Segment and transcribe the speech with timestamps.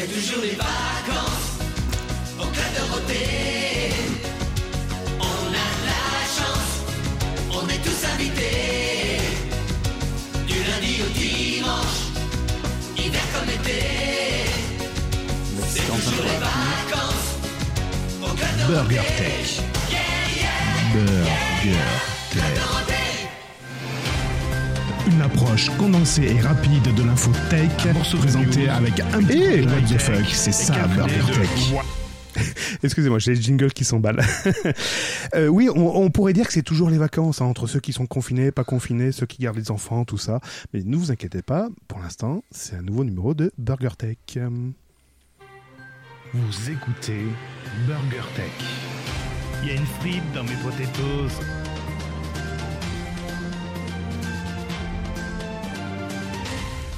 [0.00, 1.58] C'est toujours les vacances
[2.38, 3.90] au club Dorothée.
[5.18, 6.04] On a la
[6.36, 6.72] chance,
[7.50, 9.18] on est tous invités.
[10.46, 11.98] Du lundi au dimanche,
[12.96, 13.82] hiver comme été.
[15.68, 17.30] C'est toujours les vacances
[18.22, 19.16] au club Burger Dorothée.
[19.16, 19.60] Tech.
[19.90, 19.98] Yeah,
[20.36, 22.17] yeah, Burger
[25.48, 27.70] approche condensée et rapide de l'info tech,
[28.18, 31.74] présentée avec un petit peu de what the fuck, c'est ça Burger Tech.
[32.82, 34.22] Excusez-moi, j'ai les jingles qui s'emballent.
[35.34, 37.92] Euh, oui, on, on pourrait dire que c'est toujours les vacances, hein, entre ceux qui
[37.92, 40.40] sont confinés, pas confinés, ceux qui gardent les enfants, tout ça.
[40.72, 44.16] Mais ne vous inquiétez pas, pour l'instant, c'est un nouveau numéro de Burger Tech.
[46.32, 47.24] Vous écoutez
[47.86, 48.68] Burger Tech.
[49.62, 51.67] Il y a une frite dans mes potatoes.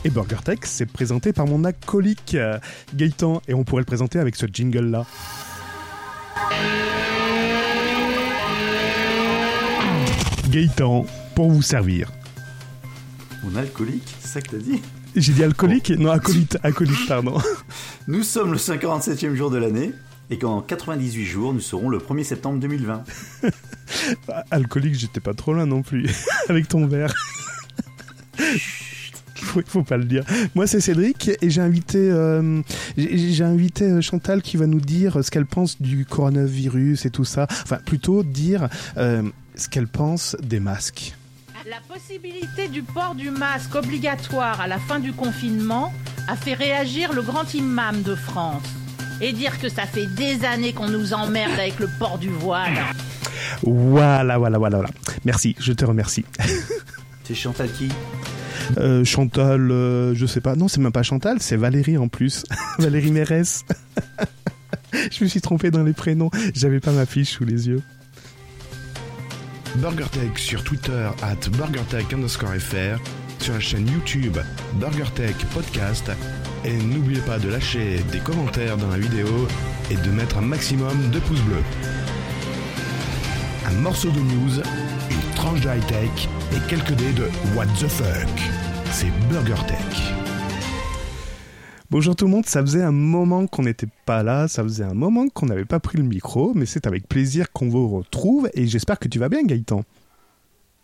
[0.04, 2.58] Et Burger Tech, c'est présenté par mon acolyte euh,
[2.94, 5.04] Gaëtan, et on pourrait le présenter avec ce jingle-là.
[10.48, 12.10] Gaëtan, pour vous servir.
[13.44, 14.80] Mon alcoolique, c'est ça que t'as dit
[15.14, 17.38] J'ai dit alcoolique Non, acolyte, acolyte, pardon.
[18.08, 19.92] Nous sommes le 147e jour de l'année
[20.30, 23.02] et qu'en 98 jours, nous serons le 1er septembre 2020.
[24.52, 26.08] Alcoolique, j'étais pas trop loin non plus,
[26.48, 27.12] avec ton verre.
[29.44, 30.24] faut, faut pas le dire.
[30.54, 32.62] Moi, c'est Cédric et j'ai invité, euh,
[32.96, 37.24] j'ai invité euh, Chantal qui va nous dire ce qu'elle pense du coronavirus et tout
[37.24, 37.46] ça.
[37.50, 39.22] Enfin, plutôt dire euh,
[39.54, 41.14] ce qu'elle pense des masques.
[41.68, 45.92] La possibilité du port du masque obligatoire à la fin du confinement
[46.26, 48.62] a fait réagir le grand imam de France.
[49.20, 52.72] Et dire que ça fait des années qu'on nous emmerde avec le port du voile.
[53.62, 54.90] Voilà, voilà, voilà, voilà.
[55.26, 56.24] Merci, je te remercie.
[57.24, 57.90] C'est Chantal qui?
[58.78, 60.56] Euh, Chantal, euh, je sais pas.
[60.56, 62.44] Non, c'est même pas Chantal, c'est Valérie en plus.
[62.78, 63.64] Valérie Mérès.
[64.92, 66.30] je me suis trompé dans les prénoms.
[66.54, 67.82] J'avais pas ma fiche sous les yeux.
[69.76, 72.98] BurgerTech sur Twitter at BurgerTech underscore FR,
[73.38, 74.36] sur la chaîne YouTube
[74.74, 76.10] BurgerTech Podcast,
[76.64, 79.46] et n'oubliez pas de lâcher des commentaires dans la vidéo
[79.90, 81.62] et de mettre un maximum de pouces bleus.
[83.66, 84.60] Un morceau de news,
[85.10, 88.59] une tranche de high-tech et quelques dés de What the fuck.
[88.92, 89.76] C'est BurgerTech.
[91.90, 94.94] Bonjour tout le monde, ça faisait un moment qu'on n'était pas là, ça faisait un
[94.94, 98.66] moment qu'on n'avait pas pris le micro, mais c'est avec plaisir qu'on vous retrouve et
[98.66, 99.82] j'espère que tu vas bien Gaëtan.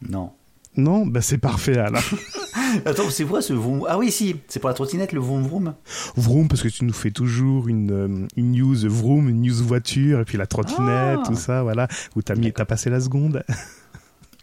[0.08, 0.32] Non.
[0.76, 2.02] Non, bah c'est parfait alors.
[2.84, 3.86] Attends, c'est quoi ce vroom?
[3.88, 5.74] Ah oui, si, c'est pour la trottinette le vroom vroom
[6.16, 10.20] Vroom parce que tu nous fais toujours une, euh, une news vroom, une news voiture
[10.20, 11.24] et puis la trottinette, Ah.
[11.24, 13.42] tout ça, voilà, où t'as mis, t'as passé la seconde.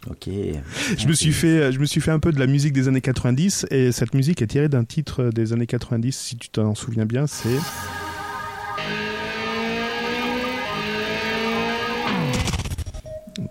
[0.10, 0.28] Ok.
[0.98, 3.02] Je me suis fait, je me suis fait un peu de la musique des années
[3.02, 7.06] 90 et cette musique est tirée d'un titre des années 90, si tu t'en souviens
[7.06, 7.58] bien, c'est.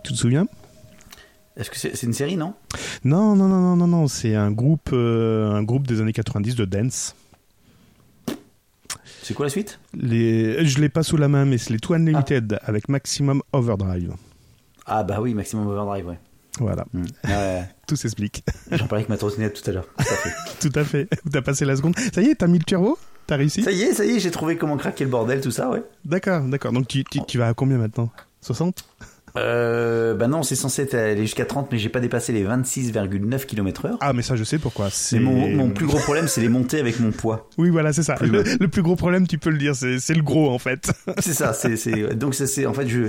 [0.02, 0.46] Tu te souviens?
[1.56, 2.54] Est-ce que c'est c'est une série, non?
[3.04, 6.54] Non, non, non, non, non, non, c'est un groupe, euh, un groupe des années 90
[6.54, 7.14] de dance.
[9.22, 9.78] C'est quoi la suite?
[9.94, 14.14] Les, je l'ai pas sous la main, mais c'est les Two Unlimited avec Maximum Overdrive.
[14.86, 16.18] Ah bah oui, Maximum Overdrive, ouais.
[16.58, 16.84] Voilà.
[17.24, 18.44] Ouais, tout s'explique.
[18.70, 19.86] J'en parlais avec ma trottinette tout à l'heure.
[19.96, 20.30] Tout à fait.
[20.68, 21.08] tout à fait.
[21.30, 21.94] T'as passé la seconde.
[22.14, 22.98] Ça y est, t'as mis le turbo?
[23.26, 23.62] T'as réussi?
[23.62, 25.82] Ça y est, ça y est, j'ai trouvé comment craquer le bordel, tout ça, ouais.
[26.04, 26.72] D'accord, d'accord.
[26.72, 28.10] Donc tu, tu, tu vas à combien maintenant?
[28.40, 28.84] 60
[29.36, 33.86] Euh, bah non, c'est censé aller jusqu'à 30, mais j'ai pas dépassé les 26,9 km
[33.86, 33.96] heure.
[34.00, 34.90] Ah, mais ça, je sais pourquoi.
[34.90, 37.48] C'est mon, mon plus gros problème, c'est les montées avec mon poids.
[37.58, 38.14] Oui, voilà, c'est ça.
[38.14, 40.92] Plus Le, plus gros problème, tu peux le dire, c'est le gros en fait.
[41.20, 43.04] C'est ça, c'est, donc ça, c'est, en fait, je,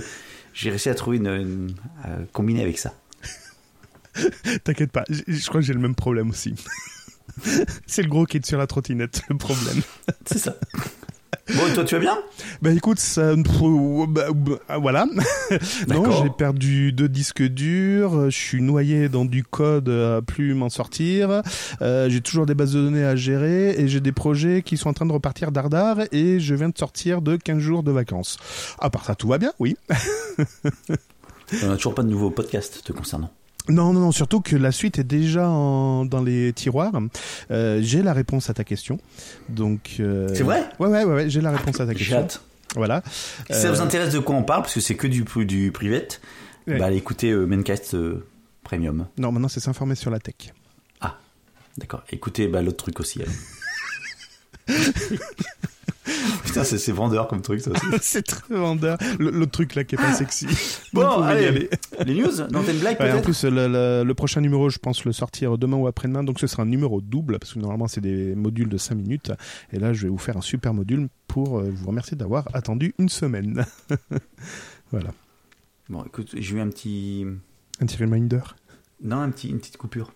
[0.53, 1.71] j'ai réussi à trouver une, une
[2.03, 2.93] à combiner avec ça.
[4.63, 6.55] T'inquiète pas, je crois que j'ai le même problème aussi.
[7.87, 9.81] c'est le gros qui est sur la trottinette, le problème.
[10.25, 10.55] C'est ça.
[11.55, 12.17] Bon, et toi, tu vas bien?
[12.61, 15.05] Bah écoute, ça, bah, bah, voilà.
[15.89, 18.29] non, j'ai perdu deux disques durs.
[18.29, 21.41] Je suis noyé dans du code à plus m'en sortir.
[21.81, 24.87] euh, j'ai toujours des bases de données à gérer et j'ai des projets qui sont
[24.87, 28.37] en train de repartir dardard et je viens de sortir de 15 jours de vacances.
[28.79, 29.75] À part ça, tout va bien, oui.
[31.61, 33.31] On a toujours pas de nouveau podcast te concernant.
[33.69, 36.91] Non, non, non, surtout que la suite est déjà en- dans les tiroirs.
[37.51, 38.99] Euh, j'ai la réponse à ta question.
[39.49, 39.97] Donc.
[39.99, 40.67] euh, C'est vrai?
[40.79, 42.17] Ouais, ouais, ouais, ouais, j'ai la réponse à ta question.
[42.17, 42.41] hâte.
[42.75, 43.01] Voilà.
[43.49, 45.71] Si ça Euh, vous intéresse de quoi on parle, parce que c'est que du, du
[45.71, 46.19] private,
[46.67, 46.77] Ouais.
[46.77, 47.95] bah allez écouter Mencast
[48.63, 49.07] Premium.
[49.17, 50.35] Non, maintenant c'est s'informer sur la tech.
[51.77, 52.03] D'accord.
[52.11, 53.21] Écoutez bah, l'autre truc aussi.
[53.21, 53.33] alors.
[56.45, 57.85] Putain, c'est c'est vendeur comme truc, ça aussi.
[58.01, 58.97] c'est très vendeur.
[59.19, 60.45] Le- L'autre truc là qui est pas sexy.
[60.47, 61.69] Vous Bon, allez, aller.
[62.05, 65.05] les news dans Ten Black Ouais, en plus, le, le- le prochain numéro, je pense
[65.05, 68.01] le sortir demain ou après-demain, donc ce sera un numéro double, parce que normalement c'est
[68.01, 69.31] des modules de 5 minutes.
[69.71, 72.93] Et là, je vais vous faire un super module pour euh, vous remercier d'avoir attendu
[72.99, 73.65] une semaine.
[74.91, 75.11] voilà.
[75.89, 77.25] Bon, écoute, j'ai eu un petit.
[77.79, 78.41] Un petit reminder.
[79.01, 80.11] Non, un petit, une petite coupure.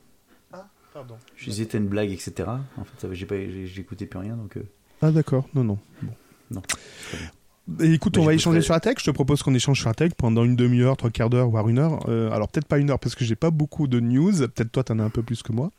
[0.94, 1.16] Pardon.
[1.36, 2.34] Je disais t'as une blague, etc.
[2.78, 4.58] En fait, ça, j'ai pas, j'ai- j'écoutais plus rien, donc.
[4.58, 4.64] euh,
[5.02, 5.78] Ah d'accord, non, non.
[6.02, 6.12] Bon.
[6.52, 8.96] Non, très Et écoute, on va échanger sur la tech.
[9.00, 11.68] Je te propose qu'on échange sur la tech pendant une demi-heure, trois quarts d'heure, voire
[11.70, 12.00] une heure.
[12.10, 14.32] Euh, alors peut-être pas une heure parce que j'ai pas beaucoup de news.
[14.32, 15.72] Peut-être toi t'en as un peu plus que moi.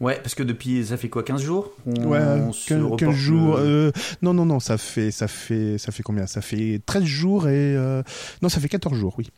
[0.00, 3.58] Ouais, parce que depuis, ça fait quoi, 15 jours Ouais, on se 15, reporte jours.
[3.58, 3.92] le- euh,
[4.22, 6.26] non, non, non, ça fait, ça fait, ça fait combien?
[6.26, 8.02] Ça fait 13 jours et euh,
[8.40, 9.28] non, ça fait 14 jours, oui.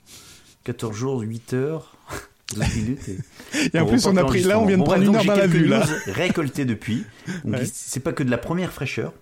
[0.62, 1.97] 14 jours, 8 heures,
[2.54, 3.08] 12 minutes.
[3.08, 3.19] Et,
[3.76, 5.37] Et en plus, on a pris, là, on vient de Bon, prendre bref, une heure
[5.37, 5.81] dans la vue, là.
[5.87, 7.04] news récoltées depuis.
[7.44, 7.62] Ouais.
[7.72, 9.12] c'est pas que de la première fraîcheur.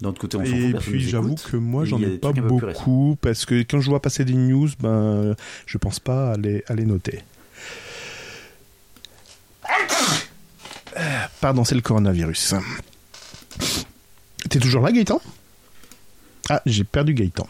[0.00, 0.52] D'un autre côté, on s'en.
[0.52, 4.24] Et puis j'avoue que moi j'en ai pas beaucoup parce que quand je vois passer
[4.24, 5.36] des news, ben
[5.66, 7.22] je pense pas à les, à les noter.
[10.96, 11.00] Euh,
[11.40, 12.54] Pardon, c'est le coronavirus.
[14.50, 15.20] T'es toujours là, Gaëtan?
[16.50, 17.46] Ah, j'ai perdu Gaëtan.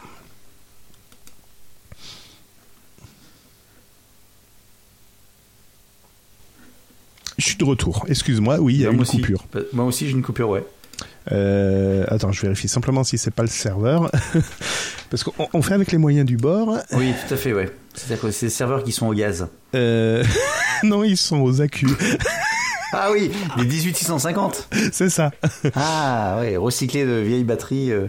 [7.43, 8.05] Je suis de retour.
[8.07, 9.17] Excuse-moi, oui, il y a Non, une moi aussi.
[9.17, 9.43] coupure.
[9.53, 10.63] Bah, Moi aussi, j'ai une coupure, ouais.
[11.33, 14.09] Euh, attends, je vérifie simplement si c'est pas le serveur.
[15.09, 16.77] Parce qu'on on fait avec les moyens du bord.
[16.93, 17.69] Oui, tout à fait, ouais.
[17.95, 19.45] C'est à cause c'est les serveurs qui sont au gaz.
[19.75, 20.23] Euh,
[20.83, 21.89] non, ils sont aux accus.
[22.95, 24.69] Ah oui, les 18650.
[24.91, 25.31] c'est ça.
[25.73, 27.91] Ah ouais, recyclés de vieilles batteries.
[27.91, 28.05] euh.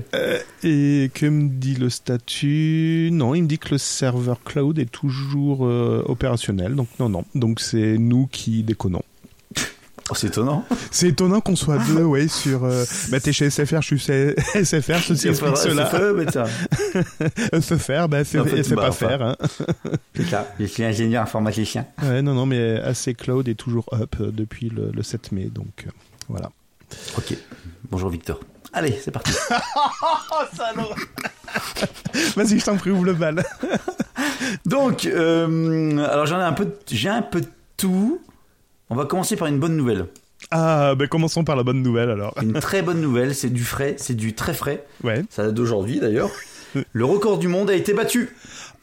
[0.62, 3.08] Et que me dit le statut?
[3.10, 6.74] Non, il me dit que le serveur cloud est toujours opérationnel.
[6.74, 7.24] Donc non, non.
[7.34, 9.00] Donc c'est nous qui déconnons.
[10.10, 10.64] Oh, c'est étonnant.
[10.90, 12.64] C'est étonnant qu'on soit deux, ouais, sur.
[12.64, 15.90] Euh, bah t'es chez SFR, je suis chez SFR, ceci explique cela.
[16.30, 16.44] Ça.
[17.60, 19.08] SFR, bah c'est En fait, c'est bah, pas enfin.
[19.08, 19.22] faire.
[19.22, 19.36] Hein.
[20.14, 20.52] C'est ça.
[20.60, 21.86] Je suis ingénieur informaticien.
[22.02, 25.44] Ouais, non, non, mais AC Cloud est toujours up euh, depuis le, le 7 mai,
[25.46, 25.90] donc euh,
[26.28, 26.50] voilà.
[27.16, 27.34] Ok.
[27.90, 28.38] Bonjour Victor.
[28.74, 29.32] Allez, c'est parti.
[32.36, 33.42] Vas-y, je t'en prie, ouvre le bal.
[34.66, 38.20] Donc, euh, alors j'en ai un peu, de- j'ai un peu de tout.
[38.90, 40.06] On va commencer par une bonne nouvelle.
[40.50, 42.34] Ah, ben commençons par la bonne nouvelle alors.
[42.42, 44.84] Une très bonne nouvelle, c'est du frais, c'est du très frais.
[45.02, 45.22] Ouais.
[45.30, 46.30] Ça date d'aujourd'hui d'ailleurs.
[46.92, 48.30] Le record du monde a été battu.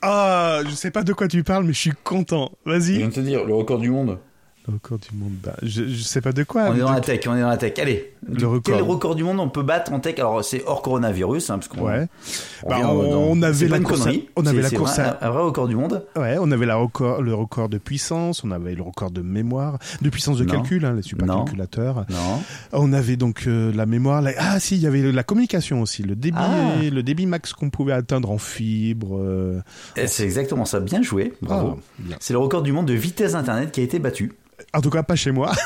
[0.01, 2.51] Ah, je sais pas de quoi tu parles, mais je suis content.
[2.65, 2.97] Je Vas-y.
[2.97, 4.17] viens de te dire, le record du monde.
[4.67, 6.65] Le record du monde, bah, je, je sais pas de quoi.
[6.69, 7.73] On est dans la tech, on est dans la tech.
[7.79, 8.61] Allez, Le record.
[8.75, 10.19] quel record du monde on peut battre en tech?
[10.19, 12.07] Alors c'est hors coronavirus, hein, parce qu'on Ouais.
[12.63, 14.75] on, Bah, vient on- dans- on avait la course à- on avait C'est- la c'est
[14.75, 16.05] course vrai, à- un, vrai record du monde.
[16.15, 19.79] Ouais, on avait la record, le record de puissance, on avait le record de mémoire,
[20.01, 20.53] de puissance de Non.
[20.53, 22.05] calcul, hein, les supercalculateurs.
[22.11, 22.41] Non.
[22.71, 24.21] On avait donc euh, la mémoire.
[24.21, 26.75] la- Ah si, il y avait la communication aussi, le débit, Ah.
[26.83, 29.17] le débit max qu'on pouvait atteindre en fibre.
[29.19, 29.59] euh,
[29.95, 30.79] Et C'est exactement ça.
[30.79, 31.33] Bien joué.
[31.41, 31.79] Bravo.
[31.79, 32.15] ah.
[32.19, 34.33] C'est le record du monde de vitesse internet qui a été battu.
[34.73, 35.51] En tout cas, pas chez moi.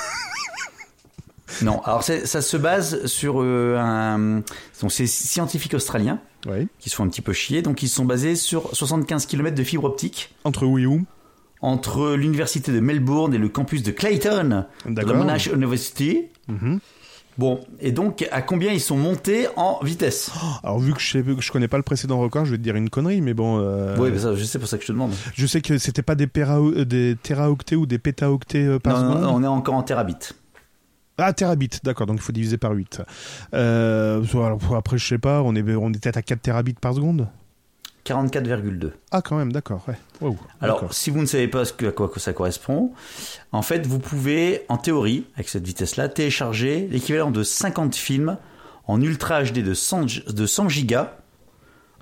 [1.61, 4.41] Non, alors ça se base sur euh, un.
[4.81, 6.67] Donc c'est scientifiques australiens ouais.
[6.79, 7.61] qui se font un petit peu chier.
[7.61, 11.05] Donc ils se sont basés sur 75 km de fibre optique Entre oui ou.
[11.61, 15.13] entre l'université de Melbourne et le campus de Clayton de la.
[15.13, 16.23] Monash University.
[16.49, 16.79] Mhm.
[17.37, 20.31] Bon, et donc à combien ils sont montés en vitesse?
[20.63, 22.57] Alors vu que je, sais, vu que je connais pas le précédent record, je vais
[22.57, 23.59] te dire une connerie, mais bon.
[23.59, 25.11] euh, Oui, mais ça, je sais pour ça que je te demande.
[25.33, 29.01] Je sais que c'était pas des, péra- des téraoctets ou des pétaoctets euh, par Non,
[29.03, 29.23] non, seconde.
[29.23, 30.29] non, on est encore en terabits.
[31.17, 33.01] Ah, terabits, d'accord, donc il faut diviser par 8.
[33.53, 36.93] Euh, alors, après, je sais pas, on est, on est peut-être à 4 terabits par
[36.93, 37.27] seconde?
[38.05, 38.91] 44,2.
[39.11, 39.95] Ah, quand même, d'accord, ouais.
[40.21, 42.93] Wow, Alors, si vous ne savez pas ce que, à quoi que ça correspond,
[43.51, 48.37] en fait, vous pouvez, en théorie, avec cette vitesse-là, télécharger l'équivalent de 50 films
[48.87, 51.13] en Ultra HD de 100, gi- de 100 gigas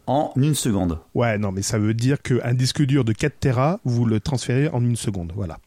[0.05, 0.99] en une seconde.
[1.15, 4.67] Ouais, non, mais ça veut dire qu'un disque dur de 4 Tera, vous le transférez
[4.67, 5.57] en une seconde, voilà.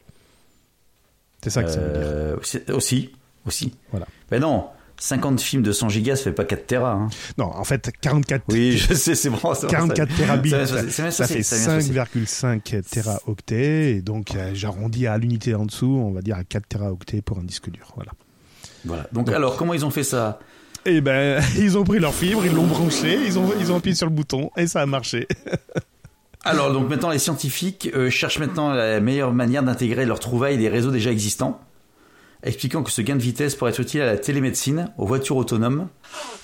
[1.43, 2.01] C'est ça que ça veut dire.
[2.03, 3.11] Euh, c'est- aussi,
[3.45, 3.73] aussi.
[3.91, 4.05] Voilà.
[4.31, 4.67] Mais non,
[4.99, 6.91] 50 films de 100 gigas, ça fait pas 4 Tera.
[6.93, 7.09] Hein.
[7.37, 9.37] Non, en fait, 44, Oui, je sais, c'est bon.
[9.53, 11.41] c'est bon, 44 ça- terabits, ça- fait ça vient se passer.
[11.43, 16.67] 5,5 téraoctets, et donc euh, j'arrondis à l'unité en dessous, on va dire à 4
[16.67, 18.11] téraoctets pour un disque dur, voilà.
[18.85, 19.07] Voilà.
[19.11, 20.39] Donc, alors, comment ils ont fait ça?
[20.85, 23.95] Et ben, ils ont pris leur fibre, ils l'ont branché, ils ont, ils ont appuyé
[23.95, 25.27] sur le bouton, et ça a marché.
[26.43, 30.69] Alors, donc maintenant, les scientifiques euh, cherchent maintenant la meilleure manière d'intégrer leurs trouvailles des
[30.69, 31.59] réseaux déjà existants.
[32.47, 35.87] Expliquant que ce gain de vitesse pourrait être utile à la télémédecine, aux voitures autonomes.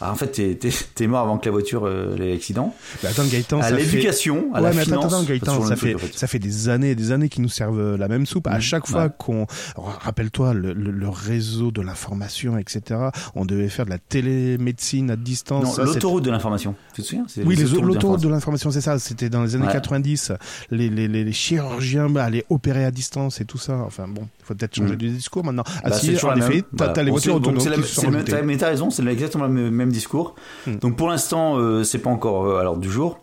[0.02, 2.76] Ah, en fait, t'es- t'es t'es mort avant que la voiture euh, ait l'accident.
[3.02, 5.06] Bah, attends, Gaëtan, À ça fait- l'éducation, à ouais, la mais finance.
[5.06, 6.18] attends, attends, Gaëtan, ça fait, truc, en fait.
[6.18, 8.48] ça fait des années et des années qu'ils nous servent la même soupe.
[8.48, 8.62] À Mhm.
[8.62, 9.10] chaque fois Ouais.
[9.18, 13.00] qu'on, rappelle-toi, le, le- le réseau de l'information, etc.
[13.36, 15.64] On devait faire de la télémédecine à distance.
[15.64, 16.76] Non, Ça, c'est- l'autoroute de l'information.
[16.94, 17.26] Tu te souviens?
[17.28, 19.00] C'est Oui, les, l'autoroute de l'information, c'est ça.
[19.00, 19.72] C'était dans les années Ouais.
[19.72, 20.32] 90.
[20.72, 23.78] Les, les, les, les chirurgiens bah, allaient opérer à distance et tout ça.
[23.78, 24.98] Enfin bon, il faut peut-être changer Mhm.
[25.00, 25.64] de discours maintenant.
[25.84, 27.02] Ah Bah, si, en la effet, t'as Voilà.
[27.04, 29.92] les Bon, voitures autonomes la qui se sont Mais t'as raison, c'est exactement le même
[29.92, 30.36] discours.
[30.68, 30.76] Hmm.
[30.76, 33.20] Donc pour l'instant, euh, c'est pas encore euh, à l'ordre du jour.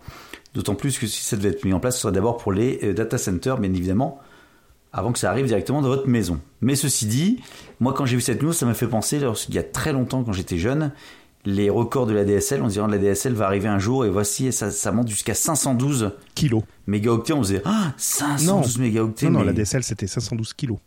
[0.55, 2.81] D'autant plus que si ça devait être mis en place, ce serait d'abord pour les
[2.83, 4.19] euh, data centers, bien évidemment,
[4.93, 6.41] avant que ça arrive directement dans votre maison.
[6.61, 7.41] Mais ceci dit,
[7.79, 10.25] moi quand j'ai vu cette news, ça m'a fait penser, lorsqu'il y a très longtemps,
[10.25, 10.91] quand j'étais jeune,
[11.47, 14.11] les records de la DSL, en se disant la DSL va arriver un jour et
[14.11, 16.63] voici, ça, ça monte jusqu'à 512 Kilos.
[16.89, 17.33] mégaoctets.
[17.33, 19.27] On faisait ah 512 mégaoctets.
[19.27, 20.79] Non, non, mais- la DSL c'était 512 kilos.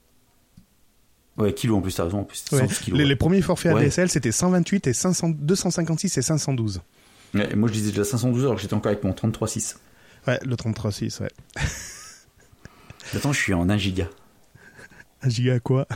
[1.38, 2.60] Ouais, kilos en plus, t'as raison, en plus, Ouais.
[2.60, 3.00] 112 kilos.
[3.00, 3.76] Les, les premiers forfaits.
[3.76, 6.82] ADSL c'était 128 et 500, 256 et 512.
[7.34, 9.76] Ouais, et moi je disais déjà 512 alors que j'étais encore avec mon 33.6.
[10.28, 11.30] Ouais, le 33.6, ouais.
[13.16, 14.08] Attends, je suis en 1 giga.
[15.22, 15.88] Un giga quoi?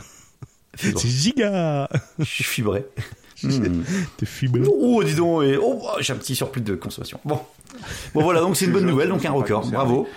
[0.74, 2.84] C'est giga Je suis fibré.
[3.40, 3.84] Hmm.
[4.16, 4.62] T'es fibré.
[4.68, 7.20] Oh, dis donc, et- oh, j'ai un petit surplus de consommation.
[7.24, 7.38] Bon,
[8.12, 10.08] bon voilà, donc c'est une bonne nouvelle, donc un record, bravo.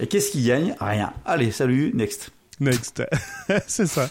[0.00, 0.74] Et qu'est-ce qu'il gagne?
[0.80, 1.12] Rien.
[1.26, 2.30] Allez, salut, next.
[2.60, 3.02] Next.
[3.66, 4.08] c'est ça.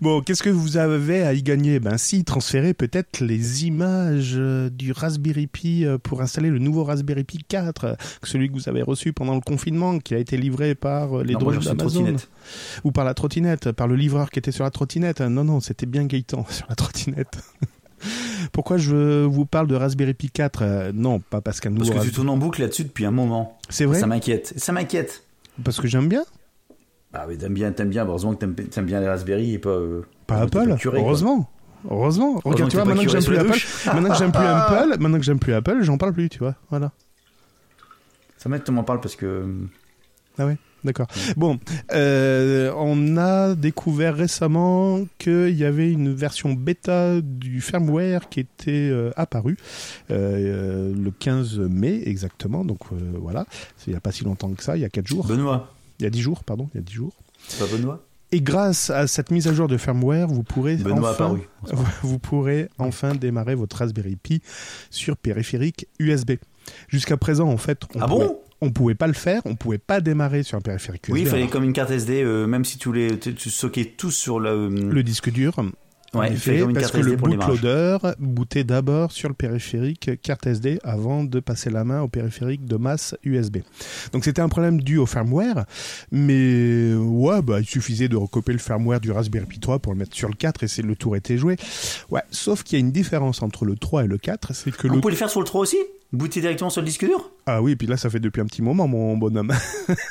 [0.00, 1.80] Bon, qu'est-ce que vous avez à y gagner?
[1.80, 6.84] Ben si, transférer peut-être les images euh, du Raspberry Pi euh, pour installer le nouveau
[6.84, 10.36] Raspberry Pi 4, euh, celui que vous avez reçu pendant le confinement, qui a été
[10.36, 11.76] livré par les Non, drones d'Amazon.
[11.76, 12.28] trottinette.
[12.84, 15.20] Ou par la trottinette, par le livreur qui était sur la trottinette.
[15.20, 17.38] Non, non, c'était bien Gaëtan sur la trottinette.
[18.52, 22.00] Pourquoi je vous parle de Raspberry Pi 4 Euh, Non, pas parce qu'un Parce nouveau...
[22.00, 23.58] que tu tournes en boucle là-dessus depuis un moment.
[23.68, 24.54] C'est vrai Ça m'inquiète.
[24.56, 25.24] Ça m'inquiète.
[25.62, 26.24] Parce que j'aime bien
[27.14, 28.04] Ah oui, t'aimes bien, t'aimes bien.
[28.04, 29.70] Heureusement que t'aimes, bien les Raspberry et pas.
[29.70, 31.48] euh, Pas Apple, curé, heureusement.
[31.88, 32.40] Heureusement.
[32.40, 33.58] Heureusement Regarde, tu vois, maintenant que j'aime plus Apple,
[33.94, 36.54] maintenant que j'aime plus Apple, maintenant que j'aime plus Apple, j'en parle plus, tu vois.
[36.70, 36.92] Voilà.
[38.38, 39.26] Ça m'aide que tu m'en parles parce que.
[39.26, 39.44] euh,
[40.38, 41.06] Ah ouais, d'accord.
[41.36, 41.58] Bon,
[41.92, 48.88] euh, on a découvert récemment qu'il y avait une version bêta du firmware qui était
[48.90, 49.56] euh, apparue
[50.10, 52.64] euh, le 15 mai exactement.
[52.64, 52.80] Donc
[53.20, 53.46] voilà,
[53.86, 55.26] il n'y a pas si longtemps que ça, il y a 4 jours.
[55.26, 55.73] Benoît.
[55.98, 57.12] Il y a 10 jours, pardon, il y a 10 jours.
[57.48, 58.04] C'est pas Benoît?
[58.32, 61.40] Et grâce à cette mise à jour de firmware, vous pourrez Benoît enfin, apparu.
[62.02, 64.42] vous pourrez enfin démarrer votre Raspberry Pi
[64.90, 66.32] sur périphérique USB.
[66.88, 68.38] Jusqu'à présent, en fait, on Ah pouvait, bon?
[68.60, 71.14] on pouvait pas le faire, on pouvait pas démarrer sur un périphérique USB.
[71.14, 73.50] Oui, il fallait Alors, comme une carte SD, euh, même si tu les, tu, tu
[73.50, 74.48] stockais tous sur le.
[74.50, 75.54] euh, le disque dur.
[76.14, 79.34] En ouais, il fallait effet, une parce carte que le bootloader bootait d'abord sur le
[79.34, 83.58] périphérique carte SD avant de passer la main au périphérique de masse USB.
[84.12, 85.64] Donc c'était un problème dû au firmware,
[86.10, 89.98] mais ouais, bah, il suffisait de recopier le firmware du Raspberry Pi 3 pour le
[89.98, 91.56] mettre sur le 4 et c'est le tour était joué.
[92.10, 94.88] Ouais, sauf qu'il y a une différence entre le 3 et le 4, c'est que
[94.88, 95.78] On le peut le faire sur le 3 aussi?
[96.14, 97.30] Booter directement sur le disque dur?
[97.46, 99.52] Ah oui, puis là ça fait depuis un petit moment mon bonhomme.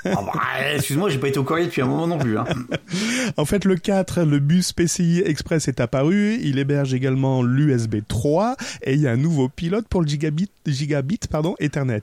[0.06, 0.42] Ah bah,
[0.76, 2.38] excuse-moi, j'ai pas été au courrier depuis un moment non plus.
[2.38, 2.46] Hein.
[3.38, 6.38] En fait, le 4, le bus PCI Express est apparu.
[6.44, 10.50] Il héberge également l'USB 3 et il y a un nouveau pilote pour le gigabit,
[10.68, 12.02] gigabit pardon, Ethernet.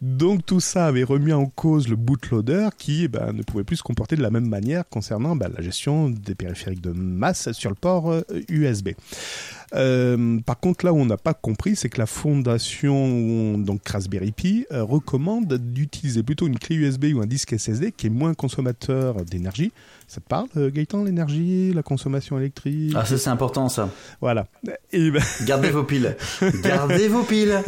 [0.00, 3.76] Donc tout ça avait remis en cause le bootloader qui eh ben, ne pouvait plus
[3.76, 7.70] se comporter de la même manière concernant ben, la gestion des périphériques de masse sur
[7.70, 8.90] le port euh, USB.
[9.74, 14.32] Euh, par contre, là où on n'a pas compris, c'est que la fondation donc Raspberry
[14.32, 18.34] Pi euh, recommande d'utiliser plutôt une clé USB ou un disque SSD qui est moins
[18.34, 19.72] consommateur d'énergie.
[20.08, 22.92] Ça te parle, euh, Gaëtan, l'énergie, la consommation électrique?
[22.96, 23.88] Ah, ça c'est important ça.
[24.20, 24.46] Voilà.
[24.92, 26.16] Et, ben, Gardez vos piles.
[26.62, 27.58] Gardez vos piles.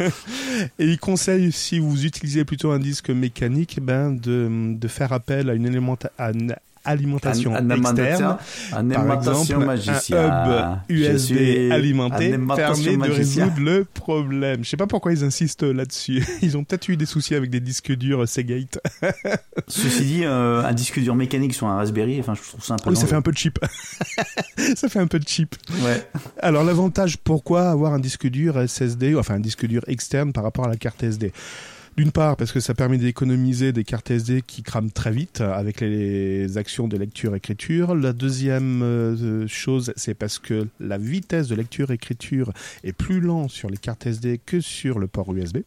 [0.79, 5.49] et il conseille, si vous utilisez plutôt un disque mécanique, ben, de, de faire appel
[5.49, 6.55] à une élémenta- à une
[6.89, 8.37] alimentation Un- un externe.
[8.73, 10.29] Un Par exemple, magicien.
[10.29, 14.63] un hub USB alimenté permet de résoudre le problème.
[14.63, 16.25] Je sais pas pourquoi ils insistent là-dessus.
[16.41, 18.79] Ils ont peut-être eu des soucis avec des disques durs Seagate.
[19.67, 22.77] Ceci dit, euh, un disque dur mécanique sur un Raspberry, enfin, je trouve ça un
[22.77, 22.89] peu.
[22.89, 23.59] Oui, ça fait un peu de cheap.
[24.75, 25.55] ça fait un peu de cheap.
[25.83, 26.05] Ouais.
[26.39, 30.65] Alors l'avantage, pourquoi avoir un disque dur SSD, enfin un disque dur externe par rapport
[30.65, 31.31] à la carte SD
[31.99, 35.51] d'une part, parce que ça permet d'économiser des cartes SD qui crament très vite euh,
[35.51, 37.93] avec les actions de lecture-écriture.
[37.93, 42.53] La deuxième euh, chose, c'est parce que la vitesse de lecture-écriture
[42.85, 45.57] est plus lente sur les cartes SD que sur le port USB.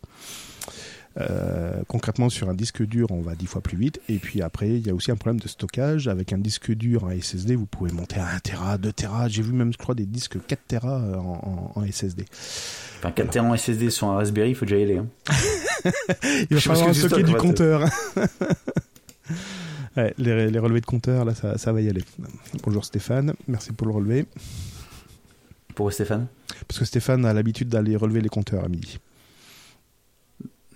[1.20, 4.00] Euh, concrètement, sur un disque dur, on va 10 fois plus vite.
[4.08, 6.08] Et puis après, il y a aussi un problème de stockage.
[6.08, 9.28] Avec un disque dur en SSD, vous pouvez monter à 1 Tera, 2 Tera.
[9.28, 12.24] J'ai vu même, je crois, des disques 4 Tera euh, en, en- en SSD.
[12.98, 14.98] Enfin, 4 terrains en SSD sur un Raspberry, il faut déjà y aller.
[14.98, 15.06] Hein.
[16.50, 17.88] Il va falloir stocker stockes, du compteur.
[19.96, 22.02] Ouais, les, les relevés de compteur, là, ça, ça va y aller.
[22.64, 24.24] Bonjour Stéphane, merci pour le relevé.
[25.74, 26.28] Pour Stéphane?
[26.66, 28.98] Parce que Stéphane a l'habitude d'aller relever les compteurs à midi.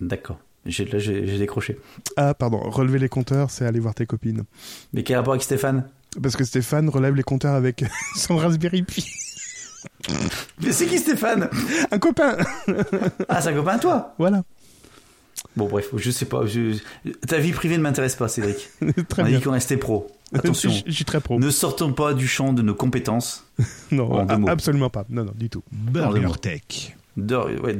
[0.01, 0.39] D'accord.
[0.65, 1.77] J'ai- Là, j'ai décroché.
[2.17, 4.43] Ah, pardon, relever les compteurs, c'est aller voir tes copines.
[4.93, 5.87] Mais quel rapport avec Stéphane?
[6.21, 7.85] Parce que Stéphane relève les compteurs avec
[8.15, 9.05] son Raspberry Pi.
[10.61, 11.49] Mais c'est qui Stéphane?
[11.91, 12.35] Un copain
[13.29, 14.13] Ah, c'est un copain à toi?
[14.17, 14.43] Voilà,
[15.55, 16.45] Bon, bref, je sais pas.
[16.45, 16.77] je-
[17.27, 18.69] Ta vie privée ne m'intéresse pas, Cédric.
[19.07, 19.37] très On a bien.
[19.37, 20.11] dit qu'on restait pro.
[20.33, 20.69] Attention.
[20.71, 21.39] je, je suis très pro.
[21.39, 23.45] Ne sortons pas du champ de nos compétences.
[23.91, 25.05] Non, absolument pas.
[25.09, 25.63] Non, non, du tout.
[25.71, 26.97] Burger Tech.
[27.15, 27.79] D'Or ouais.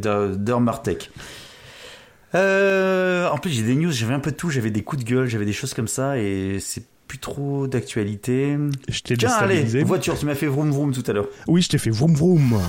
[2.35, 5.09] Euh, en plus, j'ai des news, j'avais un peu de tout, j'avais des coups de
[5.09, 8.57] gueule, j'avais des choses comme ça, et c'est plus trop d'actualité.
[8.89, 11.27] Je t'ai Tiens, allez, voiture, tu m'as fait vroom vroom tout à l'heure.
[11.47, 12.59] Oui, je t'ai fait vroom vroom.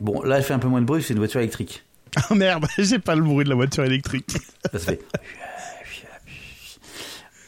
[0.00, 1.84] Bon, là, elle fait un peu moins de bruit, c'est une voiture électrique.
[2.16, 4.36] Ah merde, j'ai pas le bruit de la voiture électrique.
[4.72, 5.00] Ça se fait.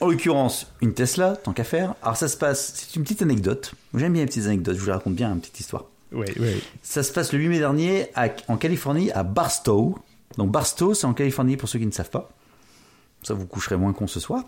[0.00, 1.94] En l'occurrence, une Tesla, tant qu'à faire.
[2.02, 3.72] Alors, ça se passe, c'est une petite anecdote.
[3.94, 5.84] J'aime bien les petites anecdotes, je vous la raconte bien, une petite histoire.
[6.12, 6.26] Oui.
[6.82, 8.06] Ça se passe le 8 mai dernier
[8.48, 9.98] en Californie, à Barstow.
[10.36, 12.30] Donc Barstow, c'est en Californie pour ceux qui ne savent pas.
[13.22, 14.44] Ça vous coucherez moins con ce soir.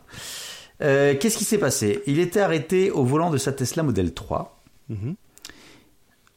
[0.82, 2.02] Euh, Qu'est-ce qui s'est passé?
[2.06, 5.14] Il était arrêté au volant de sa Tesla Model 3, Mhm.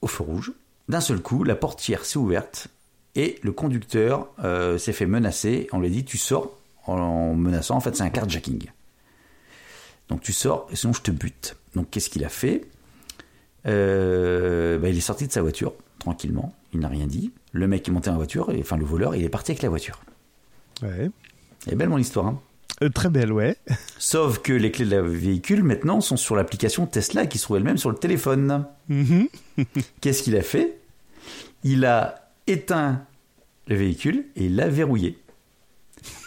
[0.01, 0.51] au feu rouge.
[0.87, 2.67] D'un seul coup, la portière s'est ouverte
[3.15, 5.67] et le conducteur euh, s'est fait menacer.
[5.73, 6.55] On lui a dit Tu sors
[6.85, 7.75] en menaçant.
[7.75, 8.67] En fait, c'est un carjacking.
[10.09, 11.57] Donc tu sors, et sinon je te bute.
[11.75, 12.65] Donc qu'est-ce qu'il a fait?
[13.67, 16.53] Euh, bah, Il est sorti de sa voiture, tranquillement.
[16.73, 17.31] Il n'a rien dit.
[17.51, 19.69] Le mec est monté la voiture, et, enfin le voleur, il est parti avec la
[19.69, 20.01] voiture.
[20.81, 21.09] Ouais.
[21.65, 22.27] Elle est belle mon histoire.
[22.27, 22.39] Hein
[22.83, 23.55] Euh, très belle, ouais.
[23.97, 27.57] Sauf que les clés de la véhicule maintenant sont sur l'application Tesla qui se trouve
[27.57, 28.65] elle-même sur le téléphone.
[28.89, 29.27] Mhm.
[30.01, 30.77] Qu'est-ce qu'il a fait?
[31.63, 33.01] Il a éteint
[33.67, 35.17] le véhicule et il l'a verrouillé.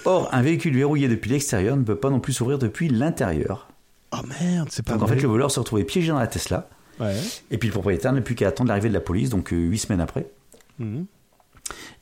[0.05, 3.69] Or, un véhicule verrouillé depuis l'extérieur ne peut pas non plus s'ouvrir depuis l'intérieur.
[4.13, 6.69] Oh merde, c'est pas Donc en fait, le voleur s'est retrouvé piégé dans la Tesla.
[7.01, 7.17] Ouais.
[7.51, 9.79] Et puis le propriétaire n'a plus qu'à attendre l'arrivée de la police, donc euh, huit
[9.79, 10.27] semaines après.
[10.79, 11.07] Mhm.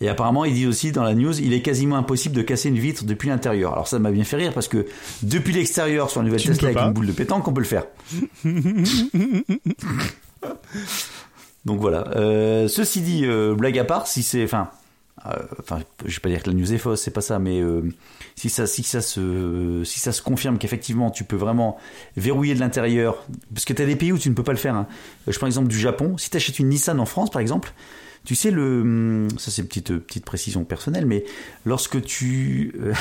[0.00, 2.78] Et apparemment, il dit aussi dans la news, il est quasiment impossible de casser une
[2.78, 3.72] vitre depuis l'intérieur.
[3.72, 4.86] Alors ça m'a bien fait rire parce que
[5.22, 7.66] depuis l'extérieur sur une nouvelle Tu Tesla avec une boule de pétanque, on peut le
[7.66, 7.84] faire.
[11.64, 12.08] Donc voilà.
[12.16, 14.70] Euh, ceci dit, euh, blague à part, si c'est, enfin,
[15.58, 17.82] enfin, je vais pas dire que la news est fausse, c'est pas ça, mais euh,
[18.36, 21.78] si ça, si ça se, si ça se confirme qu'effectivement tu peux vraiment
[22.16, 24.58] verrouiller de l'intérieur, parce que tu as des pays où tu ne peux pas le
[24.58, 24.74] faire.
[24.74, 24.86] hein.
[25.26, 26.16] Je prends l'exemple du Japon.
[26.18, 27.72] Si tu achètes une Nissan en France, par exemple,
[28.24, 31.24] tu sais le, hum, ça c'est une petite petite précision personnelle, mais
[31.64, 32.92] lorsque tu euh,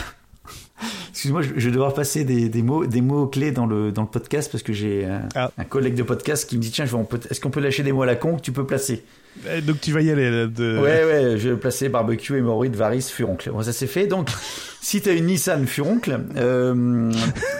[1.11, 4.07] Excuse-moi, je vais devoir passer des, des mots, des mots clés dans le, dans le
[4.07, 5.49] podcast parce que j'ai un, Ah.
[5.57, 8.05] un collègue de podcast qui me dit tiens, est-ce qu'on peut lâcher des mots à
[8.05, 9.03] la con que tu peux placer?
[9.47, 10.29] Euh, Donc tu vas y aller.
[10.29, 10.77] là, De...
[10.79, 13.49] Ouais, ouais, je vais placer barbecue, hémorroïde, varice, furoncle.
[13.51, 14.05] Bon, ça c'est fait.
[14.05, 14.29] Donc,
[14.81, 17.11] si tu as une Nissan furoncle, euh,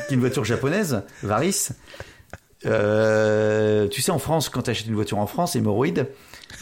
[0.08, 1.72] qui est une voiture japonaise, varice,
[2.66, 6.08] euh, tu sais, en France, quand tu achètes une voiture en France, hémorroïde,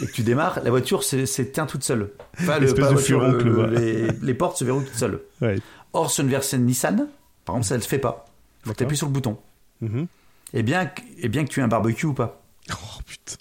[0.02, 2.10] et que tu démarres, la voiture s'é- s'éteint toute seule.
[2.40, 5.20] Enfin, Espèce pas de voiture, furoncle, le- les, les portes se verrouillent toutes seules.
[5.42, 5.58] Ouais.
[5.96, 7.08] Or, sur une version Nissan,
[7.46, 8.26] par exemple, ça ne le fait pas.
[8.28, 8.76] Faut que D'accord.
[8.78, 9.38] t'appuies sur le bouton.
[9.82, 10.08] Mhm.
[10.54, 12.42] Et bien, que- et bien que tu aies un barbecue ou pas.
[12.72, 13.36] Oh putain.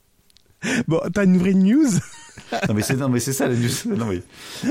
[0.89, 1.89] Bon, t'as une vraie news?
[2.69, 3.97] Non mais c'est non mais c'est ça la news.
[3.97, 4.21] Non mais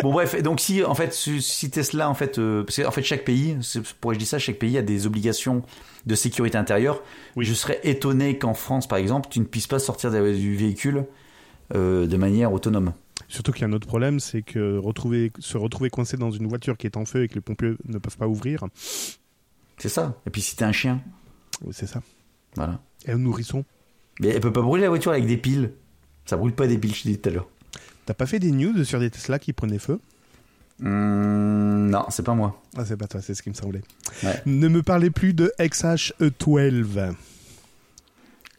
[0.01, 3.23] bon bref donc si en fait si Tesla en fait euh, parce qu'en fait chaque
[3.25, 3.57] pays
[3.99, 5.63] pourquoi je dis ça chaque pays a des obligations
[6.05, 7.01] de sécurité intérieure.
[7.35, 7.45] Oui.
[7.45, 11.05] Je serais étonné qu'en France par exemple tu ne puisses pas sortir du véhicule
[11.73, 12.93] euh, de manière autonome.
[13.27, 16.47] Surtout qu'il y a un autre problème, c'est que retrouver, se retrouver coincé dans une
[16.47, 18.63] voiture qui est en feu et que les pompiers ne peuvent pas ouvrir,
[19.77, 20.15] C'est ça.
[20.27, 21.01] Et puis si t'es un chien,
[21.71, 22.01] c'est ça.
[22.55, 22.79] voilà.
[23.05, 23.65] Et un nourrisson.
[24.19, 25.71] Mais elle peut pas brûler la voiture avec des piles.
[26.25, 27.47] Ça brûle pas des piles, je dit tout à l'heure.
[28.05, 29.99] T'as pas fait des news sur des Tesla qui prenaient feu?
[30.81, 32.62] Hum, non, c'est pas moi.
[32.77, 33.81] Ah, c'est pas toi, c'est ce qui me semblait.
[34.23, 34.41] Ouais.
[34.45, 37.13] Ne me parlez plus de XH12.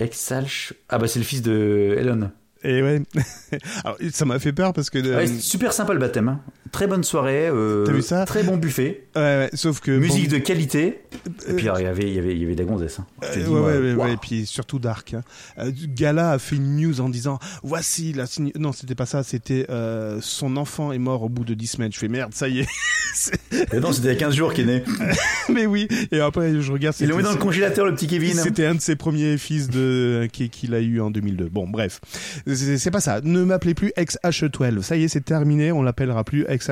[0.00, 0.74] Exalch.
[0.88, 2.30] Ah bah c'est le fils de Elon.
[2.64, 3.02] Et ouais.
[3.84, 4.98] Alors, ça m'a fait peur parce que.
[4.98, 6.28] euh, Ouais, c'est super sympa le baptême.
[6.28, 6.40] hein.
[6.72, 7.46] Très bonne soirée.
[7.48, 9.04] euh, T'as vu ça Très bon buffet.
[9.16, 9.90] ouais, ouais, sauf que.
[9.92, 11.00] Musique bon, de qualité.
[11.48, 12.68] Et puis euh, alors, il y avait, il y avait, il y avait de la
[12.68, 12.98] gonzesse.
[12.98, 13.06] hein.
[13.22, 15.14] Euh, dit, ouais, ouais, ouais, et puis surtout Dark.
[15.14, 15.22] Hein.
[15.58, 19.22] Euh, Gala a fait une news en disant voici la sign- non c'était pas ça
[19.22, 22.48] c'était euh, son enfant est mort au bout de 10 semaines je fais merde ça
[22.48, 22.66] y est
[23.72, 24.84] Mais non, c'était il y a 15 jours qu'il est né.
[25.48, 28.34] mais oui et après je regarde Il l'a mis dans le congélateur, le petit Kevin.
[28.34, 32.00] c'était un de ses premiers fils de qui- qu'il a eu en 2002 bon bref
[32.46, 36.24] c'est c'est pas ça ne m'appelez plus XH12 ça y est c'est terminé on l'appellera
[36.24, 36.63] plus XH12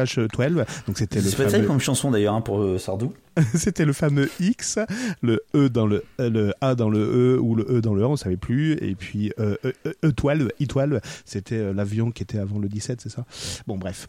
[0.86, 3.12] donc c'était le C'est fameux comme chanson d'ailleurs hein, pour euh, Sardou.
[3.54, 4.78] c'était le fameux X,
[5.22, 8.08] le E dans le le A dans le E ou le E dans le A,
[8.08, 8.74] on savait plus.
[8.82, 13.00] Et puis euh, E, E, étoile, étoile, c'était euh, l'avion qui était avant le 17,
[13.00, 13.24] c'est ça?
[13.66, 14.06] Bon bref.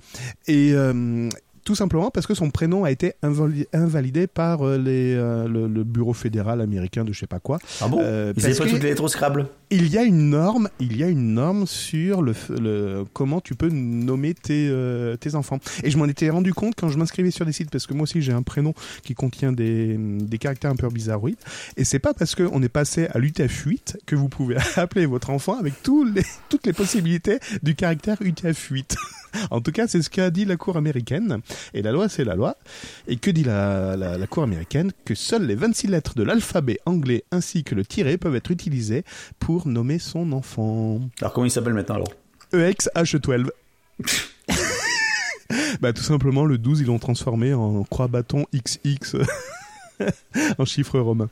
[0.47, 1.29] Et euh,
[1.63, 5.67] Tout simplement parce que son prénom a été invali- invalidé par euh, les, euh, le,
[5.67, 7.57] le bureau fédéral américain de je sais pas quoi.
[7.79, 7.99] Ah bon?
[8.01, 9.47] Euh, Ils parce avaient pas que- toutes les lettres au Scrabble?
[9.71, 13.55] Il y a une norme, il y a une norme sur le, le comment tu
[13.55, 15.57] peux nommer tes, euh, tes enfants.
[15.83, 18.03] Et je m'en étais rendu compte quand je m'inscrivais sur des sites parce que moi
[18.03, 18.73] aussi j'ai un prénom
[19.03, 21.37] qui contient des, des caractères un peu bizarroïdes.
[21.77, 25.57] Et c'est pas parce qu'on est passé à l'UTF-8 que vous pouvez appeler votre enfant
[25.57, 28.95] avec tous les, toutes les possibilités du caractère UTF-8.
[29.51, 31.39] En tout cas, c'est ce qu'a dit la Cour américaine.
[31.73, 32.55] Et la loi, c'est la loi.
[33.07, 34.91] Et que dit la, la, la Cour américaine?
[35.05, 39.03] Que seules les 26 lettres de l'alphabet anglais ainsi que le tiret peuvent être utilisées
[39.39, 40.99] pour nommer son enfant.
[41.21, 42.13] Alors comment il s'appelle maintenant alors?
[42.53, 43.47] E EXH12.
[45.81, 49.17] bah, tout simplement, le 12, ils l'ont transformé en croix-bâton XX
[50.57, 51.29] en chiffre romain.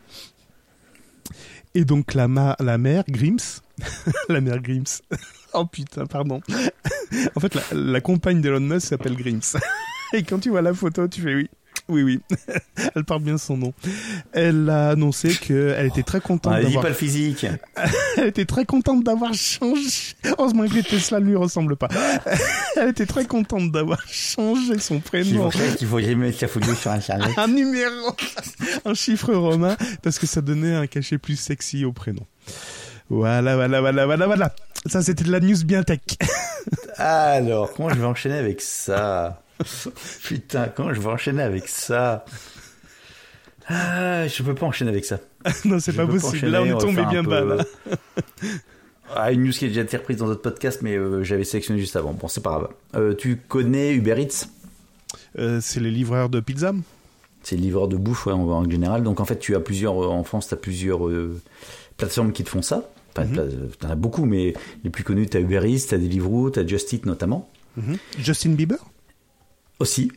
[1.74, 3.62] Et donc, la, ma- la mère, Grims,
[4.30, 5.02] la mère Grims.
[5.54, 6.42] oh putain, pardon.
[7.36, 9.58] en fait, la, la compagne d'Elon Musk s'appelle Grims.
[10.14, 11.50] Et quand tu vois la photo, tu fais oui.
[11.88, 12.22] Oui, oui.
[12.96, 13.74] Elle porte bien son nom.
[14.34, 17.46] Elle a annoncé qu'elle était très contente Ah, dis d'avoir pas le physique.
[18.18, 20.14] elle était très contente d'avoir changé.
[20.26, 21.90] Heureusement que Tesla ne lui ressemblent pas.
[22.78, 25.50] Elle était très contente d'avoir changé son prénom.
[25.82, 27.30] il faut jamais mettre la photo sur Internet.
[27.38, 28.16] Un numéro,
[28.86, 32.26] un chiffre romain, parce que ça donnait un cachet plus sexy au prénom.
[33.12, 34.56] Voilà, voilà, voilà, voilà, voilà.
[34.86, 36.00] Ça, c'était de la news bien tech.
[36.96, 39.42] Alors, comment je vais enchaîner avec ça?
[40.24, 42.24] Putain, comment je vais enchaîner avec ça?
[43.68, 45.20] Ah, Je peux pas enchaîner avec ça.
[45.66, 46.48] non, c'est pas possible.
[46.48, 47.66] Là, on est tombé bien peu- bas, là.
[49.14, 51.82] Ah, une news qui a déjà été reprise dans d'autres podcasts, mais euh, j'avais sélectionné
[51.82, 52.14] juste avant.
[52.14, 52.70] Bon, c'est pas grave.
[52.96, 54.48] Euh, tu connais Uber Eats?
[55.38, 56.72] Euh, c'est les livreurs de pizza.
[57.44, 59.04] C'est le livreur de bouffe ouais, en, général.
[59.04, 61.38] Donc en fait, tu as plusieurs euh, en France, tu as plusieurs euh,
[61.98, 62.84] plateformes qui te font ça.
[63.14, 63.70] Pas Mhm.
[63.80, 66.60] T'en as beaucoup, mais les plus connus, tu as Uber Eats, tu as Deliveroo, tu
[66.60, 67.50] as Just Eat notamment.
[67.78, 67.98] Mhm.
[68.20, 68.78] Justin Bieber?
[69.80, 70.12] Aussi.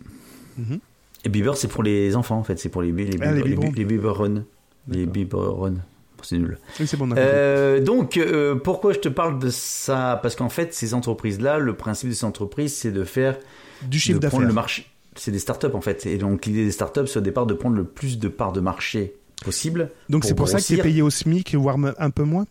[0.59, 0.78] Mhm.
[1.24, 2.59] Et Bieber, c'est pour les enfants en fait.
[2.59, 4.44] C'est pour les, les, Ah, les Bieber- les, Bieber Run.
[4.88, 5.07] Les.
[5.07, 5.74] Bieber Run.
[6.22, 6.57] C'est nul.
[6.80, 7.11] Oui, c'est bon.
[7.18, 10.18] Euh, donc, euh, pourquoi je te parle de ça?
[10.22, 13.38] Parce qu'en fait, ces entreprises-là, le principe de ces entreprises, c'est de faire
[13.83, 14.40] du chiffre d'affaires.
[14.40, 14.87] le marché.
[15.16, 16.07] C'est des startups en fait.
[16.07, 18.61] Et donc, l'idée des startups, c'est au départ de prendre le plus de parts de
[18.61, 19.90] marché possible.
[20.09, 20.83] Donc, c'est pour ça que grossir.
[20.83, 22.46] payé au SMIC, voire un peu moins?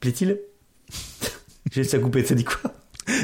[0.00, 0.38] Plaît-il
[1.72, 2.72] J'ai ça coupé, t'as dit quoi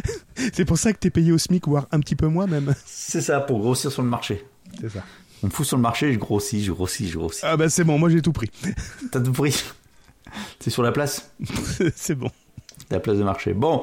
[0.52, 2.74] C'est pour ça que tu es payé au SMIC, voire un petit peu moins même.
[2.84, 4.44] C'est ça, pour grossir sur le marché.
[4.80, 5.04] C'est ça.
[5.42, 7.40] On me fout sur le marché, je grossis, je grossis, je grossis.
[7.42, 8.50] Ah bah c'est bon, moi j'ai tout pris.
[9.10, 9.62] T'as tout pris
[10.60, 11.32] C'est sur la place
[11.96, 12.30] c'est bon.
[12.90, 13.52] la place de marché.
[13.52, 13.82] Bon,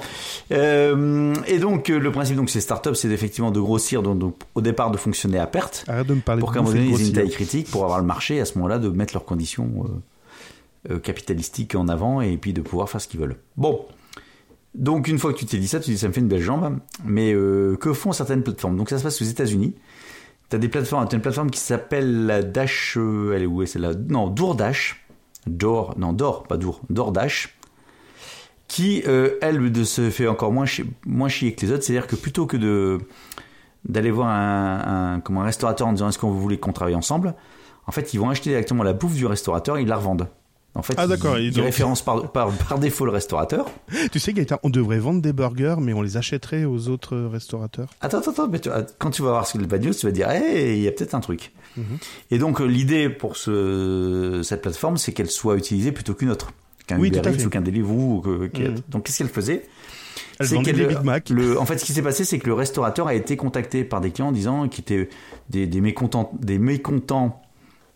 [0.52, 4.36] Euh, et donc euh, le principe donc ces startups, c'est effectivement de grossir, donc, donc,
[4.56, 6.76] au départ de fonctionner à perte, Arrête de me parler pour de qu'à un moment
[6.76, 9.14] donné ils aient une taille critique pour avoir le marché, à ce moment-là de mettre
[9.14, 9.90] leurs conditions euh,
[10.90, 13.38] euh, capitalistiques en avant et puis de pouvoir faire ce qu'ils veulent.
[13.58, 13.86] Bon,
[14.74, 16.42] donc une fois que tu t'es dit ça, tu dis ça me fait une belle
[16.42, 18.76] jambe, mais euh, que font certaines plateformes?
[18.78, 19.76] Donc ça se passe aux États-Unis.
[20.50, 23.66] T'as des plateformes, t'as une plateforme qui s'appelle la Dash, euh, elle est où?
[23.66, 25.06] C'est la non DoorDash,
[25.46, 27.58] Door, non Door, pas Door, DoorDash,
[28.68, 31.84] qui elle de se fait encore moins chier, moins chier que les autres.
[31.84, 33.00] C'est-à-dire que plutôt que
[33.86, 37.36] d'aller voir un, comment un restaurateur en disant est-ce qu'on voulez qu'on travaille ensemble,
[37.88, 40.28] en fait ils vont acheter directement la bouffe du restaurateur et ils la revendent.
[40.76, 43.66] En fait, Ah, d'accord, donc- référencent par, par, par défaut le restaurateur.
[44.12, 47.90] Tu sais Gaëtan, on devrait vendre des burgers, mais on les achèterait aux autres restaurateurs.
[48.02, 50.06] Attends, attends, attends, mais tu- quand tu vas voir ce que le bad news, tu
[50.06, 51.52] vas dire, hey, il y a peut-être un truc.
[51.76, 51.84] Mhm.
[52.32, 56.52] Et donc, euh, l'idée pour ce, cette plateforme, c'est qu'elle soit utilisée plutôt qu'une autre.
[56.88, 58.22] Qu'un Oui, Uber Eats ou qu'un Deliveroo.
[58.22, 58.76] que- Mhm.
[58.90, 59.68] Donc, qu'est-ce qu'elle faisait?
[60.40, 61.30] Elle C'est vendait qu'elle- des Big Mac.
[61.30, 64.02] le- en fait, ce qui s'est passé, c'est que le restaurateur a été contacté par
[64.02, 65.10] des clients en disant qu'ils étaient
[65.50, 67.42] des, des mécontents, des mécontents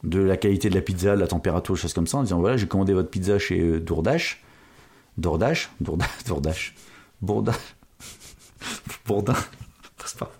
[0.04, 2.58] de la qualité de la pizza, de la température, choses comme ça, en disant voilà,
[2.58, 4.44] j'ai commandé votre pizza chez euh, DoorDash.
[5.18, 6.76] DoorDash DoorDash DoorDash
[7.22, 7.54] Bourdin
[9.08, 9.34] Bourdin
[10.20, 10.32] pas-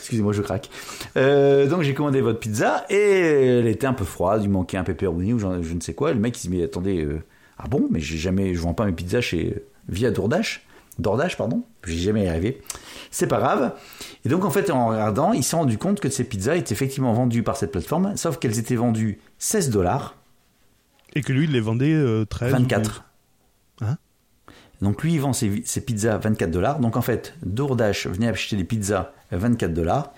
[0.00, 0.70] Excusez-moi, je craque.
[1.16, 4.82] Euh, donc j'ai commandé votre pizza et elle était un peu froide, il manquait un
[4.84, 6.12] pepperoni ou je ne sais quoi.
[6.12, 7.22] Le mec il se dit mais attendez, euh,
[7.58, 10.66] ah bon, mais j'ai jamais, je vends pas mes pizzas chez via DoorDash,
[10.98, 12.60] DoorDash pardon, j'ai jamais arrivé.
[13.10, 13.74] C'est pas grave.
[14.24, 17.12] Et donc en fait en regardant, il s'est rendu compte que ces pizzas étaient effectivement
[17.12, 20.16] vendues par cette plateforme, sauf qu'elles étaient vendues 16 dollars,
[21.14, 23.04] Et que lui, il les vendait euh, 13 ou 24.
[23.82, 23.96] Hein?
[24.80, 26.78] Donc lui il vend ses, ses pizzas 24 dollars.
[26.78, 30.12] Donc en fait DoorDash venait acheter des pizzas à 24 dollars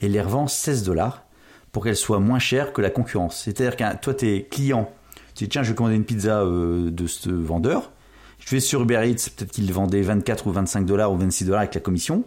[0.00, 1.24] et les revend 16 dollars
[1.72, 3.42] pour qu'elles soient moins chères que la concurrence.
[3.44, 4.90] C'est-à-dire que toi t'es client,
[5.34, 7.92] tu dis tiens je vais commander une pizza euh, de ce vendeur.
[8.38, 11.60] Je vais sur Uber Eats, peut-être qu'il vendait 24 ou 25 dollars ou 26 dollars
[11.60, 12.24] avec la commission.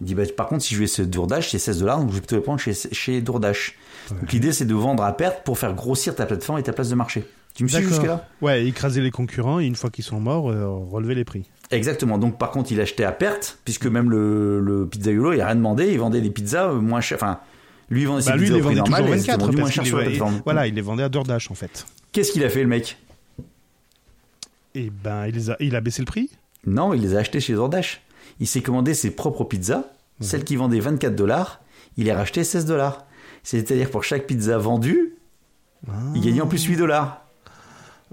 [0.00, 2.14] Il dit bah, par contre si je vais sur DoorDash c'est 16 dollars donc je
[2.14, 3.76] vais plutôt les prendre chez, chez DoorDash.
[4.10, 6.88] Donc l'idée c'est de vendre à perte pour faire grossir ta plateforme et ta place
[6.90, 7.24] de marché.
[7.54, 8.26] Tu me suis jusque-là?
[8.42, 11.48] Ouais, écraser les concurrents et une fois qu'ils sont morts, euh, relever les prix.
[11.70, 12.18] Exactement.
[12.18, 15.54] Donc par contre, il achetait à perte, puisque même le, le pizzaiolo, il a rien
[15.54, 17.18] demandé, il vendait des pizzas euh, moins chères.
[17.18, 17.38] Enfin,
[17.90, 19.18] lui, il vendait ses Bah, lui, il pizzas les au prix vendait normal, toujours et
[19.20, 20.40] c'était 24 vendu moins cher sur la plateforme.
[20.44, 21.86] Voilà, il les vendait à DoorDash en fait.
[22.10, 22.98] Qu'est-ce qu'il a fait, le mec?
[24.74, 26.30] Et ben, il, les a, il a baissé le prix?
[26.66, 28.00] Non, il les a achetés chez DoorDash.
[28.40, 29.84] Il s'est commandé ses propres pizzas,
[30.20, 30.26] Mhm.
[30.26, 31.60] celles qui vendaient 24 dollars,
[31.96, 33.04] il les a racheté 16 dollars.
[33.42, 35.14] C'est-à-dire pour chaque pizza vendue,
[36.14, 37.20] il gagnait en plus 8 dollars.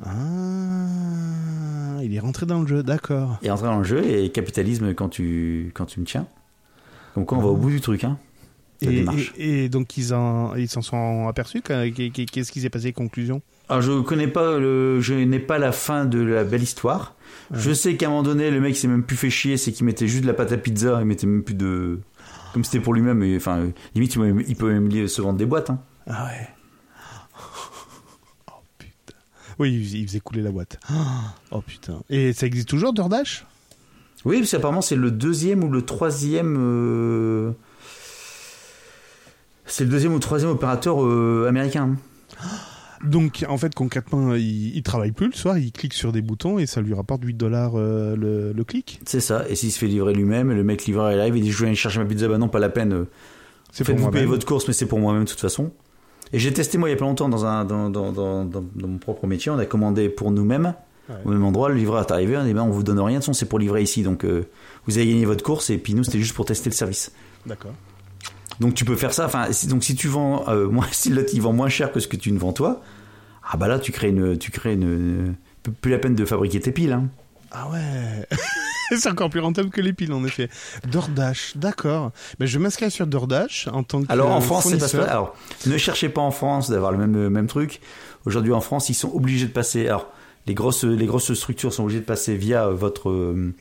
[0.04, 3.38] Ah, il est rentré dans le jeu, d'accord.
[3.44, 6.26] Et entrer dans le jeu et capitalisme quand tu, quand tu me tiens.
[7.16, 8.18] Donc quoi, on va au bout du truc, hein.
[8.82, 9.34] Et, démarche.
[9.38, 12.94] et- et donc ils en- ils s'en sont aperçus qu'est- qu'est- Qu'est-ce qui s'est passé
[12.94, 13.42] Conclusion?
[13.70, 17.16] Alors je connais pas le, je n'ai pas la fin de la belle histoire.
[17.52, 19.86] Je sais qu'à un moment donné, le mec s'est même plus fait chier, c'est qu'il
[19.86, 22.00] mettait juste de la pâte à pizza, il mettait même plus de,
[22.54, 24.16] comme c'était pour lui-même, enfin, limite
[24.48, 25.80] il peut même, se vendre des boîtes, hein.
[26.08, 26.48] Ah ouais.
[28.48, 29.14] Oh putain.
[29.60, 30.80] Oui, il faisait- il faisait couler la boîte.
[31.52, 32.02] Oh putain.
[32.10, 33.46] Et ça existe toujours DoorDash
[34.26, 37.52] Oui, parce qu'apparemment c'est le deuxième ou le troisième, euh,
[39.72, 41.96] c'est le deuxième ou troisième opérateur euh, américain.
[43.04, 46.60] Donc en fait concrètement, il, il travaille plus le soir, il clique sur des boutons
[46.60, 49.00] et ça lui rapporte 8 dollars euh, le, le clic.
[49.06, 49.44] C'est ça.
[49.50, 51.76] Et s'il se fait livrer lui-même, le mec livreur arrive, il dit je vais aller
[51.76, 52.94] chercher ma pizza, bah non pas la peine.
[52.94, 53.06] euh,
[53.72, 54.36] C'est pour vous payer moi.
[54.36, 55.72] votre course, mais c'est pour moi-même de toute façon.
[56.34, 58.64] Et j'ai testé moi il y a pas longtemps dans, un, dans, dans, dans, dans-
[58.76, 60.74] dans mon propre métier, on a commandé pour nous-mêmes
[61.10, 61.16] Ouais.
[61.26, 63.24] au même endroit, le livreur est arrivé, on dit ben, on vous donne rien, de
[63.24, 64.44] façon c'est pour livrer ici, donc euh,
[64.86, 67.12] vous avez gagné votre course et puis nous c'était juste pour tester le service.
[67.48, 67.74] D'accord.
[68.62, 71.32] Donc tu peux faire ça, enfin si, donc si tu vends euh, moins, si l'autre
[71.34, 72.82] il vend moins cher que ce que tu ne vends toi,
[73.52, 75.36] ah bah là tu crées une, tu crées une, une-
[75.82, 76.94] plus la peine de fabriquer tes piles.
[76.94, 77.10] Hein.
[77.52, 78.28] Ah ouais.
[78.98, 80.48] c'est encore plus rentable que les piles en effet.
[80.90, 82.12] DoorDash, d'accord.
[82.40, 85.10] Ben, je vais m'inscrire sur DoorDash en tant que Alors en France, c'est fournisseur.
[85.10, 87.82] alors ne cherchez pas en France d'avoir le même euh, même truc.
[88.26, 89.88] Aujourd'hui en France, ils sont obligés de passer.
[89.88, 90.08] Alors
[90.48, 93.54] les grosses les grosses structures sont obligées de passer via votre euh,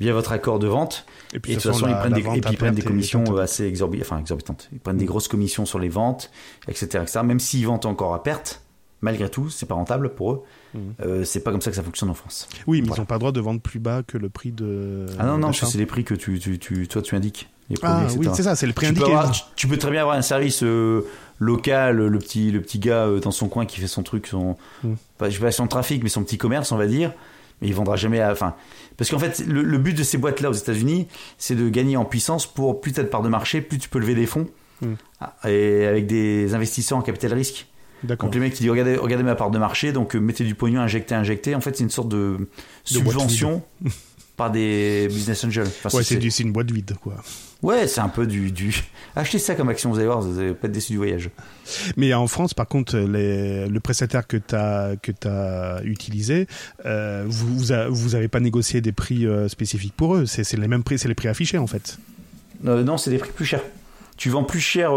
[0.00, 1.04] via votre accord de vente.
[1.34, 3.24] Et puis Et de toute façon, la- ils prennent des, et puis ils prennent commissions
[3.36, 4.68] euh, assez exorbitantes, enfin exorbitantes.
[4.72, 6.30] Ils prennent des grosses commissions sur les ventes,
[6.68, 7.20] etc., etc.
[7.24, 8.62] Même s'ils vendent encore à perte,
[9.00, 10.42] malgré tout, c'est pas rentable pour eux.
[10.74, 10.80] Mhm.
[11.04, 12.48] Euh, c'est pas comme ça que ça fonctionne en France.
[12.66, 13.02] Oui, mais ils Voilà.
[13.02, 15.06] n'ont pas le droit de vendre plus bas que le prix de.
[15.18, 17.48] ah non non, c'est les prix que tu, tu, tu toi tu indiques.
[17.70, 18.18] Les produits, Ah etc.
[18.20, 19.16] oui, c'est ça, c'est le prix tu, peux indiqué.
[19.16, 21.02] avoir- tu- tu peux très bien avoir un service euh,
[21.38, 24.56] local, le petit, le petit gars euh, dans son coin qui fait son truc, son,
[24.84, 24.94] Mm.
[25.18, 27.12] pas, je sais pas son trafic, mais son petit commerce, on va dire.
[27.62, 28.54] Mais il vendra jamais à, enfin,
[28.98, 32.04] parce qu'en fait, le, le but de ces boîtes-là aux États-Unis, c'est de gagner en
[32.04, 34.48] puissance pour plus t'as de part de marché, plus tu peux lever des fonds,
[34.82, 34.94] Mm.
[35.20, 37.66] Ah, et avec des investisseurs en capital risque.
[38.02, 40.56] Donc les mecs qui disent regardez, regardez ma part de marché, donc euh, mettez du
[40.56, 41.54] pognon, injectez, injectez.
[41.54, 42.48] En fait, c'est une sorte de,
[42.82, 43.62] subvention
[44.36, 45.66] par des business angels.
[45.84, 47.14] Enfin, Ouais, c'est- du- c'est une boîte vide, quoi.
[47.62, 48.74] Ouais, c'est un peu du, du...
[49.14, 51.30] Achetez ça comme action, vous allez voir, vous allez pas être déçu du voyage.
[51.96, 56.48] Mais en France, par contre, les, le prestataire que tu as, que as utilisé,
[56.86, 60.26] euh, vous vous, a- vous avez pas négocié des prix euh, spécifiques pour eux.
[60.26, 61.98] C'est les mêmes prix, c'est les prix affichés en fait.
[62.66, 63.62] Euh, non, c'est des prix plus chers.
[64.16, 64.90] Tu vends plus cher,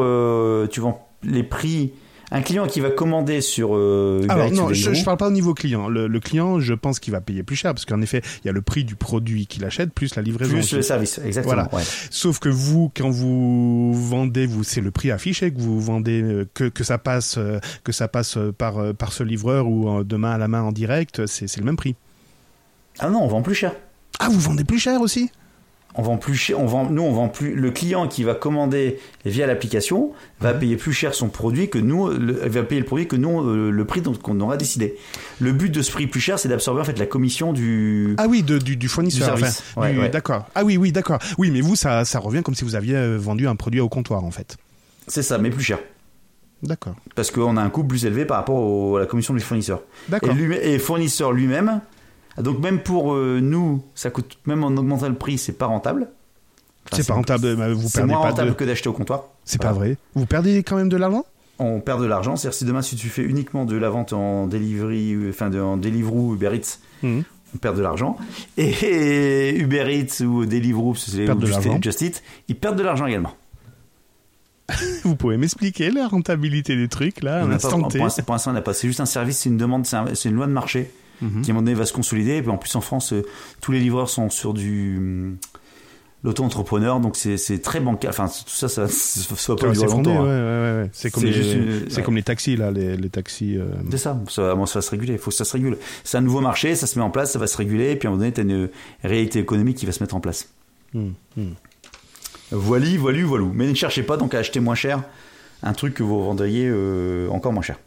[0.72, 1.92] tu vends les prix.
[2.32, 5.28] Un client qui va commander sur euh, Uber Alors Eats non, je, je parle pas
[5.28, 5.88] au niveau client.
[5.88, 8.50] Le, le client, je pense qu'il va payer plus cher parce qu'en effet, il y
[8.50, 10.54] a le prix du produit qu'il achète plus la livraison.
[10.54, 11.56] plus le service, exactement.
[11.56, 11.76] Voilà.
[11.76, 11.84] ouais.
[12.10, 16.48] Sauf que vous, quand vous vendez, vous, c'est le prix affiché que vous vendez, euh,
[16.54, 20.16] que, que ça passe, euh, que ça passe euh, par, par ce livreur ou de
[20.16, 21.96] main à la main en direct, c'est c'est le même prix.
[23.00, 23.74] Ah non, on vend plus cher.
[24.20, 25.30] Ah, vous vendez plus cher aussi?
[25.98, 26.60] On vend plus cher.
[26.60, 27.56] On vend, nous, on vend plus.
[27.56, 32.10] Le client qui va commander via l'application va payer plus cher son produit que nous.
[32.10, 34.96] Le, va payer le produit que nous, euh, le prix dont qu'on aura décidé.
[35.40, 38.14] Le but de ce prix plus cher, c'est d'absorber en fait la commission du.
[38.18, 39.36] Ah oui, de- du, du fournisseur.
[39.36, 39.64] Du service.
[39.76, 40.10] enfin, Ouais, du- ouais.
[40.10, 40.46] D'accord.
[40.54, 41.20] Ah oui, oui, d'accord.
[41.38, 43.88] Oui, mais vous, ça, ça revient comme si vous aviez euh, vendu un produit au
[43.88, 44.58] comptoir, en fait.
[45.08, 45.80] C'est ça, mais plus cher.
[46.64, 46.96] D'accord.
[47.16, 49.80] Parce qu'on a un coût plus élevé par rapport au- à la commission du fournisseur.
[50.08, 50.34] Et, D'accord.
[50.34, 51.80] lui, et le fournisseur lui-même,
[52.44, 56.08] donc même pour euh, nous, ça coûte, même en augmentant le prix, c'est pas rentable.
[56.88, 57.48] Enfin, C'est pas rentable.
[57.74, 58.56] Vous C'est perdez moins pas rentable de.
[58.56, 59.24] que d'acheter au comptoir.
[59.44, 59.74] C'est Voilà.
[59.74, 59.98] pas vrai.
[60.14, 61.26] Vous perdez quand même de l'argent?
[61.58, 62.36] On perd de l'argent.
[62.36, 65.78] C'est-à-dire si demain, si tu fais uniquement de la vente en delivery, enfin de, en
[65.78, 67.24] Deliveroo, Uber Eats, Mhm.
[67.56, 68.18] on perd de l'argent.
[68.58, 73.34] Et Uber Eats ou Deliveroo, c'est de Just, Eat, ils perdent de l'argent également.
[75.04, 78.00] Vous pouvez m'expliquer la rentabilité du truc là, à l'instant T?
[78.00, 78.74] pour l'instant, on n'a pas.
[78.74, 80.92] C'est juste un service, c'est une demande, c'est un- c'est une loi de marché.
[81.22, 81.42] Mhm.
[81.42, 82.38] qui à un moment donné va se consolider.
[82.38, 83.24] Et puis en plus en France, euh,
[83.62, 85.38] tous les livreurs sont sur du hum,
[86.24, 88.10] l'auto-entrepreneur, donc c'est très bancal.
[88.10, 90.12] Enfin, tout ça, ça, ça, pas Ouais, durer longtemps.
[90.12, 90.24] ouais, hein.
[90.24, 90.28] ouais,
[90.78, 90.90] ouais, ouais.
[90.94, 92.04] C'est comme, C'est les, ouais.
[92.04, 93.58] comme taxis là, les, les taxis.
[93.58, 95.14] euh, C'est ça, ça, bon, ça va se réguler.
[95.14, 95.78] Il faut que ça se régule.
[96.04, 98.08] C'est un nouveau marché, ça se met en place, ça va se réguler, et puis
[98.08, 98.70] à un moment donné, tu as une
[99.04, 100.50] réalité économique qui va se mettre en place.
[100.94, 101.52] hmm, hmm.
[102.52, 103.52] Voili, voilu, voilou.
[103.54, 105.04] Mais ne cherchez pas donc à acheter moins cher
[105.64, 107.80] un truc que vous vendriez euh, encore moins cher.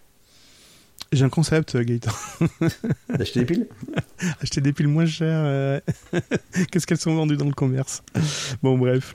[1.12, 2.12] J'ai un concept, euh, Gaëtan.
[3.08, 3.66] D'acheter des piles
[4.42, 5.42] Acheter des piles moins chères.
[5.44, 5.80] euh,
[6.70, 8.02] Qu'est-ce qu'elles sont vendues dans le commerce?
[8.62, 9.14] Bon, bref.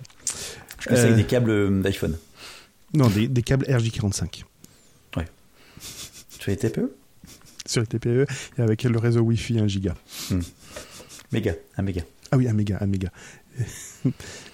[0.80, 2.18] Je avec Euh, des câbles euh, d'iPhone.
[2.96, 4.44] Non, des, des câbles RJ45
[5.20, 5.24] Tu
[6.40, 6.92] fais des TPE
[7.66, 8.26] sur les TPE
[8.58, 9.94] et avec le réseau Wi-Fi 1 giga.
[11.32, 12.02] Méga, un méga.
[12.32, 13.10] Ah oui, un méga, un méga.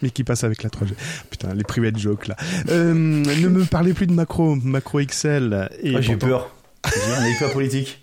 [0.02, 0.92] Mais qui passe avec la 3G.
[1.32, 2.36] Putain, les private jokes là.
[2.70, 5.70] Euh, ne me parlez plus de macro, macro Excel.
[5.82, 6.54] Et Ah, j'ai eu peur.
[6.86, 8.02] On eu peur politique.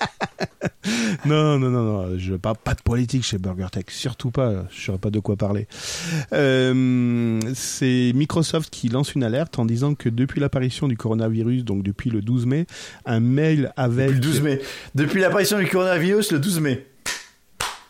[1.26, 4.98] Non, non, non, non, je parle pas de politique chez BurgerTech, surtout pas, je saurais
[4.98, 5.66] pas de quoi parler.
[6.32, 11.82] Euh, c'est Microsoft qui lance une alerte en disant que depuis l'apparition du coronavirus, donc
[11.82, 12.66] depuis le 12 mai,
[13.04, 14.06] un mail avec...
[14.08, 14.62] Depuis le 12 mai.
[14.94, 16.86] Depuis l'apparition du coronavirus, le 12 mai.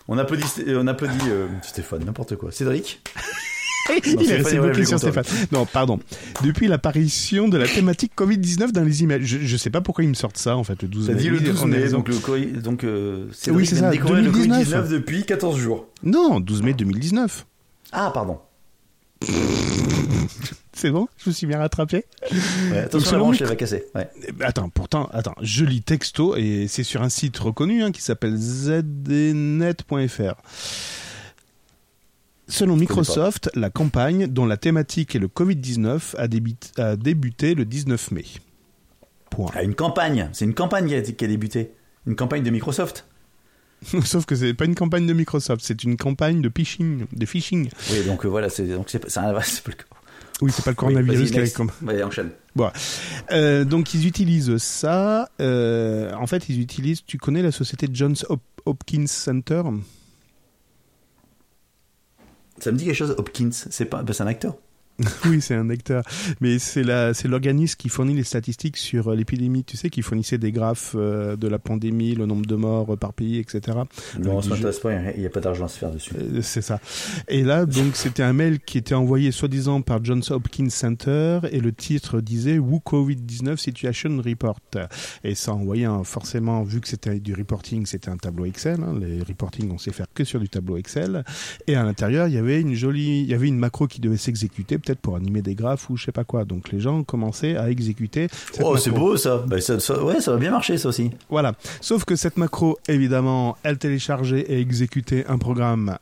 [0.08, 2.50] On applaudit, on applaudit euh, Stéphane, n'importe quoi.
[2.50, 3.00] Cédric?
[4.04, 4.98] Il relève sur.
[4.98, 5.24] Stéphane.
[5.52, 5.98] Non, pardon.
[6.44, 9.24] Depuis l'apparition de la thématique Covid-19 dans les emails.
[9.24, 11.18] Je, je sais pas pourquoi ils me sortent ça, en fait, le 12 Ça mai.
[11.20, 13.90] dit le Oui, 12 on a mai, donc, le, Covid- donc euh, Oui, c'est ça,
[13.90, 14.68] découvrir le 2019.
[14.86, 15.88] Covid-19 depuis 14 jours.
[16.02, 17.46] Non, 12 mai 2019.
[17.92, 18.38] Ah, pardon.
[20.72, 22.04] C'est bon Je me suis bien rattrapé
[22.72, 23.84] Ouais, attention, la branche, elle va casser.
[23.94, 24.08] Ouais.
[24.26, 27.92] Eh ben, Attends, pourtant, attends, je lis texto et c'est sur un site reconnu hein,
[27.92, 30.34] qui s'appelle zdnet.fr.
[32.50, 37.64] Selon Microsoft, la campagne, dont la thématique est le Covid-19, a, début- a débuté le
[37.64, 38.24] 19 mai.
[39.30, 39.50] Point.
[39.54, 40.28] Ah, une campagne.
[40.32, 41.70] C'est une campagne qui a, qui a débuté.
[42.06, 43.06] Une campagne de Microsoft.
[44.04, 47.06] Sauf que c'est pas une campagne de Microsoft, c'est une campagne de phishing.
[47.12, 47.70] De phishing.
[47.92, 49.86] Oui, donc euh, voilà, c'est donc un- le.
[50.42, 51.70] Oui, c'est pas le Oui, coronavirus vas-y, qui.
[51.82, 52.30] Ouais, enchaîne.
[53.30, 55.28] Euh, donc ils utilisent ça.
[55.40, 57.04] euh, en fait, ils utilisent.
[57.06, 59.62] Tu connais la société Johns Hop- Hopkins Center?
[62.60, 63.50] Ça me dit quelque chose, Hopkins.
[63.52, 64.56] C'est pas, bah, c'est un acteur.
[65.26, 66.02] Oui, c'est un acteur.
[66.40, 66.82] Mais c'est
[67.24, 69.64] l'organisme qui fournit les statistiques sur euh, l'épidémie.
[69.64, 73.12] Tu sais, qui fournissait des graphes euh, de la pandémie, le nombre de morts par
[73.12, 73.78] pays, etc.
[74.18, 74.40] Non.
[75.16, 76.14] Il n'y a pas d'argent à se faire dessus.
[76.18, 76.80] Euh, c'est ça.
[77.28, 81.60] Et là, donc, c'était un mail qui était envoyé soi-disant par Johns Hopkins Center et
[81.60, 84.60] le titre disait Who COVID-19 Situation Report.
[85.24, 88.80] Et ça envoyait un- forcément, vu que c'était du reporting, c'était un tableau Excel.
[88.82, 88.98] hein.
[89.00, 91.24] Les reporting, on sait faire que sur du tableau Excel.
[91.66, 94.16] Et à l'intérieur, il y avait une jolie, il y avait une macro qui devait
[94.16, 96.44] s'exécuter, peut-être pour animer des graphes ou je sais pas quoi.
[96.44, 98.26] Donc les gens commencé à exécuter.
[98.52, 99.38] cette Oh, c'est beau ça.
[99.46, 101.10] Bah, ça, ça- Ouais, ça va bien marcher ça aussi.
[101.28, 101.52] Voilà.
[101.80, 105.96] Sauf que cette macro, évidemment, elle téléchargeait et exécutait un programme,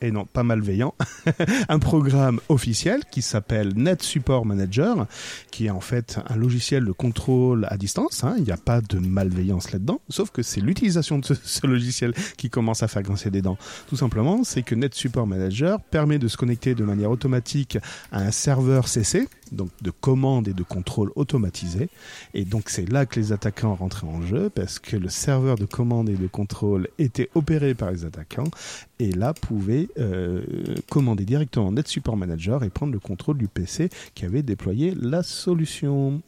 [0.00, 0.94] et non, pas malveillant,
[1.68, 5.06] un programme officiel qui s'appelle Net Support Manager,
[5.50, 8.24] qui est en fait un logiciel de contrôle à distance.
[8.24, 8.34] hein.
[8.38, 12.50] Il n'y a pas de malveillance là-dedans, sauf que c'est l'utilisation de ce, logiciel qui
[12.50, 13.58] commence à faire grincer des dents.
[13.88, 17.78] Tout simplement, c'est que Net Support Manager permet de se connecter de manière automatique
[18.12, 21.88] à un serveur CC, donc de commande et de contrôle automatisé.
[22.34, 25.64] Et donc c'est là que les attaquants rentraient en jeu, parce que le serveur de
[25.64, 28.50] commande et de contrôle était opéré par les attaquants,
[28.98, 30.42] et là pouvait euh,
[30.90, 35.22] commander directement Net Support Manager et prendre le contrôle du PC qui avait déployé la
[35.22, 36.22] solution.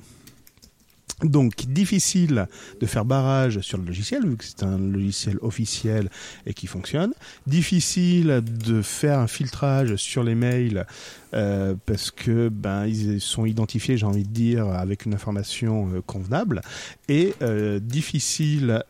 [1.23, 2.47] Donc difficile
[2.81, 6.11] de faire barrage sur le logiciel vu que c'est un logiciel officiel
[6.47, 7.13] et qui fonctionne.
[7.47, 10.87] Difficile de faire un filtrage sur les mails
[11.35, 16.01] euh, parce que ben ils sont identifiés, j'ai envie de dire, avec une information euh,
[16.01, 16.63] convenable
[17.09, 18.85] et euh, difficile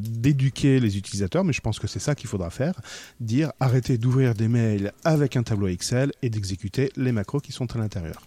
[0.00, 1.44] d'éduquer les utilisateurs.
[1.44, 2.74] Mais je pense que c'est ça qu'il faudra faire
[3.20, 7.74] dire arrêtez d'ouvrir des mails avec un tableau Excel et d'exécuter les macros qui sont
[7.74, 8.20] à l'intérieur.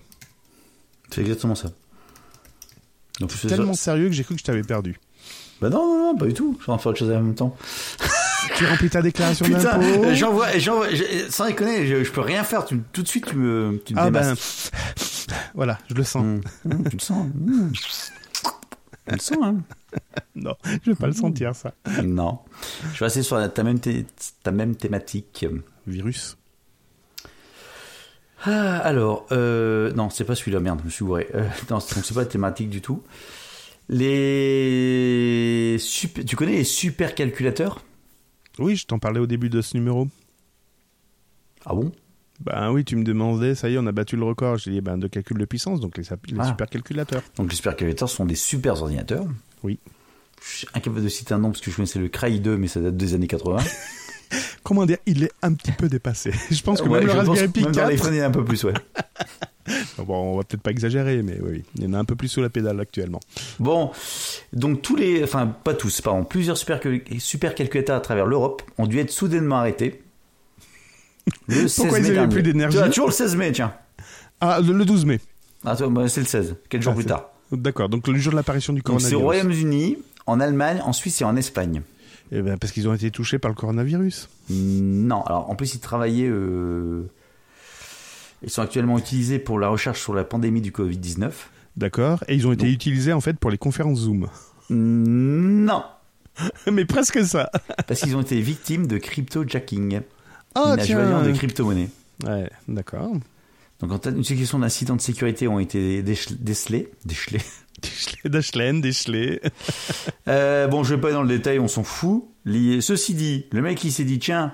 [1.12, 1.70] C'est exactement ça.
[3.20, 3.84] Donc, C'est c'est tellement ça.
[3.84, 5.00] sérieux que j'ai cru que je t'avais perdu.
[5.62, 6.56] Bah non, non, non, pas du tout.
[6.60, 7.56] Je suis en train de faire autre chose en même temps.
[8.58, 10.14] Tu remplis ta déclaration Putain, d'impôt.
[10.14, 12.66] j'envoie, j'envoie, je- sans déconner, je, je peux rien faire.
[12.66, 14.36] Tu, tout de suite, tu me, tu me Ah ben,
[15.56, 16.24] voilà, je le sens.
[16.26, 16.42] Mmh.
[16.66, 17.26] Mmh, tu le sens.
[17.34, 17.72] mmh.
[19.08, 19.58] Tu le sens, hein
[20.36, 21.74] Non, je vais pas le sentir ça.
[22.04, 22.40] Non.
[22.94, 25.46] Je vais rester sur la- ta même, ta même thématique.
[25.88, 26.38] Virus.
[28.46, 31.28] Ah, alors, euh, non, c'est pas celui-là, merde, je me suis bourré.
[31.34, 33.02] Euh, non, c'est- donc c'est pas thématique du tout.
[33.90, 37.84] Les super, tu connais les supercalculateurs?
[38.60, 40.08] Oui, je t'en parlais au début de ce numéro.
[41.66, 41.92] Ah bon?
[42.42, 44.58] Ben oui, tu me demandais, ça y est, on a battu le record.
[44.58, 46.48] J'ai dit, ben de calcul de puissance, donc les, les Ah.
[46.48, 47.22] supercalculateurs.
[47.38, 49.26] Donc les supercalculateurs sont des super ordinateurs.
[49.64, 49.80] Oui.
[50.46, 52.68] Je suis incapable de citer un nom parce que je connaissais le Cray 2, mais
[52.68, 53.64] ça date des années 80.
[54.64, 56.32] Comment dire, il est un petit peu dépassé.
[56.52, 58.24] Je pense que Ouais, même le Raspberry Pi même dans 4, l'iPhone, il y en
[58.24, 58.74] a un peu plus, ouais.
[60.00, 62.16] bon, on va peut-être pas exagérer, mais oui, oui, il y en a un peu
[62.16, 63.20] plus sous la pédale actuellement.
[63.60, 63.92] Bon,
[64.52, 69.00] donc tous les, enfin pas tous, pardon, plusieurs supercal- supercalculateurs à travers l'Europe ont dû
[69.00, 70.02] être soudainement arrêtés.
[71.48, 72.34] Le 16 Pourquoi ils mai avaient dernier.
[72.34, 73.74] plus d'énergie Tu toujours le 16 mai, tiens.
[74.42, 75.20] Ah, le, le 12 mai.
[75.64, 77.30] Ah, bah, c'est le 16, quelques jours Ah, plus tard.
[77.54, 77.88] D'accord.
[77.88, 79.22] Donc le jour de l'apparition du Donc c'est coronavirus.
[79.22, 81.82] au Royaume-Uni, en Allemagne, en Suisse et en Espagne.
[82.36, 84.28] Eh ben, parce qu'ils ont été touchés par le coronavirus.
[84.50, 86.28] Non, alors en plus ils travaillaient.
[86.30, 87.04] euh,
[88.42, 91.32] Ils sont actuellement utilisés pour la recherche sur la pandémie du Covid-19.
[91.78, 92.24] D'accord.
[92.28, 94.28] Et ils ont été Donc- utilisés en fait pour les conférences Zoom.
[94.70, 95.84] Non,
[96.72, 97.52] Mais presque ça.
[97.88, 100.02] parce qu'ils ont été victimes de crypto-jacking,
[100.56, 101.22] Ah navigation tiens.
[101.24, 101.90] de crypto-monnaies.
[102.26, 103.12] Ouais, d'accord.
[103.80, 106.92] Donc en une sélection d'incidents de sécurité ont été décelés.
[107.06, 107.42] décelés.
[108.26, 109.42] Dachlen, déchelé.
[110.30, 112.24] Euh, bon, je vais pas aller dans le détail, on s'en fout.
[112.46, 114.54] Ceci dit, le mec il s'est dit tiens,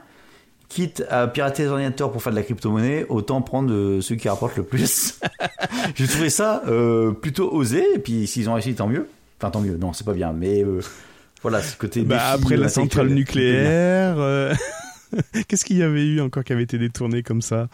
[0.67, 4.27] quitte à pirater les ordinateurs pour faire de la crypto-monnaie, autant prendre euh, ceux qui
[4.29, 5.19] rapportent le plus.
[5.95, 9.07] J'ai trouvé ça euh, plutôt osé, et puis s'ils ont réussi, tant mieux.
[9.39, 10.81] Enfin, tant mieux, non, c'est pas bien, mais euh,
[11.43, 12.01] voilà, ce côté.
[12.01, 14.15] Bah, défi, après euh, la centrale nucléaire.
[14.17, 14.53] euh,
[15.47, 17.67] Qu'est-ce qu'il y avait eu encore qui avait été détourné comme ça?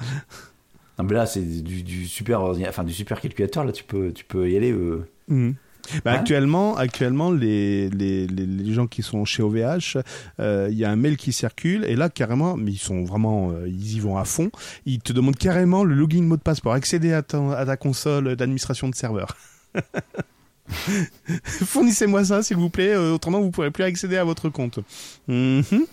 [0.97, 4.23] Non, mais là, c'est du, du super, enfin, du super calculateur, là, tu peux, tu
[4.25, 4.71] peux y aller.
[4.71, 5.07] euh.
[5.27, 5.55] Mhm.
[6.03, 6.17] Bah, Ouais.
[6.17, 9.97] Actuellement, actuellement, les, les, les, les gens qui sont chez OVH,
[10.39, 13.51] euh, il y a un mail qui circule et là carrément, mais ils sont vraiment,
[13.51, 14.49] euh, ils y vont à fond.
[14.87, 18.89] Ils te demandent carrément le login mot de passe pour accéder à, ta console d'administration
[18.89, 19.37] de serveur.
[21.43, 22.93] Fournissez-moi ça, s'il vous plaît.
[22.95, 24.79] euh, autrement, vous pourrez plus accéder à votre compte.
[25.27, 25.61] Mhm.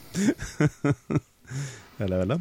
[1.99, 2.39] voilà, voilà.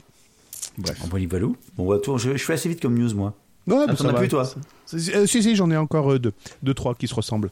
[0.77, 0.97] Bref.
[1.03, 1.55] En bon, valou.
[1.75, 3.33] Bon, bah, je, je fais assez vite comme news, moi.
[3.67, 4.49] Non, Ah, t'en as plus, toi
[4.93, 6.33] euh, Si, si, j'en ai encore euh, deux.
[6.63, 7.51] Deux, trois qui se ressemblent.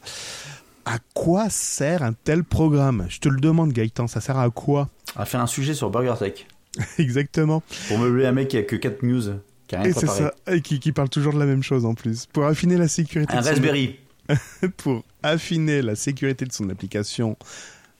[0.84, 3.06] À quoi sert un tel programme?
[3.08, 4.88] Je te le demande, Gaëtan, ça sert à quoi?
[5.14, 6.46] À faire un sujet sur BurgerTech.
[6.98, 7.62] Exactement.
[7.88, 9.22] Pour meubler un mec qui a que 4 news,
[9.68, 10.34] qui a rien Et c'est ça.
[10.50, 12.26] Et qui, qui parle toujours de la même chose en plus.
[12.26, 13.34] Pour affiner la sécurité.
[13.34, 13.96] Un de son- Raspberry.
[14.78, 17.36] Pour affiner la sécurité de son application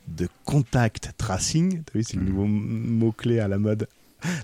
[0.08, 1.82] de contact tracing.
[1.84, 3.88] T'as vu, c'est le nouveau m- mot-clé à la mode.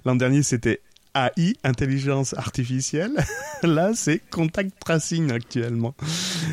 [0.04, 0.80] L'an dernier, c'était
[1.14, 3.12] AI, intelligence artificielle.
[3.62, 5.94] Là, c'est contact tracing actuellement.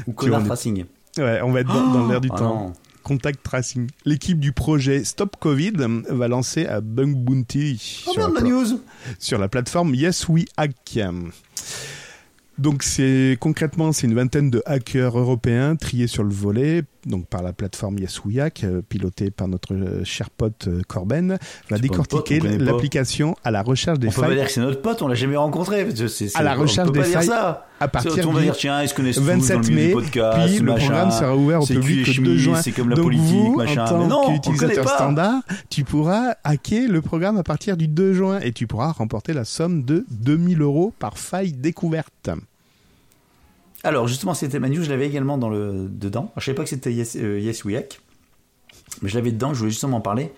[0.08, 0.86] Ou Connard Tracing.
[1.18, 2.56] Ouais, on va être dans, dans l'air du Ah temps.
[2.68, 2.74] non.
[3.04, 3.90] Contact Tracing.
[4.06, 5.74] L'équipe du projet Stop Covid
[6.08, 8.80] va lancer un bug bounty Oh sur, merde, la news
[9.20, 11.00] sur la plateforme Yes We Hack.
[12.58, 17.44] Donc c'est concrètement c'est une vingtaine de hackers européens triés sur le volet donc par
[17.44, 21.38] la plateforme Yes We Hack euh, pilotée par notre euh, cher pote euh, Corben va
[21.70, 22.64] pas décortiquer on pas.
[22.64, 25.08] l'application à la recherche des On peut pas failles dire que c'est notre pote, on
[25.08, 25.88] l'a jamais rencontré.
[25.96, 27.68] C'est- c'est- À la on recherche peut pas des dire failles ça.
[27.80, 29.82] à partir on va du dire tiens, ils se connaissent tous 27 dans le milieu
[29.82, 30.86] mai du podcast, puis le machin.
[30.88, 32.62] programme sera ouvert au public le 2 juin.
[32.62, 33.84] C'est comme la Donc politique, vous, machin.
[33.84, 34.96] en tant Mais non, on connaît qu'utilisateur pas.
[34.96, 39.34] standard, tu pourras hacker le programme à partir du 2 juin et tu pourras remporter
[39.34, 42.30] la somme de 2000 euros par faille découverte.
[43.84, 46.32] Alors justement, c'était ma news, je l'avais également dans le dedans.
[46.38, 49.54] Je savais pas que c'était Yes, euh, yes mais je l'avais dedans.
[49.54, 50.32] Je voulais justement en parler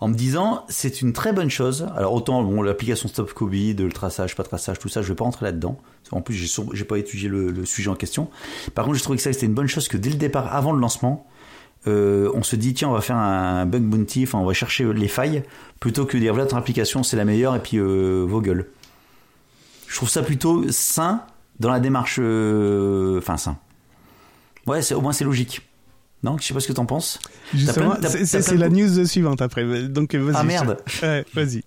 [0.00, 1.86] en me disant c'est une très bonne chose.
[1.96, 5.24] Alors autant bon l'application Stop Covid, le traçage, pas traçage, tout ça, je vais pas
[5.24, 5.78] rentrer là-dedans.
[6.10, 8.30] En plus, j'ai pas étudié le, sujet en question.
[8.74, 10.72] Par contre, j'ai trouvé que ça c'était une bonne chose que dès le départ, avant
[10.72, 11.26] le lancement,
[11.86, 14.92] euh, on se dit tiens on va faire un bug bounty, enfin on va chercher
[14.92, 15.42] les failles
[15.78, 18.68] plutôt que de dire voilà ton application c'est la meilleure et puis euh, vos gueules.
[19.86, 21.22] Je trouve ça plutôt sain
[21.60, 23.56] dans la démarche, euh, enfin sain.
[24.66, 25.62] Ouais, c'est au moins c'est logique.
[26.24, 27.20] Non, je sais pas ce que t'en penses.
[27.54, 29.88] Justement, c'est- la news suivante après.
[29.88, 30.34] Donc vas-y.
[30.36, 30.76] Ah, merde.
[30.86, 31.62] je- Ouais, vas-y.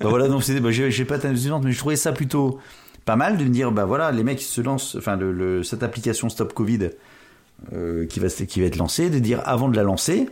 [0.00, 2.58] bah voilà, donc c'était, bah, j'ai pas ta suivante, mais je trouvais ça plutôt
[3.04, 5.82] pas mal de me dire, bah voilà, les mecs se lancent, enfin le, le- cette
[5.82, 6.90] application Stop Covid
[7.74, 10.28] euh, qui va qui va être lancée, de dire avant de la lancer,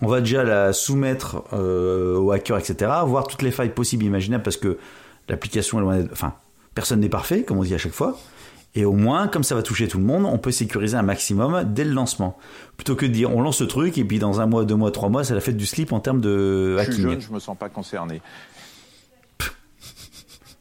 [0.00, 4.42] on va déjà la soumettre euh, aux hackers, etc., voir toutes les failles possibles, imaginables,
[4.42, 4.78] parce que
[5.28, 6.34] l'application est loin d'être, enfin
[6.76, 8.16] personne n'est parfait, comme on dit à chaque fois.
[8.76, 11.64] Et au moins, comme ça va toucher tout le monde, on peut sécuriser un maximum
[11.74, 12.36] dès le lancement.
[12.76, 14.90] Plutôt que de dire on lance ce truc et puis dans un mois, deux mois,
[14.90, 17.10] trois mois, c'est la fête du slip en termes de Je suis hacking.
[17.10, 18.20] jeune, je me sens pas concerné.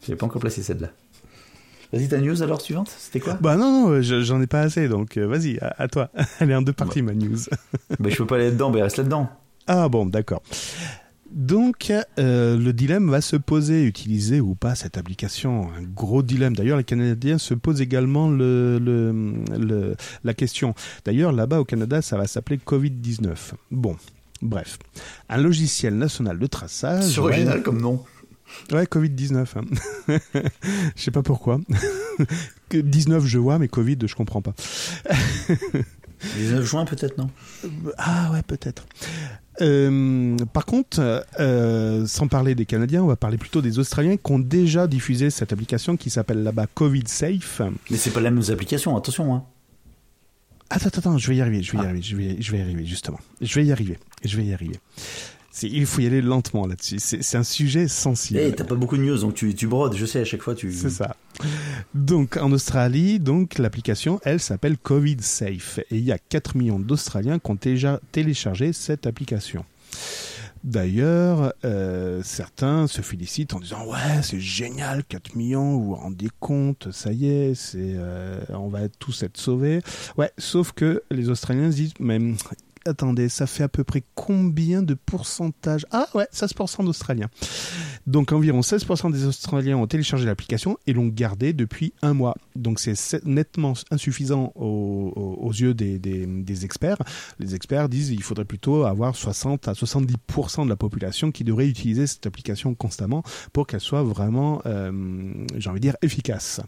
[0.08, 0.90] J'ai pas encore placé celle-là.
[1.92, 3.34] Vas-y, ta news alors suivante, c'était quoi?
[3.42, 6.10] Bah non, non, je- j'en ai pas assez, donc euh, vas-y, à, à toi.
[6.40, 7.38] Elle est en deux parties, ma news.
[8.00, 9.30] Bah je peux pas aller dedans, bah reste là-dedans.
[9.68, 10.42] Ah bon, d'accord.
[11.36, 15.70] Donc, euh, le dilemme va se poser, utiliser ou pas cette application?
[15.78, 16.56] Un gros dilemme.
[16.56, 19.12] D'ailleurs, les Canadiens se posent également le, le,
[19.58, 20.74] le- la question.
[21.04, 23.36] D'ailleurs, là-bas au Canada, ça va s'appeler Covid-19.
[23.70, 23.98] Bon,
[24.42, 24.80] bref.
[25.28, 27.04] Un logiciel national de traçage.
[27.04, 28.02] C'est ouais, original comme nom.
[28.72, 29.46] Ouais, Covid-19.
[29.58, 29.62] hein.
[30.96, 31.60] je sais pas pourquoi.
[32.70, 34.54] Que 19, je vois, mais Covid, je comprends pas.
[36.38, 37.30] 19 juin peut-être, non?
[37.98, 38.86] Ah ouais, peut-être.
[39.62, 44.32] Euh, par contre, euh, sans parler des Canadiens, on va parler plutôt des Australiens qui
[44.32, 47.62] ont déjà diffusé cette application qui s'appelle là-bas Covid Safe.
[47.90, 49.34] Mais c'est pas la même application, attention.
[49.34, 49.44] Hein.
[50.70, 51.86] Attends, attends, attends, je vais y arriver, je vais y Ah.
[51.86, 53.20] arriver, je vais, je vais y arriver justement.
[53.40, 54.80] Je vais y arriver, je vais y arriver.
[55.64, 56.98] Il faut y aller lentement là-dessus.
[57.00, 58.40] C'est un sujet sensible.
[58.40, 60.56] Eh, t'as pas beaucoup de news, donc tu, tu brodes, je sais, à chaque fois
[60.56, 60.72] tu...
[60.72, 61.16] C'est ça.
[61.94, 66.80] Donc en Australie, donc l'application, elle s'appelle Covid Safe et il y a 4 millions
[66.80, 69.66] d'Australiens qui ont déjà téléchargé cette application.
[70.64, 76.30] D'ailleurs, euh, certains se félicitent en disant ouais c'est génial 4 millions, vous vous rendez
[76.40, 79.82] compte, ça y est, c'est euh, on va tous être sauvés.
[80.18, 82.20] Ouais, sauf que les Australiens se disent mais
[82.86, 87.30] attendez, ça fait à peu près combien de pourcentage Ah ouais, 16% d'Australiens.
[88.08, 92.36] Donc environ 16% des Australiens ont téléchargé l'application et l'ont gardée depuis un mois.
[92.56, 96.98] Donc c'est nettement insuffisant aux, yeux des experts.
[97.40, 101.68] Les experts disent qu'il faudrait plutôt avoir 60 à 70% de la population qui devrait
[101.68, 103.24] utiliser cette application constamment
[103.54, 106.62] pour qu'elle soit vraiment, euh, j'ai envie de dire, efficace.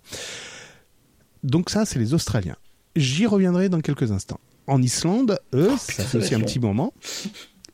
[1.43, 2.57] Donc ça, c'est les Australiens.
[2.95, 4.39] J'y reviendrai dans quelques instants.
[4.67, 6.93] En Islande, eux, ça fait aussi un petit moment.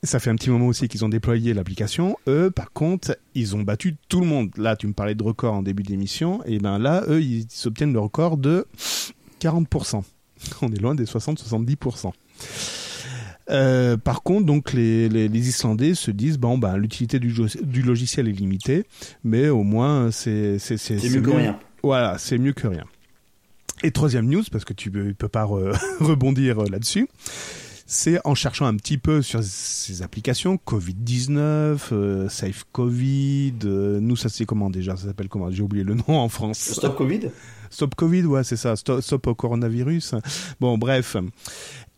[0.03, 2.17] Ça fait un petit moment aussi qu'ils ont déployé l'application.
[2.27, 4.51] Eux, par contre, ils ont battu tout le monde.
[4.57, 6.43] Là, tu me parlais de record en début d'émission.
[6.45, 8.67] Et ben là, eux, ils obtiennent le record de
[9.39, 10.03] 40%.
[10.61, 12.11] On est loin des 60-70%.
[13.49, 18.29] Euh, par contre, donc les, les, les Islandais se disent bon ben l'utilité du, logiciel
[18.29, 18.85] est limitée,
[19.25, 21.59] mais au moins c'est c'est c'est C'est mieux que rien.
[21.83, 22.85] voilà, c'est mieux que rien.
[23.83, 27.07] Et troisième news, parce que tu peux, peux pas re- rebondir euh, là-dessus,
[27.85, 34.15] c'est en cherchant un petit peu sur ces applications, Covid-19, euh, Safe Covid, euh, nous
[34.15, 35.51] ça c'est comment déjà, ça s'appelle comment?
[35.51, 36.59] J'ai oublié le nom en France.
[36.59, 37.29] Stop Covid?
[37.69, 38.75] Stop Covid, ouais, c'est ça.
[38.75, 40.15] Stop, stop au coronavirus.
[40.61, 41.17] Bon, bref.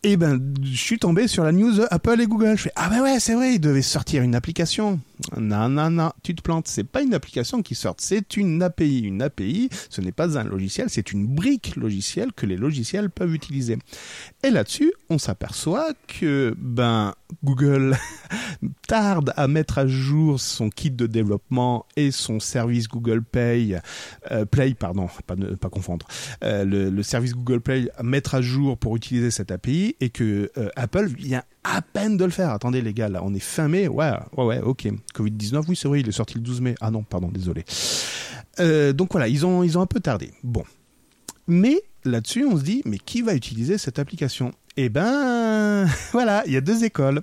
[0.03, 2.55] Et ben, je suis tombé sur la news Apple et Google.
[2.55, 4.99] Je fais ah ben ouais, c'est vrai, ils devaient sortir une application.
[5.37, 6.67] Non, non, non, tu te plantes.
[6.67, 8.99] C'est pas une application qui sort, c'est une API.
[8.99, 13.33] Une API, ce n'est pas un logiciel, c'est une brique logicielle que les logiciels peuvent
[13.33, 13.77] utiliser.
[14.43, 17.13] Et là-dessus, on s'aperçoit que ben
[17.43, 17.95] Google
[18.87, 23.79] tarde à mettre à jour son kit de développement et son service Google Pay,
[24.31, 26.07] euh, Play, pardon, pas, confondre,
[26.43, 30.09] euh, le, le service Google Play à mettre à jour pour utiliser cette API et
[30.09, 32.51] que euh, Apple vient à peine de le faire.
[32.51, 34.87] Attendez les gars, là, on est fin mai, ouais, ouais, ouais, ok.
[35.13, 36.75] Covid-19, oui, c'est vrai, il est sorti le 12 mai.
[36.81, 37.65] Ah non, pardon, désolé.
[38.59, 40.31] Euh, donc voilà, ils ont, ils ont un peu tardé.
[40.43, 40.63] Bon.
[41.47, 44.51] Mais là-dessus, on se dit, mais qui va utiliser cette application?
[44.77, 47.21] Eh ben, voilà, il y a deux écoles.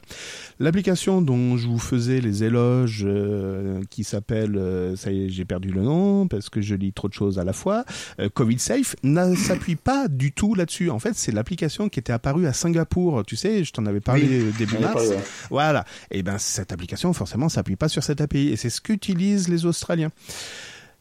[0.58, 5.44] L'application dont je vous faisais les éloges, euh, qui s'appelle, euh, ça y est, j'ai
[5.44, 7.84] perdu le nom parce que je lis trop de choses à la fois,
[8.20, 10.88] euh, Covid Safe, ne s'appuie pas du tout là-dessus.
[10.88, 13.22] En fait, c'est l'application qui était apparue à Singapour.
[13.26, 14.94] Tu sais, je t'en avais parlé Oui, début en a mars.
[14.94, 15.16] parlé.
[15.50, 15.84] Voilà.
[16.10, 18.48] Et ben cette application, forcément, s'appuie pas sur cette API.
[18.48, 20.10] Et c'est ce qu'utilisent les Australiens.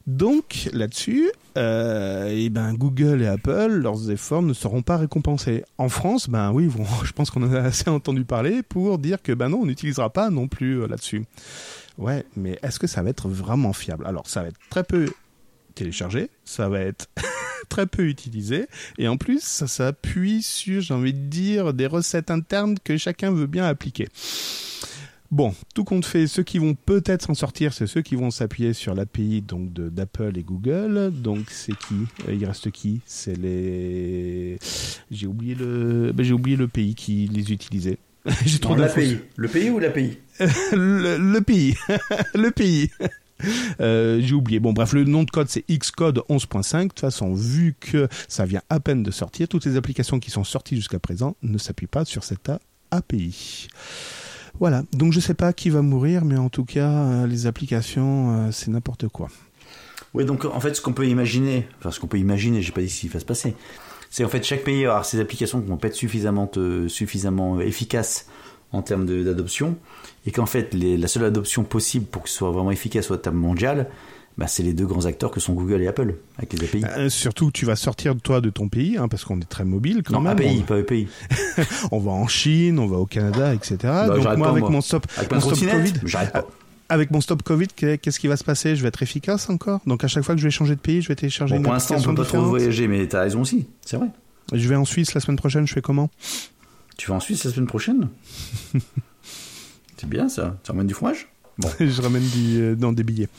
[0.07, 5.63] Donc là-dessus, euh, et ben Google et Apple, leurs efforts ne seront pas récompensés.
[5.77, 6.69] En France, ben oui,
[7.03, 10.09] je pense qu'on en a assez entendu parler pour dire que ben non, on n'utilisera
[10.09, 11.25] pas non plus euh, là-dessus.
[11.97, 14.05] Ouais, mais est-ce que ça va être vraiment fiable?
[14.07, 15.09] Alors, ça va être très peu
[15.75, 17.07] téléchargé, ça va être
[17.69, 22.31] très peu utilisé, et en plus, ça s'appuie sur, j'ai envie de dire, des recettes
[22.31, 24.07] internes que chacun veut bien appliquer.
[25.31, 28.73] Bon, tout compte fait, ceux qui vont peut-être s'en sortir, c'est ceux qui vont s'appuyer
[28.73, 31.09] sur l'API donc de- d'Apple et Google.
[31.15, 31.95] Donc c'est qui?
[32.27, 32.99] Euh, Il reste qui?
[33.05, 34.59] C'est les.
[35.09, 36.11] J'ai oublié le.
[36.13, 37.97] ben, j'ai oublié le pays qui les utilisait.
[38.45, 39.17] J'ai trop Non, l'API.
[39.37, 40.17] Le pays ou l'API?
[40.73, 41.75] Le, le pays.
[42.35, 42.89] le pays.
[43.79, 44.59] Euh, j'ai oublié.
[44.59, 46.83] Bon, bref, le nom de code c'est Xcode 11.5.
[46.83, 50.29] De toute façon, vu que ça vient à peine de sortir, toutes les applications qui
[50.29, 52.51] sont sorties jusqu'à présent ne s'appuient pas sur cette
[52.91, 53.67] API.
[54.59, 54.83] Voilà.
[54.93, 58.51] Donc, je sais pas qui va mourir, mais en tout cas, euh, les applications, euh,
[58.51, 59.29] c'est n'importe quoi.
[60.13, 62.81] Oui, donc en fait, ce qu'on peut imaginer, enfin ce qu'on peut imaginer, j'ai pas
[62.81, 63.55] dit ce qui va se passer,
[64.09, 68.27] c'est en fait chaque pays avoir ses applications qui vont pas être suffisamment, euh, efficaces
[68.73, 69.77] en termes d'adoption,
[70.25, 73.37] et qu'en fait la seule adoption possible pour que ce soit vraiment efficace au terme
[73.37, 73.89] mondial,
[74.37, 76.83] bah, c'est les deux grands acteurs que sont Google et Apple avec les API.
[76.97, 80.01] Euh, surtout, tu vas sortir toi de ton pays, hein, parce qu'on est très mobile
[80.03, 80.33] quand non, même.
[80.33, 81.07] API, pas EPI.
[81.91, 83.77] On, on va en Chine, on va au Canada, etc.
[84.07, 84.69] Donc j'arrête moi, pas, avec moi.
[84.71, 85.93] mon stop, Avec mon stop Covid,
[86.33, 86.47] pas.
[86.89, 88.75] Avec mon stop Covid, qu'est- qu'est-ce qui va se passer?
[88.75, 89.79] Je vais être efficace encore?
[89.85, 91.63] Donc à chaque fois que je vais changer de pays, je vais télécharger Bon, une
[91.63, 94.07] pour l'instant, on application peut pas trop voyager, mais t'as raison aussi, c'est vrai.
[94.53, 96.09] Je vais en Suisse la semaine prochaine, je fais comment?
[96.97, 98.09] Tu vas en Suisse la semaine prochaine?
[99.97, 100.57] C'est bien ça.
[100.63, 101.27] Tu ramènes du fromage?
[101.79, 103.29] Je ramène du, euh, dans des billets.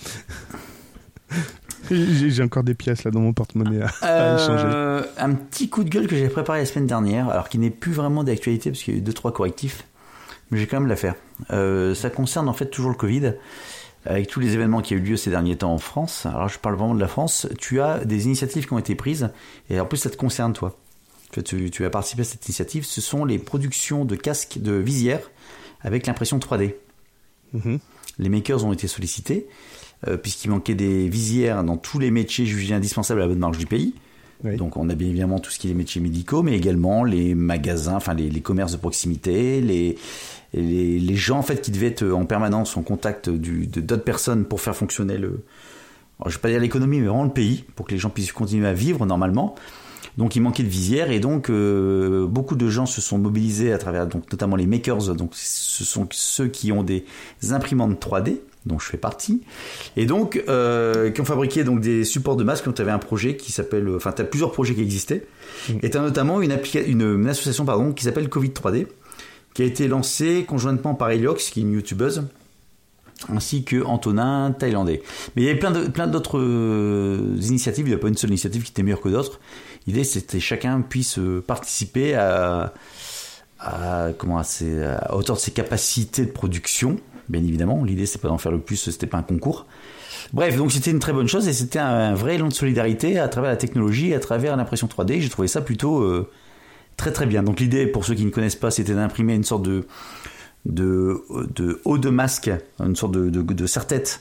[1.90, 4.64] J'ai encore des pièces là dans mon porte-monnaie à, à échanger.
[4.66, 7.70] Euh, un petit coup de gueule que j'ai préparé la semaine dernière, alors qui n'est
[7.70, 9.84] plus vraiment d'actualité parce qu'il y a eu deux trois correctifs,
[10.50, 11.14] mais j'ai quand même la faire.
[11.50, 13.34] Euh, ça concerne en fait toujours le Covid,
[14.06, 16.26] avec tous les événements qui ont eu lieu ces derniers temps en France.
[16.26, 17.48] Alors je parle vraiment de la France.
[17.58, 19.30] Tu as des initiatives qui ont été prises
[19.70, 20.76] et en plus ça te concerne toi.
[21.44, 22.84] Tu, tu as participé à cette initiative.
[22.84, 25.20] Ce sont les productions de casques de visière
[25.80, 26.74] avec l'impression 3D.
[27.54, 27.78] Mhm.
[28.18, 29.46] Les makers ont été sollicités,
[30.22, 33.66] puisqu'il manquait des visières dans tous les métiers jugés indispensables à la bonne marche du
[33.66, 33.94] pays.
[34.44, 34.56] Oui.
[34.56, 37.34] Donc on a bien évidemment tout ce qui est les métiers médicaux, mais également les
[37.34, 39.96] magasins, enfin les, les commerces de proximité, les,
[40.52, 44.02] les, les gens en fait qui devaient être en permanence en contact du, de d'autres
[44.02, 45.44] personnes pour faire fonctionner le,
[46.22, 48.30] alors, je vais pas dire l'économie, mais vraiment le pays, pour que les gens puissent
[48.30, 49.56] continuer à vivre normalement.
[50.18, 53.78] Donc il manquait de visières et donc euh, beaucoup de gens se sont mobilisés à
[53.78, 57.06] travers donc notamment les makers donc ce sont ceux qui ont des
[57.50, 59.42] imprimantes 3D dont je fais partie
[59.96, 62.64] et donc euh, qui ont fabriqué donc des supports de masques.
[62.64, 65.26] Donc tu avais un projet qui s'appelle enfin tu as plusieurs projets qui existaient
[65.82, 66.56] et tu as notamment une,
[66.86, 68.86] une, une association pardon qui s'appelle Covid 3D
[69.54, 72.24] qui a été lancée conjointement par Heliox qui est une youtubeuse
[73.28, 75.00] ainsi que Antonin thaïlandais.
[75.36, 78.16] Mais il y avait plein de plein d'autres euh, initiatives, il n'y a pas une
[78.16, 79.38] seule initiative qui était meilleure que d'autres.
[79.86, 82.74] L'idée c'était chacun puisse euh, participer à,
[83.60, 86.96] à comment à, ses- à hauteur de ses capacités de production,
[87.28, 87.84] bien évidemment.
[87.84, 89.66] L'idée c'est pas d'en faire le plus, c'était pas un concours.
[90.32, 93.28] Bref, donc c'était une très bonne chose et c'était un, vrai élan de solidarité à
[93.28, 95.20] travers la technologie, à travers l'impression 3D.
[95.20, 96.30] J'ai trouvé ça plutôt euh,
[96.96, 97.42] très très bien.
[97.42, 99.84] Donc l'idée, pour ceux qui ne connaissent pas, c'était d'imprimer une sorte de
[100.64, 101.22] de,
[101.56, 104.20] de haut de masque, une sorte de, de, de serre-tête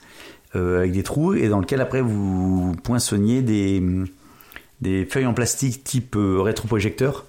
[0.55, 3.83] euh, avec des trous et dans lequel après vous poinçonniez des,
[4.81, 7.25] des feuilles en plastique type euh, rétroprojecteur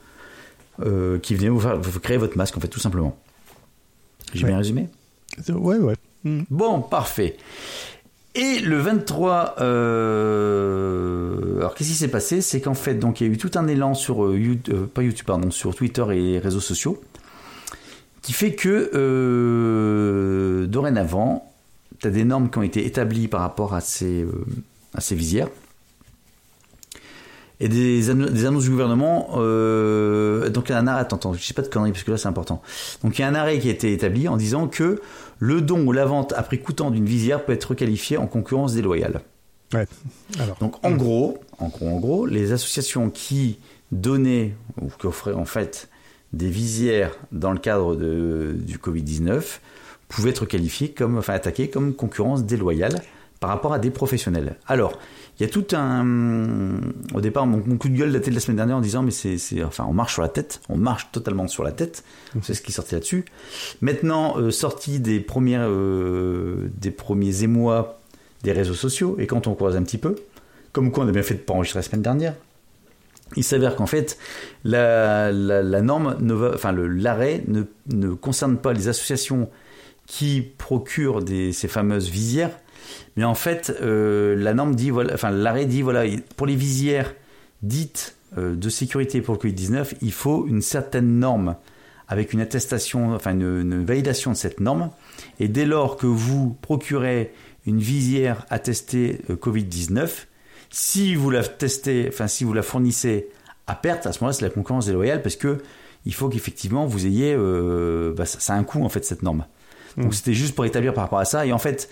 [1.22, 3.16] qui venaient vous, faire, vous créer votre masque en fait tout simplement.
[4.34, 4.48] J'ai Ouais.
[4.50, 4.88] bien résumé?
[5.48, 5.94] Ouais, ouais.
[6.24, 6.44] Mhm.
[6.50, 7.36] Bon, parfait.
[8.34, 12.40] Et le 23, euh, alors qu'est-ce qui s'est passé?
[12.40, 14.86] C'est qu'en fait, donc il y a eu tout un élan sur euh, YouTube, euh,
[14.86, 17.00] pas YouTube, pardon, sur Twitter et les réseaux sociaux,
[18.22, 21.52] qui fait que euh, dorénavant,
[21.98, 24.32] tu as des normes qui ont été établies par rapport à ces, euh,
[24.94, 25.48] à ces visières.
[27.60, 29.34] Et des, anno- des annonces du gouvernement.
[29.36, 31.02] euh, donc il y a un arrêt.
[31.02, 32.60] Attends, attends, je sais pas de conneries parce que là c'est important.
[33.04, 35.00] Donc il y a un arrêt qui a été établi en disant que
[35.42, 38.74] le don ou la vente à prix coûtant d'une visière peut être requalifié en concurrence
[38.74, 39.22] déloyale.
[39.74, 39.88] Ouais.
[40.38, 40.56] Alors.
[40.58, 43.58] Donc en gros, en gros, en gros, les associations qui
[43.90, 45.88] donnaient ou qui offraient en fait
[46.32, 49.58] des visières dans le cadre de, du Covid-19
[50.06, 53.02] pouvaient être qualifiées comme, enfin attaquées comme concurrence déloyale
[53.42, 54.54] par rapport à des professionnels.
[54.68, 54.96] Alors,
[55.36, 56.78] il y a tout un,
[57.12, 59.10] au départ, mon, mon coup de gueule daté de la semaine dernière en disant mais
[59.10, 62.04] c'est, enfin, on marche sur la tête, on marche totalement sur la tête.
[62.40, 63.24] C'est ce qui sortait là-dessus.
[63.80, 68.00] Maintenant, euh, sorti des premières, euh, des premiers émois
[68.44, 70.14] des réseaux sociaux et quand on croise un petit peu,
[70.70, 72.34] comme quoi on a bien fait de pas enregistrer la semaine dernière.
[73.34, 74.18] Il s'avère qu'en fait,
[74.62, 79.50] la, la, la norme, ne va, enfin l'arrêt ne, ne concerne pas les associations
[80.06, 82.56] qui procurent des, ces fameuses visières,
[83.16, 86.04] mais en fait, euh, la norme dit, voilà, enfin l'arrêt dit, voilà,
[86.36, 87.14] pour les visières
[87.62, 91.56] dites euh, de sécurité pour le Covid-19, il faut une certaine norme
[92.08, 94.90] avec une attestation, enfin une, une validation de cette norme.
[95.40, 97.32] Et dès lors que vous procurez
[97.66, 100.26] une visière attestée euh, Covid-19,
[100.70, 103.28] si vous la testez, enfin si vous la fournissez
[103.66, 105.58] à perte, à ce moment-là, c'est la concurrence déloyale parce que
[106.04, 107.36] il faut qu'effectivement vous ayez,
[108.16, 109.44] bah, ça, ça a un coût en fait cette norme.
[109.96, 111.46] Donc c'était juste pour établir par rapport à ça.
[111.46, 111.88] Et en fait,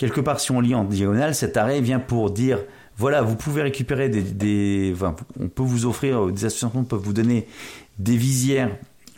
[0.00, 2.58] quelque part, si on lit en diagonale, cet arrêt vient pour dire
[2.96, 7.12] voilà, vous pouvez récupérer des, des enfin, on peut vous offrir, des associations peuvent vous
[7.12, 7.46] donner
[7.98, 8.70] des visières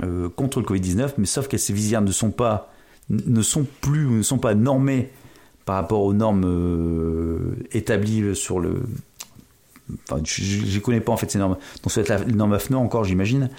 [0.03, 2.73] euh, contre le Covid-19, mais sauf que ces visières ne sont pas,
[3.11, 5.11] ne sont plus, ne sont pas normées
[5.65, 8.83] par rapport aux normes euh, établies sur le.
[10.11, 11.59] Enfin, je ne connais pas en fait ces normes.
[11.85, 13.51] Donc ça va être la norme AFNOR encore, j'imagine.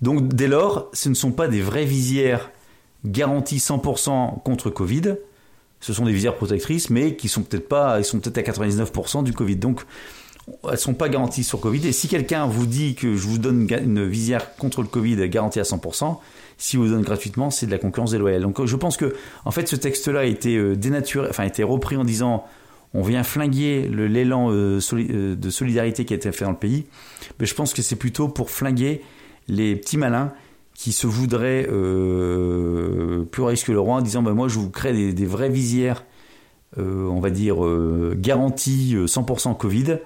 [0.00, 2.50] Donc dès lors, ce ne sont pas des vraies visières
[3.04, 5.16] garanties 100% contre Covid.
[5.82, 9.24] Ce sont des visières protectrices, mais qui sont peut-être pas, ils sont peut-être à 99%
[9.24, 9.56] du Covid.
[9.56, 9.82] Donc
[10.70, 11.86] elles sont pas garanties sur Covid.
[11.86, 15.60] Et si quelqu'un vous dit que je vous donne une visière contre le Covid garantie
[15.60, 16.18] à 100%,
[16.56, 18.42] si vous donne gratuitement, c'est de la concurrence déloyale.
[18.42, 19.14] Donc je pense que,
[19.44, 22.44] en fait, ce texte-là a été euh, dénaturé, enfin, a été repris en disant,
[22.94, 26.86] on vient flinguer l'élan euh, euh, de solidarité qui a été fait dans le pays.
[27.40, 29.02] Mais je pense que c'est plutôt pour flinguer
[29.48, 30.32] les petits malins
[30.82, 34.70] qui se voudraient euh, plus riches que le roi en disant, bah, moi, je vous
[34.70, 36.04] crée des, des vraies visières,
[36.78, 39.98] euh, on va dire, euh, garanties euh, 100% Covid,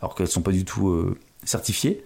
[0.00, 1.14] alors qu'elles sont pas du tout
[1.44, 2.02] certifiées.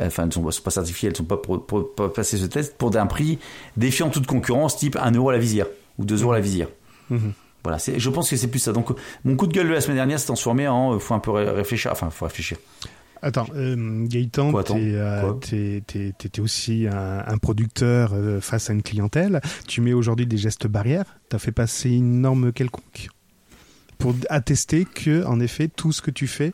[0.00, 2.08] Enfin, elles ne sont, pas- sont pas certifiées, elles ne sont pas, pour, pour- pas
[2.10, 3.38] passées ce test pour un prix
[3.76, 5.66] défiant toute concurrence, type 1 euro la visière
[5.98, 6.68] ou 2 euros la visière.
[7.08, 7.32] Mhm.
[7.64, 8.72] Voilà, c'est- je pense que c'est plus ça.
[8.72, 8.88] Donc,
[9.24, 11.50] mon coup de gueule de la semaine dernière s'est transformé en faut un peu ré-
[11.50, 11.90] réfléchir.
[11.92, 12.58] Enfin, faut réfléchir.
[13.22, 15.32] Attends, euh, Gaëtan, t'es, euh,
[16.40, 19.40] aussi un, un producteur euh, face à une clientèle.
[19.68, 21.04] Tu mets aujourd'hui des gestes barrières.
[21.28, 23.08] T'as fait passer une norme quelconque
[23.98, 26.52] pour attester que, en effet, tout ce que tu fais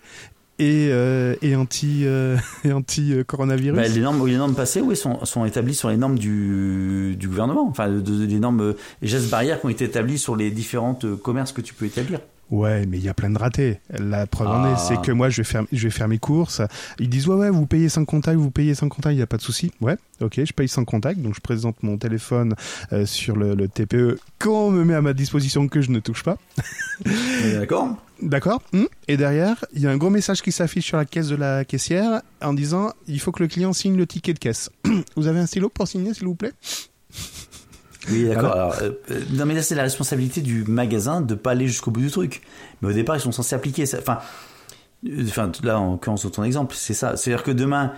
[0.59, 3.77] et, euh, et anti euh, et anti euh, coronavirus.
[3.77, 7.29] Bah, les normes, les normes passées, oui, sont, sont établies sur les normes du, du
[7.29, 7.69] gouvernement.
[7.69, 11.05] Enfin, de, de- les normes, les gestes barrières qui ont été établis sur les différentes
[11.05, 12.19] euh, commerces que tu peux établir.
[12.51, 13.81] Ouais, mais il y a plein de ratés.
[13.91, 14.73] La preuve en Ah.
[14.75, 16.63] est, c'est que moi, je vais faire, je vais faire mes courses.
[17.01, 19.27] Ils disent ouais, ouais, vous payez sans contact, vous payez sans contact, il y a
[19.27, 19.73] pas de souci.
[19.81, 22.55] Ouais, ok, je paye sans contact, donc je présente mon téléphone
[22.93, 26.23] euh, sur le, le TPE qu'on me met à ma disposition que je ne touche
[26.23, 26.37] pas.
[27.55, 28.63] D'accord D'accord.
[28.73, 28.85] Hmm.
[29.09, 31.65] Et derrière, il y a un gros message qui s'affiche sur la caisse de la
[31.65, 34.71] caissière en disant il faut que le client signe le ticket de caisse.
[35.17, 36.53] vous avez un stylo pour signer, s'il vous plaît?
[38.11, 38.75] Oui, d'accord.
[38.81, 42.01] Euh, euh, non, mais là, c'est la responsabilité du magasin de pas aller jusqu'au bout
[42.01, 42.43] du truc.
[42.81, 43.99] Mais au départ, ils sont censés appliquer ça.
[43.99, 44.19] Enfin,
[45.07, 47.17] euh, enfin là, en l'occurrence, sur ton exemple, c'est ça.
[47.17, 47.93] C'est-à-dire que demain,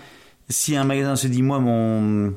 [0.48, 2.32] si un magasin se dit, moi, mon.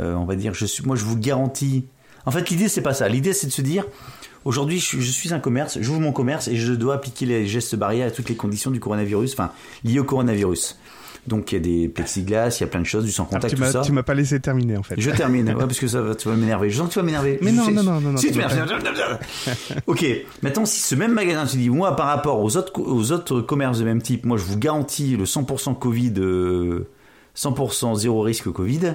[0.00, 1.86] euh, on va dire, je suis, moi, je vous garantis.
[2.24, 3.08] En fait, l'idée, c'est pas ça.
[3.08, 3.84] L'idée, c'est de se dire.
[4.44, 7.74] Aujourd'hui, je, je suis un commerce, j'ouvre mon commerce et je dois appliquer les gestes
[7.74, 9.50] barrières à toutes les conditions du coronavirus, enfin,
[9.82, 10.78] liées au coronavirus.
[11.26, 13.34] Donc, il y a des plexiglas, il y a plein de choses, du sans Ah,
[13.34, 13.80] contact, Tu tout m'as ça.
[13.82, 14.94] tu m'as pas laissé terminer en fait.
[14.98, 16.70] Je termine, ouais, parce que ça va, tu vas m'énerver.
[16.70, 17.38] Je sens que tu vas m'énerver.
[17.42, 18.40] Mais non, sais- non, non, non, non, Si, tu tu
[19.86, 20.06] ok.
[20.42, 23.78] Maintenant, si ce même magasin se dit, moi, par rapport aux autres, aux autres commerces
[23.80, 26.88] de même type, moi, je vous garantis le 100% Covid, euh,
[27.36, 28.94] 100% zéro risque Covid.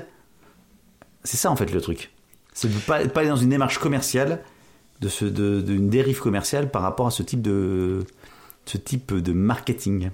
[1.23, 2.11] C'est ça, en fait, le truc.
[2.53, 4.41] C'est de pas, pas aller dans une démarche commerciale,
[5.01, 8.05] de ce, de, d'une dérive commerciale par rapport à ce type de,
[8.66, 10.09] ce type de marketing.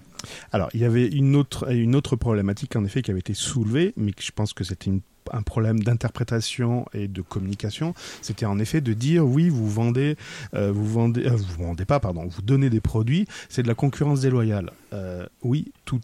[0.51, 3.93] Alors, il y avait une autre, une autre problématique, en effet, qui avait été soulevée,
[3.97, 4.91] mais que je pense que c'était
[5.31, 7.93] un problème d'interprétation et de communication.
[8.21, 10.15] C'était en effet de dire, oui, vous vendez,
[10.53, 13.75] euh, vous vendez, euh, vous vendez pas, pardon, vous donnez des produits, c'est de la
[13.75, 14.71] concurrence déloyale.
[14.93, 16.03] Euh, oui, toute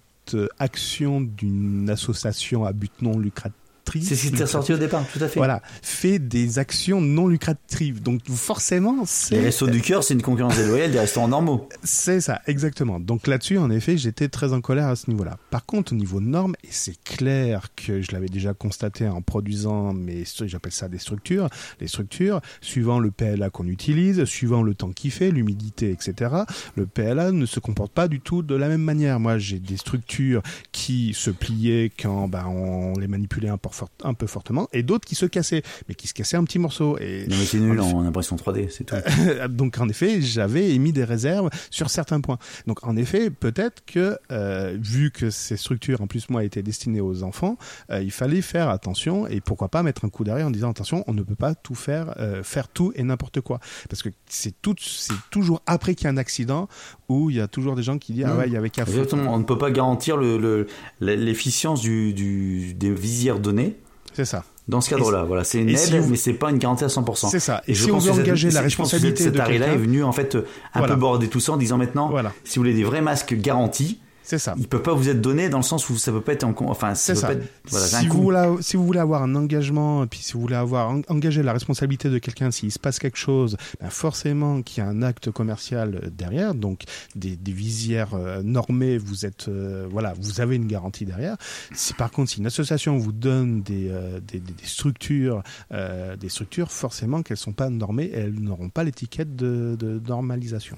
[0.57, 3.62] action d'une association à but non lucratif.
[4.01, 5.39] C'est ce qui t'est sorti au départ, tout à fait.
[5.39, 8.01] Voilà, fait des actions non lucratives.
[8.01, 11.69] Donc forcément, Les c'est restos du cœur, c'est une concurrence déloyale des restaurants normaux.
[11.83, 12.99] c'est ça, exactement.
[12.99, 15.37] Donc là-dessus, en effet, j'étais très en colère à ce niveau-là.
[15.51, 19.93] Par contre, au niveau normes, et c'est clair que je l'avais déjà constaté en produisant
[19.93, 24.91] mes, j'appelle ça des structures, les structures, suivant le PLA qu'on utilise, suivant le temps
[24.91, 26.31] qu'il fait, l'humidité, etc.,
[26.75, 29.19] le PLA ne se comporte pas du tout de la même manière.
[29.19, 34.13] Moi, j'ai des structures qui se pliaient quand ben, on les manipulait un fort- un
[34.13, 36.97] peu fortement, et d'autres qui se cassaient, mais qui se cassaient un petit morceau.
[36.99, 38.95] Et Non mais c'est nul En impression 3D, c'est tout.
[39.49, 42.37] donc en effet, j'avais émis des réserves sur certains points.
[42.67, 47.01] Donc en effet, peut-être que euh, vu que ces structures en plus moi étaient destinées
[47.01, 47.57] aux enfants,
[47.89, 51.03] euh, il fallait faire attention et pourquoi pas mettre un coup d'arrêt en disant attention,
[51.07, 53.59] on ne peut pas tout faire, euh, faire tout et n'importe quoi,
[53.89, 56.67] parce que c'est tout, c'est toujours après qu'il y a un accident
[57.13, 58.83] où il y a toujours des gens qui disent ah ouais il y avait qu'à.
[58.83, 60.67] Exactement, on ne peut pas garantir le, le-
[60.99, 63.75] l'efficience du, du, des visières données
[64.13, 64.43] C'est ça.
[64.67, 65.23] dans ce cadre-là.
[65.23, 67.29] Voilà, c'est une aide, si on- mais c'est pas une garantie à 100%.
[67.29, 67.61] C'est ça.
[67.67, 69.39] Et, Et je si on pense veut engager la je pense que responsabilité cet de
[69.39, 70.43] arrêt-là est venu en fait un
[70.79, 70.93] Voilà.
[70.95, 73.99] peu border tout ça en disant maintenant, voilà, si vous voulez des vrais masques garantis,
[74.23, 74.55] c'est ça.
[74.57, 76.53] ils peuvent pas vous être donnés dans le sens où ça peut pas être en
[76.69, 77.27] enfin peut ça.
[77.27, 80.33] pas être- voilà, si, un vous voulez, si vous voulez avoir un engagement, puis si
[80.33, 83.89] vous voulez avoir en- engagé la responsabilité de quelqu'un, s'il se passe quelque chose, ben
[83.89, 86.83] forcément qu'il y a un acte commercial euh, derrière, donc
[87.15, 91.37] des, des visières euh, normées, vous êtes, euh, voilà, vous avez une garantie derrière.
[91.73, 97.21] Si par contre, si une association vous donne des, euh, des, structures, des structures, forcément
[97.23, 100.77] qu'elles sont pas normées, elles n'auront pas l'étiquette de, de normalisation.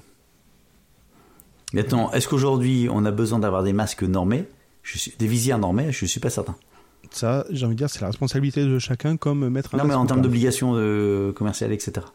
[1.72, 4.44] Maintenant, est-ce qu'aujourd'hui on a besoin d'avoir des masques normés?
[4.82, 6.54] Je suis, des visières normées, je suis pas certain.
[7.10, 9.94] Ça, j'ai envie de dire, c'est la responsabilité de chacun, comme mettre un Non, mais
[9.94, 12.06] en termes d'obligations euh, commerciales, etc.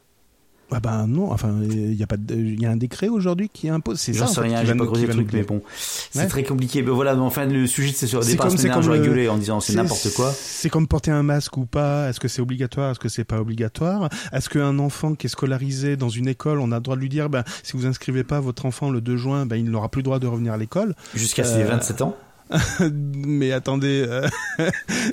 [0.74, 3.49] Ah ben non, enfin il y a pas, de- il y a un décret aujourd'hui
[3.49, 3.99] qui impose.
[3.99, 4.19] C'est ça.
[4.19, 6.28] J'en en sais fait, rien, j'ai pas creusé le truc, mais bon, c'est Ouais.
[6.28, 6.82] très compliqué.
[6.82, 9.59] Mais voilà, mais enfin, le sujet, c'est sur C'est départ, c'est comme rigolais en disant
[9.59, 10.32] c'est n'importe quoi.
[10.34, 12.09] C'est comme porter un masque ou pas.
[12.09, 14.09] Est-ce que c'est obligatoire Est-ce que c'est pas obligatoire?
[14.32, 17.09] Est-ce qu'un enfant qui est scolarisé dans une école, on a le droit de lui
[17.09, 19.99] dire, ben, si vous inscrivez pas votre enfant le 2 juin, ben, il n'aura plus
[19.99, 20.95] le droit de revenir à l'école?
[21.15, 22.15] Jusqu'à ses Euh, 27 ans.
[23.16, 24.28] Mais attendez, euh,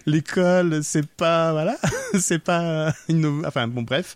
[0.06, 1.76] l'école, c'est pas, voilà,
[2.18, 4.14] c'est pas une, enfin bon bref.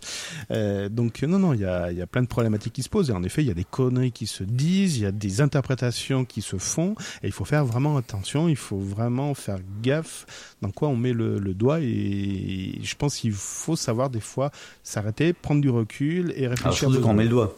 [0.51, 2.89] Euh, donc non, non, il y a, il y a plein de problématiques qui se
[2.89, 3.09] posent.
[3.09, 5.41] Et en effet, il y a des conneries qui se disent, il y a des
[5.41, 6.95] interprétations qui se font.
[7.23, 8.49] Et il faut faire vraiment attention.
[8.49, 10.25] Il faut vraiment faire gaffe
[10.61, 11.79] dans quoi on met le, le doigt.
[11.81, 14.51] Et je pense qu'il faut savoir des fois
[14.83, 16.73] s'arrêter, prendre du recul et Alors, réfléchir.
[16.79, 17.55] surtout deux quand on met le doigt.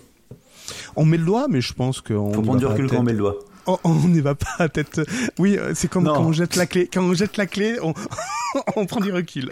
[0.96, 2.34] On met le doigt, mais je pense qu'on.
[2.34, 3.38] Faut prendre du recul quand on met le doigt.
[3.68, 5.02] On- on n'y va pas à tête.
[5.40, 6.90] Oui, euh, c'est comme quand on jette la clé.
[6.92, 7.94] Quand on jette la clé, on,
[8.76, 9.50] on prend du recul.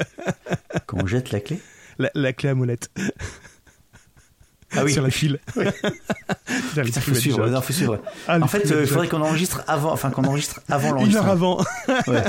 [0.85, 1.59] Quand on jette la clé?
[1.99, 2.89] La, la clé à molette
[4.75, 4.91] Ah oui.
[4.93, 5.39] sur la file.
[5.55, 5.65] Oui.
[6.69, 7.47] Putain, Putain, faut suivre.
[7.47, 7.99] Non, faut suivre.
[8.27, 11.25] Ah, En fait, euh, il faudrait qu'on enregistre avant, enfin qu'on enregistre avant une heure
[11.25, 11.59] l'enregistrement.
[11.59, 11.63] avant.
[12.07, 12.23] Ouais.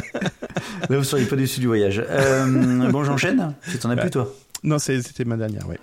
[0.91, 2.03] Là, vous seriez pas déçu du voyage.
[2.07, 3.55] Euh, bon, j'enchaîne.
[3.71, 4.01] Si t'en as Ouais.
[4.03, 4.31] plus, toi.
[4.63, 5.79] Non, c'était ma dernière, ouais.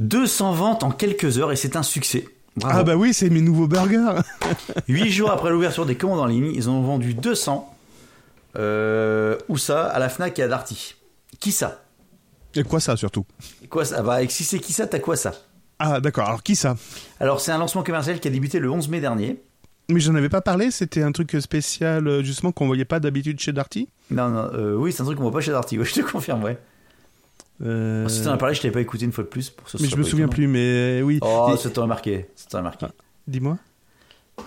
[0.00, 2.26] 200 ventes en quelques heures et c'est un succès.
[2.56, 2.78] Bravo.
[2.78, 4.20] Ah bah oui, c'est mes nouveaux burgers.
[4.88, 7.70] 8 jours après l'ouverture des commandes en ligne, ils en ont vendu 200.
[8.56, 10.94] Euh, où ça À la Fnac et à Darty.
[11.40, 11.82] Qui ça?
[12.54, 13.26] Et quoi ça surtout?
[13.68, 14.02] Quoi ça?
[14.02, 15.32] Bah, si c'est qui ça, t'as quoi ça?
[15.80, 16.76] Ah d'accord, alors qui ça?
[17.18, 19.42] Alors, c'est un lancement commercial qui a débuté le 11 mai dernier.
[19.90, 23.38] Mais j'en avais pas parlé, c'était un truc spécial euh, justement qu'on voyait pas d'habitude
[23.40, 23.88] chez Darty?
[24.10, 26.00] Non, non, euh, oui, c'est un truc qu'on voit pas chez Darty, ouais, je te
[26.00, 26.56] confirme, ouais.
[27.62, 29.50] Euh, Si t'en as parlé, je t'avais pas écouté une fois de plus.
[29.50, 31.18] Pour ce mais je me souviens plus, mais oui.
[31.22, 32.26] Oh, Et- ça t'aurait marqué.
[32.34, 32.86] Ça marqué.
[33.28, 33.58] Dis-moi.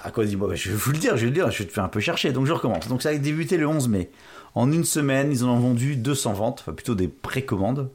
[0.03, 1.65] À quoi dis-moi Bah, Je vais vous le dire, je vais le dire, je vais
[1.65, 2.31] te faire un peu chercher.
[2.33, 2.87] Donc je recommence.
[2.87, 4.09] Donc ça a débuté le 11 mai.
[4.55, 7.89] En une semaine, ils en ont vendu 200 ventes, enfin plutôt des précommandes.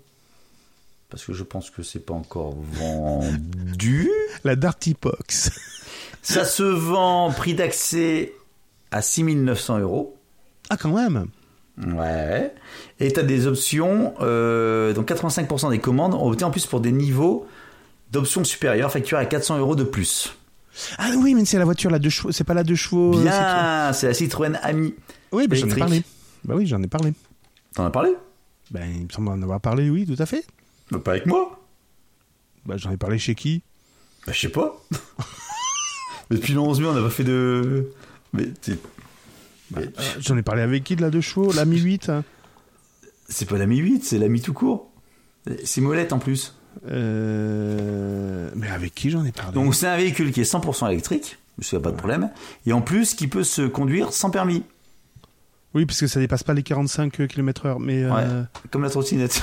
[1.10, 4.08] Parce que je pense que c'est pas encore vendu.
[4.44, 5.50] La Darty Box.
[6.22, 8.32] Ça se vend prix d'accès
[8.90, 10.16] à 6900 euros.
[10.70, 11.26] Ah quand même.
[11.94, 12.54] Ouais.
[13.05, 14.14] Et t'as des options.
[14.20, 17.46] euh, donc 85% des commandes ont opté en plus pour des niveaux
[18.11, 20.36] d'options supérieures facturés à 400 euros de plus.
[20.98, 23.18] Ah oui, mais c'est la voiture la deux chevaux, c'est pas la deux chevaux.
[23.18, 24.94] euh, Bien, c'est la Citroën Ami.
[25.32, 26.03] Oui, bah, j'en ai parlé.
[26.44, 27.12] Bah oui, j'en ai parlé.
[27.74, 28.11] T'en as parlé?
[28.70, 30.44] Ben il me semble en avoir parlé, oui, tout à fait.
[30.90, 31.61] Bah, Pas avec moi.
[32.64, 33.62] Bah j'en ai parlé chez qui?
[34.26, 34.80] Bah, je sais pas.
[36.30, 37.90] Mais depuis le 11 mai, on n'a pas fait de.
[38.32, 38.48] Mais
[39.74, 41.53] mais Euh, J'en ai parlé avec qui de la deux chevaux?
[41.53, 42.24] La Mi 8 hein
[43.33, 44.91] c'est pas l'ami 8, c'est l'ami tout court.
[45.64, 46.55] C'est molette en plus.
[46.89, 49.53] Euh, Mais avec qui j'en ai parlé?
[49.53, 52.30] Donc c'est un véhicule qui est 100% électrique, parce qu'il n'y a pas de problème,
[52.66, 54.62] et en plus qui peut se conduire sans permis,
[55.74, 57.76] Oui, parce que ça dépasse pas les 45 km/h.
[57.80, 59.43] Mais euh, comme la trottinette.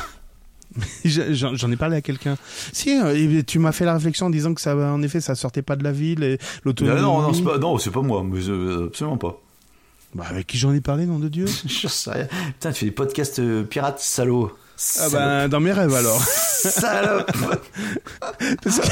[1.06, 2.38] j'en ai parlé à quelqu'un.
[2.74, 5.34] Si, euh, et tu m'as fait la réflexion en disant que ça, en effet, ça
[5.36, 7.02] sortait pas de la ville et l'autonomie.
[7.02, 9.42] Non, non, c'est pas, non, c'est pas moi, mais euh, absolument pas.
[10.16, 11.46] Bah, avec qui j'en ai parlé, nom de Dieu?
[11.66, 12.28] Je sais rien.
[12.54, 14.52] Putain, tu fais des podcasts euh, pirates, salaud.
[14.98, 16.22] Ah bah, dans mes rêves alors.
[16.24, 17.32] Salope.
[18.64, 18.88] Parce que,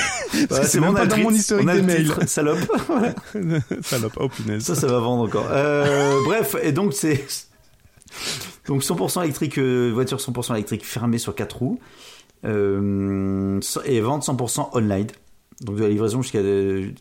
[0.53, 2.13] Ouais, c'est même on a pas dans mon historique des mails.
[2.27, 2.59] Salope.
[3.81, 4.63] Salope, oh punaise.
[4.63, 5.47] Ça, ça va vendre encore.
[5.49, 7.25] Euh, bref, et donc c'est
[8.67, 11.79] donc 100% électrique, euh, voiture 100% électrique fermée sur 4 roues
[12.45, 15.07] euh, et vente 100% online.
[15.61, 16.39] Donc de la livraison jusqu'à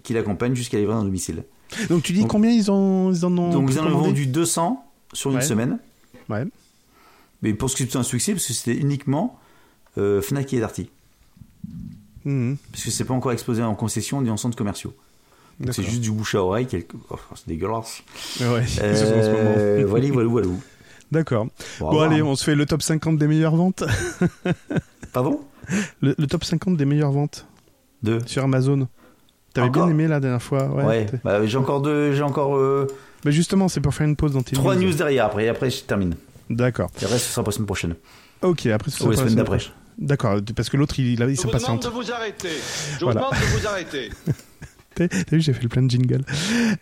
[0.02, 1.42] qui l'accompagne jusqu'à la livraison à domicile.
[1.88, 4.26] Donc tu dis Donc- combien ils, ont, ils en ont donc ils en ont vendu
[4.26, 5.42] 200 sur une Ouais.
[5.42, 5.78] semaine.
[6.28, 6.44] Ouais.
[7.42, 9.38] Mais pour ce qui est un succès parce que c'était uniquement
[9.98, 10.90] euh, Fnac et Darty.
[12.24, 12.56] Mhm.
[12.72, 14.94] Parce que c'est pas encore exposé en concession ni en centres commerciaux.
[15.70, 16.66] C'est juste du bouche à oreille.
[16.66, 18.02] quelque- oh, c'est dégueulasse.
[18.40, 18.64] Ouais.
[18.80, 20.48] Euh, voilà, voilà, voilà.
[21.12, 21.46] D'accord.
[21.80, 23.84] Bon, allez, on se fait le top 50 des meilleures ventes.
[25.12, 25.40] Pardon?
[26.00, 27.46] Le, le top 50 des meilleures ventes
[28.02, 28.18] Deux.
[28.26, 28.88] sur Amazon.
[29.56, 30.66] T'avais bien aimé la dernière fois.
[30.68, 31.06] Ouais.
[31.24, 32.86] Bah, j'ai encore deux, j'ai encore euh,
[33.24, 35.70] Bah justement, c'est pour faire une pause dans tes trois news derrière après, et après
[35.70, 36.14] je termine.
[36.48, 36.90] D'accord.
[37.00, 37.94] Et le reste ce sera pour la semaine prochaine.
[38.42, 39.58] Ok, après ce Ou la sera semaine d'après.
[39.98, 41.84] D'accord, parce que l'autre, il, il, il Je vous demande s'impatiente.
[41.84, 42.48] de vous arrêter.
[42.98, 43.22] Je Voilà.
[43.22, 44.10] vous demande de vous arrêter.
[44.94, 46.22] T'as t'as vu, j'ai fait le plein de jingles.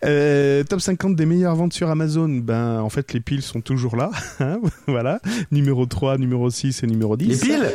[0.05, 2.29] Euh, top 50 des meilleures ventes sur Amazon.
[2.29, 4.09] Ben, en fait, les piles sont toujours là.
[4.39, 5.19] hein, voilà.
[5.51, 7.27] Numéro 3, numéro 6 et numéro 10.
[7.27, 7.71] Les piles?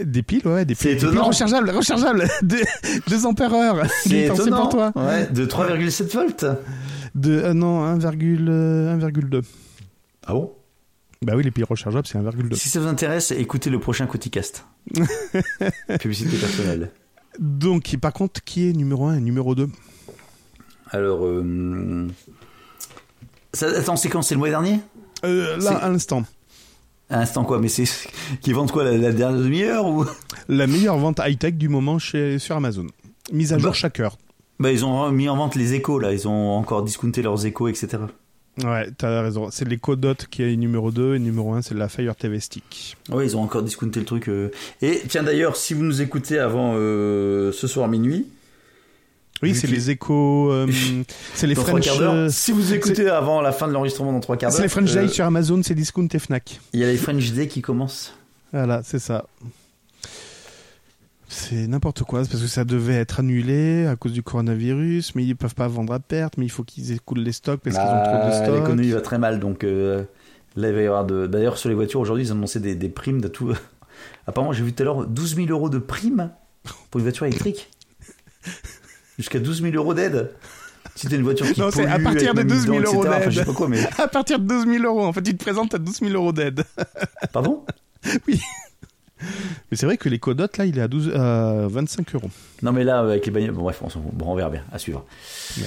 [0.00, 0.98] Des piles, ouais, des C'est piles.
[1.08, 1.24] Étonnant.
[1.24, 2.26] rechargeables, rechargeables.
[2.42, 3.86] 2 ampères heure.
[3.90, 4.60] C'est C'est étonnant.
[4.62, 4.92] pour toi.
[4.96, 6.46] Ouais, de 3,7 volts.
[7.14, 8.48] De, euh, non, 1,2.
[8.48, 9.42] euh, 1,2.
[10.26, 10.52] Ah bon?
[11.20, 12.54] Bah oui, les piles rechargeables, c'est 1,2.
[12.56, 14.64] Si ça vous intéresse, écoutez le prochain Coticast.
[16.00, 16.90] Publicité personnelle.
[17.38, 19.68] Donc, par contre, qui est numéro 1 et numéro 2
[20.90, 22.08] Alors, euh...
[23.52, 24.22] ça, attends, c'est quand?
[24.22, 24.80] C'est le mois dernier?
[25.24, 26.24] Euh, Là, C'est- à l'instant.
[27.10, 27.84] À l'instant quoi Mais c'est
[28.40, 30.04] qui vendent quoi la, la dernière demi-heure ou?
[30.48, 32.86] La meilleure vente high-tech du moment chez, sur Amazon.
[33.32, 33.76] Mise à jour Bah.
[33.76, 34.16] chaque heure.
[34.58, 37.68] Bah ils ont mis en vente les échos là, ils ont encore discounté leurs échos,
[37.68, 37.98] etc.
[38.62, 39.48] Ouais, t'as raison.
[39.50, 42.96] C'est l'écho Dot qui est numéro 2 et numéro 1, c'est la Fire TV Stick.
[43.10, 44.28] Ouais, ils ont encore discounté le truc.
[44.28, 44.50] euh.
[44.82, 48.26] Et tiens d'ailleurs, si vous nous écoutez avant euh, ce soir minuit,
[49.42, 50.50] Oui, Vu c'est les échos.
[50.52, 50.66] euh,
[51.34, 51.88] c'est les dans French.
[52.00, 54.68] euh, si vous écoutez avant la fin de l'enregistrement dans trois quarts d'heure, c'est les
[54.68, 56.60] French euh, Day sur Amazon, c'est Discount et Fnac.
[56.72, 58.14] il y a les French Day qui commencent.
[58.52, 59.24] Voilà, c'est ça.
[61.28, 65.24] C'est n'importe quoi, c'est parce que ça devait être annulé à cause du coronavirus, mais
[65.24, 67.84] ils peuvent pas vendre à perte, mais il faut qu'ils écoulent les stocks parce qu'ils
[67.84, 68.54] ont trop de Ah, stocks.
[68.60, 70.04] L'économie va très mal, donc euh,
[70.56, 71.26] là il va y avoir de.
[71.26, 73.50] D'ailleurs sur les voitures aujourd'hui, ils ont annoncé des, des primes de tout.
[74.26, 76.30] Apparemment, j'ai vu tout à l'heure 12 000 euros de primes
[76.90, 77.70] pour une voiture électrique.
[79.18, 80.30] Jusqu'à 12 000 euros d'aide.
[80.94, 82.92] Si t'as une voiture qui Non, c'est à pollue, partir de même 12 000 bidon,
[82.92, 83.46] euros etc., enfin, je sais d'aide.
[83.46, 85.78] pas quoi, mais À partir de 12 000 euros, en fait, ils te présentent à
[85.78, 86.64] 12 000 euros d'aide.
[87.32, 87.64] pardon?
[88.26, 92.30] Mais c'est vrai que les codotes, là, il est à, 12, à 25 euros.
[92.62, 94.00] Non mais là avec les bagnoles, bon bref, on.
[94.12, 95.06] Bon, on verra bien, à suivre.
[95.58, 95.66] Ouais.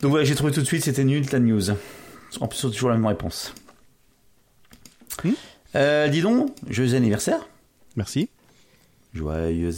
[0.00, 1.70] Donc voilà, j'ai trouvé tout de suite, c'était nul ta news.
[2.40, 3.52] En plus, c'est toujours la même réponse.
[5.22, 5.32] Hmm?
[5.74, 7.46] Euh, dis donc, joyeux anniversaire.
[7.96, 8.30] Merci.
[9.14, 9.70] Joyeux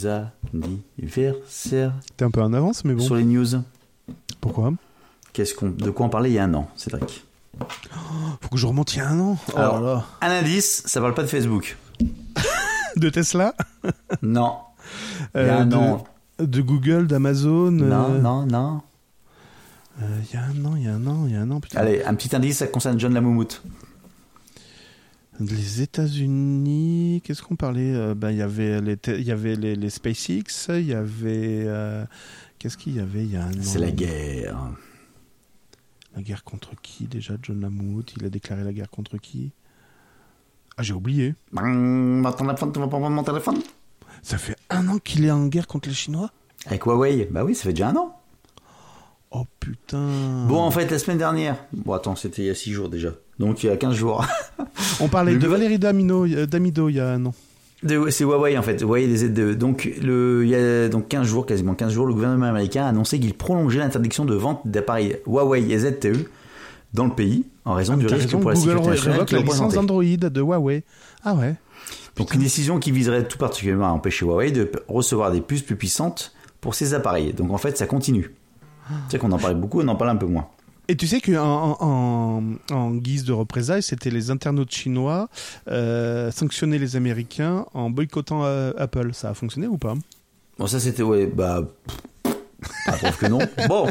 [0.97, 1.93] anniversaire.
[2.17, 3.03] T'es un peu en avance, mais bon.
[3.03, 3.47] Sur les news,
[4.41, 4.73] Pourquoi?
[5.33, 7.25] Qu'est-ce qu'on, de quoi on parlait il y a un an, Cédric?
[8.41, 9.37] Faut que je remonte il y a un an.
[9.53, 10.05] Oh Alors, là là.
[10.21, 11.77] un indice, ça parle pas de Facebook.
[12.97, 13.55] De Tesla?
[14.23, 14.59] Non.
[15.35, 16.05] Il y Euh, a un de, an.
[16.39, 17.73] de Google, d'Amazon.
[17.73, 18.83] Non, euh, non, non.
[20.01, 21.51] euh, Il y a un an, il y a un an, il y a un
[21.51, 21.81] an, putain.
[21.81, 23.61] Allez, un petit indice, ça concerne John Lamoumout.
[25.41, 29.75] Les États-Unis, qu'est-ce qu'on parlait Euh, ben, Il y avait les, il y avait les,
[29.75, 31.65] les SpaceX, il y avait.
[31.67, 32.05] euh,
[32.59, 34.57] Qu'est-ce qu'il y avait il y a C'est la guerre.
[36.17, 39.51] La guerre contre qui déjà John Lamouth, il a déclaré la guerre contre qui?
[40.77, 41.35] Ah, j'ai oublié.
[41.53, 43.59] Mon téléphone, tu vas pas prendre mon téléphone?
[44.23, 46.31] Ça fait un an qu'il est en guerre contre les Chinois
[46.67, 48.17] Avec Huawei Bah oui, ça fait déjà un an.
[49.33, 50.47] Oh putain.
[50.47, 51.57] Bon, en fait, la semaine dernière.
[51.73, 53.11] Bon, attends, c'était il y a 6 jours déjà.
[53.39, 54.25] Donc il y a 15 jours.
[55.01, 57.35] On parlait de Valérie Damino, euh, Damido il y a un an.
[57.83, 59.55] De- C'est Huawei en fait, Huawei des Z2.
[59.55, 62.89] Donc le, il y a donc 15 jours, quasiment 15 jours, le gouvernement américain a
[62.89, 66.29] annoncé qu'il prolongeait l'interdiction de vente d'appareils Huawei et ZTE
[66.95, 69.39] dans le pays en raison du Ah, T'as risque raison, pour la sécurité nationale la
[69.41, 70.85] licence Android de Huawei.
[71.25, 71.55] Ah ouais.
[72.17, 75.77] Donc une décision qui viserait tout particulièrement à empêcher Huawei de recevoir des puces plus
[75.77, 77.33] puissantes pour ses appareils.
[77.33, 78.31] Donc en fait, ça continue.
[78.89, 80.47] Tu sais qu'on en parlait beaucoup, on en parle un peu moins.
[80.89, 85.29] Et tu sais qu'en en, en, en guise de représailles, c'était les internautes chinois
[85.69, 89.11] euh, sanctionner les Américains en boycottant euh, Apple.
[89.15, 89.95] Ça a fonctionné ou pas?
[90.59, 91.63] Bon, ça c'était, ouais, bah.
[92.87, 93.39] Pas preuve que non.
[93.69, 93.87] Bon.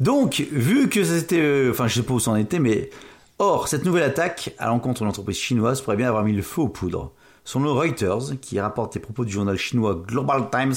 [0.00, 1.40] Donc, vu que c'était.
[1.40, 2.90] euh, Enfin, je sais pas où ça en était, mais.
[3.38, 6.62] Or, cette nouvelle attaque à l'encontre de l'entreprise chinoise pourrait bien avoir mis le feu
[6.62, 7.10] aux poudres.
[7.44, 10.74] Selon Reuters, qui rapporte les propos du journal chinois Global Times,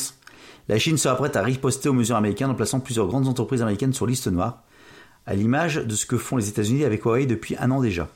[0.67, 3.93] la Chine sera prête à riposter aux mesures américaines en plaçant plusieurs grandes entreprises américaines
[3.93, 4.63] sur liste noire,
[5.27, 8.07] à l'image de ce que font les États-Unis avec Huawei depuis un an déjà.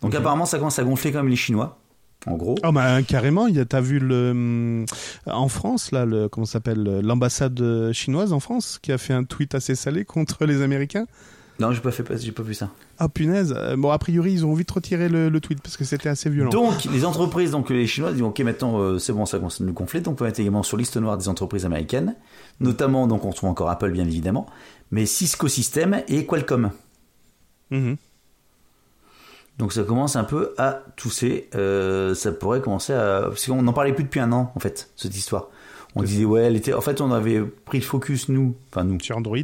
[0.00, 1.78] Donc, apparemment, ça commence à gonfler même les Chinois.
[2.26, 2.54] En gros.
[2.62, 4.86] Ah bah carrément, il t'as vu le hum,
[5.26, 9.24] en France là le comment s'appelle l'ambassade euh, chinoise en France qui a fait un
[9.24, 11.04] tweet assez salé contre les Américains.
[11.60, 12.70] Non, j'ai pas fait, j'ai pas vu ça.
[12.98, 13.54] Ah punaise.
[13.56, 16.30] Euh, Bon a priori ils ont vite retiré le, le tweet parce que c'était assez
[16.30, 16.50] violent.
[16.50, 19.64] Donc, les entreprises, donc les Chinois disent ok maintenant euh, c'est bon, ça commence à
[19.64, 22.16] nous gonfler, donc on peut mettre également sur liste noire des entreprises américaines,
[22.58, 24.46] notamment donc on trouve encore Apple bien évidemment,
[24.90, 26.70] mais Cisco Systems et Qualcomm.
[27.70, 27.96] Mhm.
[29.58, 31.48] Donc ça commence un peu à tousser.
[31.54, 34.90] euh, ça pourrait commencer à parce qu'on n'en parlait plus depuis un an en fait
[34.96, 35.48] cette histoire.
[35.96, 36.72] On disait ouais, elle était.
[36.72, 39.38] En fait, on avait pris le focus nous, enfin nous, Sur Android.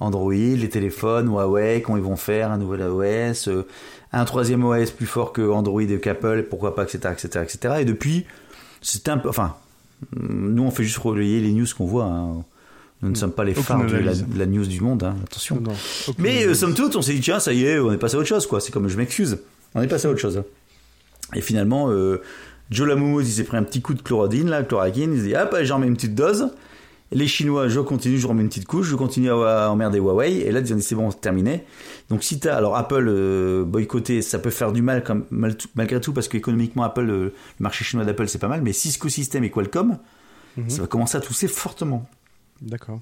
[0.00, 3.64] Android, les téléphones, Huawei, quand ils vont faire un nouvel OS, euh,
[4.12, 7.74] un troisième OS plus fort que Android et qu'Apple, pourquoi pas, etc., etc., etc.
[7.80, 8.26] Et depuis,
[8.82, 9.54] c'était un peu, enfin,
[10.18, 12.04] nous on fait juste relayer les news qu'on voit.
[12.04, 12.44] hein.
[13.02, 14.26] Nous ne sommes pas les phares de la, analyse.
[14.26, 15.56] de la news du monde, hein, attention.
[15.56, 15.76] Non, non,
[16.08, 18.16] aucune Mais euh, somme toute, on s'est dit tiens, ça y est, on est passé
[18.16, 18.60] à autre chose, quoi.
[18.60, 19.38] C'est comme je m'excuse,
[19.76, 20.42] on est passé à autre chose.
[21.34, 22.20] Et finalement, euh,
[22.70, 25.34] Joe Lamoumouz, il s'est pris un petit coup de chlorodine, là, chloroquine, il s'est dit
[25.36, 26.48] hop, j'en mets une petite dose.
[27.10, 30.50] Les Chinois, je continue, je remets une petite couche, je continue à, emmerder Huawei, et
[30.52, 31.64] là, ils ont dit c'est bon, c'est terminé.
[32.10, 36.00] Donc si t'as, alors Apple euh, boycotté, ça peut faire du mal, comme, mal- malgré
[36.02, 39.44] tout, parce qu'économiquement, Apple, euh, le marché chinois d'Apple, c'est pas mal, mais Cisco Systems
[39.44, 39.98] et Qualcomm,
[40.56, 40.68] Mhm.
[40.70, 42.06] ça va commencer à tousser fortement.
[42.60, 43.00] D'accord,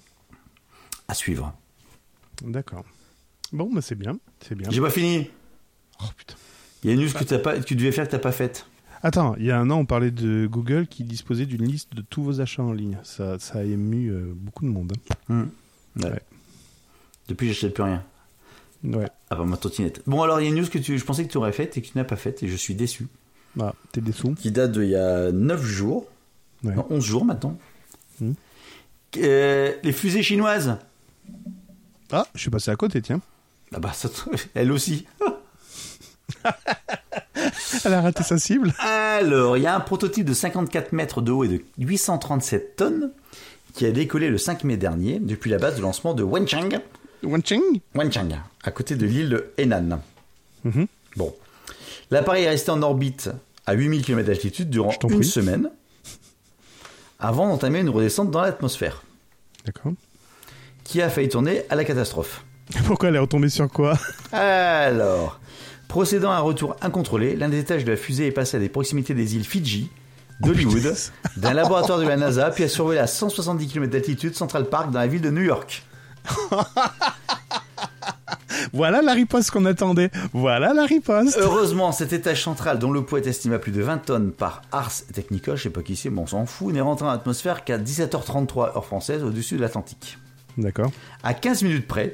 [1.08, 1.54] À suivre.
[2.42, 2.84] d'accord.
[3.52, 4.68] Bon bah c'est bien, c'est bien.
[4.70, 5.30] J'ai pas fini.
[6.00, 6.34] Oh putain.
[6.82, 8.32] Il y a une news que, t'as pas, que tu devais faire que t'as pas
[8.32, 8.66] faite.
[9.02, 12.02] Attends, il y a un an, on parlait de Google qui disposait d'une liste de
[12.02, 12.98] tous vos achats en ligne.
[13.02, 14.92] Ça, ça a ému euh, beaucoup de monde.
[15.28, 15.46] hein.
[15.96, 16.04] Ouais.
[16.10, 16.20] Ouais.
[17.28, 18.04] Depuis, j'achète plus rien.
[18.84, 19.08] Ouais.
[19.28, 20.02] Part ma trottinette.
[20.06, 21.76] Bon, alors, il y a une news que tu, je pensais que tu aurais faite
[21.76, 23.06] et que tu n'as pas faite, et je suis déçu.
[23.60, 24.34] Ah, t'es sous.
[24.34, 26.06] Qui date d'il y a 9 jours.
[26.62, 26.74] Ouais.
[26.74, 27.56] Non, 11 jours maintenant.
[28.20, 28.32] Hmm.
[29.22, 30.76] Euh, les fusées chinoises.
[32.12, 33.20] Ah, je suis passé à côté, tiens.
[33.74, 34.08] Ah bah, ça,
[34.54, 35.06] elle aussi.
[37.84, 38.74] Elle a raté sa cible.
[38.78, 43.10] Alors, il y a un prototype de 54 mètres de haut et de 837 tonnes
[43.74, 46.80] qui a décollé le 5 mai dernier depuis la base de lancement de Wenchang,
[47.22, 50.00] Wancheng Wenchang à côté de l'île de Henan.
[50.64, 50.86] Mhm.
[51.16, 51.34] Bon.
[52.10, 53.30] L'appareil est resté en orbite
[53.66, 55.24] à 8000 km d'altitude durant une prie.
[55.24, 55.70] semaine
[57.18, 59.02] avant d'entamer une redescente dans l'atmosphère
[59.64, 59.92] D'accord.
[60.84, 62.44] qui a failli tourner à la catastrophe.
[62.86, 63.98] Pourquoi elle est retombée sur quoi
[64.32, 65.40] Alors,
[65.88, 68.68] procédant à un retour incontrôlé, l'un des étages de la fusée est passé à des
[68.68, 69.90] proximités des îles Fidji,
[70.40, 70.94] d'Hollywood,
[71.36, 74.98] d'un laboratoire de la NASA, puis a survolé à 170 km d'altitude Central Park dans
[74.98, 75.84] la ville de New York.
[78.72, 80.10] Voilà la riposte qu'on attendait.
[80.32, 81.38] Voilà la riposte.
[81.40, 84.62] Heureusement, cet étage central, dont le poids est estimé à plus de 20 tonnes par
[84.72, 87.64] Ars Technica, je sais pas qui c'est, mais on s'en fout, n'est rentré dans l'atmosphère
[87.64, 90.18] qu'à 17h33 heure française au-dessus de l'Atlantique.
[90.58, 90.90] D'accord.
[91.22, 92.12] À 15 minutes près,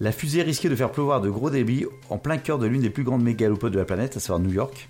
[0.00, 2.90] la fusée risquait de faire pleuvoir de gros débits en plein cœur de l'une des
[2.90, 4.88] plus grandes mégalopodes de la planète, à savoir New York.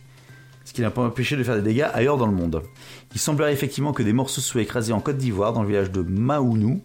[0.68, 2.62] ce qui n'a pas empêché de faire des dégâts ailleurs dans le monde.
[3.14, 6.02] Il semblerait effectivement que des morceaux soient écrasés en Côte d'Ivoire, dans le village de
[6.02, 6.82] Maounou.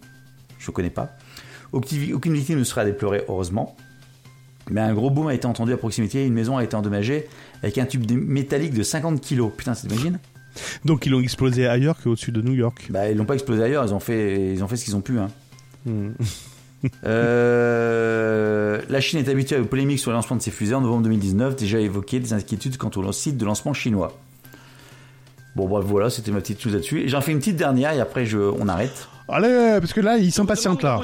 [0.58, 1.10] Je ne connais pas.
[1.74, 3.76] Aucune victime ne sera à déplorer, heureusement.
[4.70, 7.26] Mais un gros boom a été entendu à proximité et une maison a été endommagée
[7.62, 9.52] avec un tube métallique de 50 kilos.
[9.56, 10.18] Putain, t'imagines?
[10.84, 12.86] Donc ils l'ont explosé ailleurs qu'au-dessus de New York.
[12.90, 15.00] Bah, ils l'ont pas explosé ailleurs, ils ont fait, ils ont fait ce qu'ils ont
[15.00, 15.18] pu.
[15.18, 15.28] Hein.
[15.86, 16.12] Hmm.
[17.06, 20.74] Euh, la Chine est habituée aux polémiques sur le lancement de ses fusées.
[20.74, 24.18] En novembre 2019, déjà évoqué des inquiétudes quant au site de lancement chinois.
[25.56, 27.00] Bon, bref, voilà, c'était ma petite chose là-dessus.
[27.00, 29.08] Et j'en fais une petite dernière et après je, on arrête.
[29.28, 31.00] Allez, parce que là, ils s'impatientent là.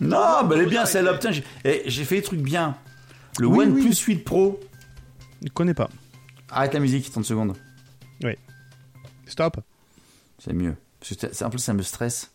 [0.00, 1.14] Non, bah, elle est bien celle-là.
[1.14, 2.76] Putain, j'ai eh, j'ai fait des trucs bien.
[3.38, 4.14] Le Oui, OnePlus oui.
[4.14, 4.60] 8 Pro.
[5.42, 5.88] Je connais pas.
[6.50, 7.54] Arrête la musique, 30 secondes.
[9.26, 9.56] Stop.
[10.38, 10.74] C'est mieux.
[11.00, 12.30] Parce que c'est- en plus, ça me stresse.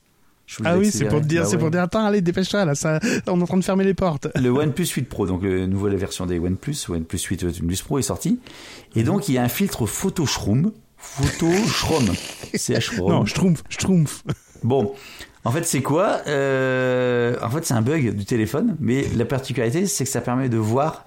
[0.66, 1.62] Ah oui, c'est pour te dire, Bah c'est ouais.
[1.62, 4.28] pour dire, attends, allez, dépêche-toi là, ça, on est en train de fermer les portes.
[4.36, 8.04] Le OnePlus 8 Pro, donc la nouvelle version des OnePlus, OnePlus 8 OnePlus Pro est
[8.04, 8.40] sorti.
[8.96, 10.72] Et donc il y a un filtre photo shroom.
[10.98, 12.06] Photo shroom.
[12.98, 14.24] Non, schtroumpf, schtroumpf.
[14.64, 14.94] Bon,
[15.46, 19.86] en fait c'est quoi Euh, En fait c'est un bug du téléphone, mais la particularité
[19.88, 21.06] c'est que ça permet de voir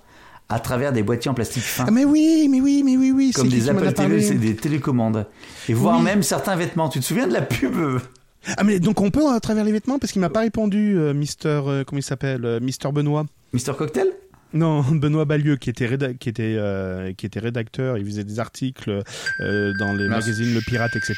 [0.49, 1.85] à travers des boîtiers en plastique fin.
[1.89, 5.27] Ah mais oui, mais oui, mais oui, oui, comme des Apple TV, c'est des télécommandes.
[5.69, 6.03] Et voir Oui.
[6.05, 6.89] même certains vêtements.
[6.91, 7.75] Tu te souviens de la pub
[8.59, 11.15] Ah mais donc on peut à travers les vêtements parce qu'il m'a pas répondu, euh,
[11.15, 13.25] Mister, euh, comment il s'appelle, Mister Benoît.
[13.55, 14.09] Mister Cocktail?
[14.55, 18.39] Non, Benoît Balieu qui était réda- qui était euh, qui était rédacteur, il faisait des
[18.41, 19.03] articles
[19.41, 20.31] euh, dans les Merci.
[20.31, 21.15] magazines Le Pirate, etc.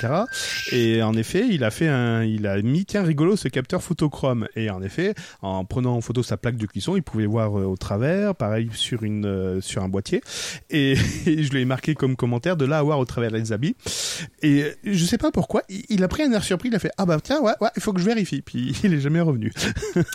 [0.73, 4.47] Et en effet, il a fait un, il a mis tiens rigolo ce capteur photochrome.
[4.57, 7.65] Et en effet, en prenant en photo sa plaque de cuisson, il pouvait voir euh,
[7.65, 10.23] au travers, pareil sur une euh, sur un boîtier.
[10.71, 10.93] Et,
[11.27, 13.77] et je lui ai marqué comme commentaire de là à voir au travers des habits.
[14.43, 16.91] Et je sais pas pourquoi, il, il a pris un air surpris, il a fait
[16.99, 18.43] ah bah tiens ouais ouais, il faut que je vérifie.
[18.43, 19.53] Puis il est jamais revenu.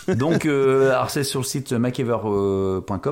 [0.08, 3.09] Donc, euh, alors c'est sur le site makever.com.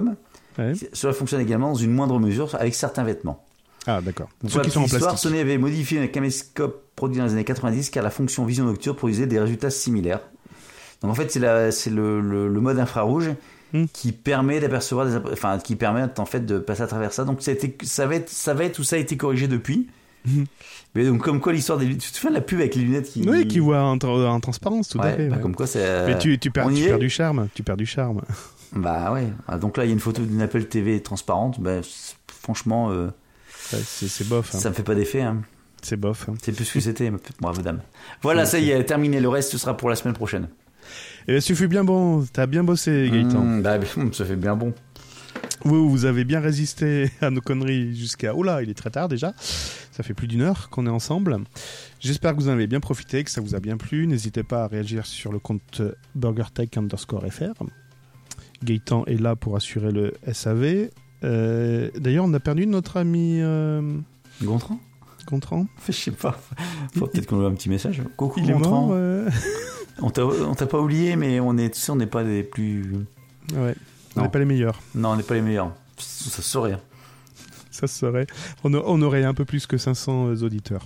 [0.58, 0.72] Ouais.
[0.92, 3.44] Cela fonctionne également dans une moindre mesure avec certains vêtements.
[3.86, 4.28] Ah d'accord.
[4.46, 5.18] Ceux qui sont en plastique.
[5.18, 8.96] Sony avait modifié un caméscope produit dans les années 90 car la fonction vision nocturne
[8.96, 10.20] produisait des résultats similaires.
[11.00, 13.30] Donc en fait, c'est le, le- le mode infrarouge
[13.74, 13.84] Hmm.
[13.92, 17.26] qui permet d'apercevoir des, enfin qui permet en fait de passer à travers ça.
[17.26, 19.46] Donc ça, a été, ça va être, ça va être, tout ça a été corrigé
[19.46, 19.88] depuis.
[20.24, 20.46] Mhm.
[20.94, 22.80] Mais donc comme quoi l'histoire des lunettes, tu te souviens de la pub avec les
[22.80, 25.28] lunettes qui, Oui, qui voit en, tra- en transparence, tout Ouais, à fait.
[25.28, 25.42] bah, ouais.
[25.42, 26.06] comme quoi c'est.
[26.06, 27.48] Mais tu, perds du charme.
[27.54, 28.22] Tu perds du charme.
[28.72, 29.28] Bah ouais.
[29.46, 31.60] Ah, Donc là, il y a une photo d'une Apple TV transparente.
[31.60, 31.80] Bah,
[32.26, 33.08] franchement, euh,
[33.72, 34.54] Ouais, C'est bof.
[34.54, 34.58] hein.
[34.58, 35.20] ça me fait pas d'effet.
[35.22, 35.42] Hein.
[35.82, 36.28] C'est bof.
[36.28, 36.34] hein.
[36.42, 37.12] C'est plus ce que c'était.
[37.40, 37.80] Bravo dame.
[38.22, 39.20] Voilà, ça y est, terminé.
[39.20, 40.48] Le reste ce sera pour la semaine prochaine.
[41.26, 42.24] Et bien, tu fais bien bon.
[42.32, 43.40] T'as bien bossé, Gaëtan.
[43.42, 43.78] Mmh, bah,
[44.12, 44.72] ça fait bien bon.
[45.64, 48.34] Vous, vous avez bien résisté à nos conneries jusqu'à.
[48.34, 49.34] Oh là, il est très tard déjà.
[49.38, 51.36] Ça fait plus d'une heure qu'on est ensemble.
[52.00, 54.06] J'espère que vous en avez bien profité, que ça vous a bien plu.
[54.06, 55.82] N'hésitez pas à réagir sur le compte
[56.14, 57.52] BurgerTech underscore FR.
[58.64, 60.90] Gaëtan est là pour assurer le SAV.
[61.24, 63.96] Euh, D'ailleurs, on a perdu notre ami euh,
[64.42, 64.78] Gontran
[65.26, 65.66] Gontran.
[65.86, 66.40] Je sais pas.
[66.96, 68.02] Faut peut-être qu'on lui un petit message.
[68.16, 68.86] Coucou Il Gontran.
[68.86, 68.90] mort.
[68.94, 69.28] euh,
[70.00, 72.94] On t'a pas oublié, mais on est, tu sais, on n'est pas les plus.
[73.54, 73.74] Ouais.
[74.16, 74.80] On n'est pas les meilleurs.
[74.94, 75.72] Non, on n'est pas les meilleurs.
[75.98, 76.72] Ça se saurait.
[76.72, 76.80] hein.
[77.70, 78.26] Ça se serait.
[78.64, 80.84] On, a- on aurait un peu plus que 500 auditeurs.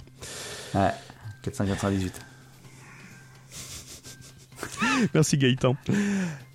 [0.75, 0.91] Ouais.
[1.43, 2.21] 498.
[5.15, 5.77] Merci Gaëtan.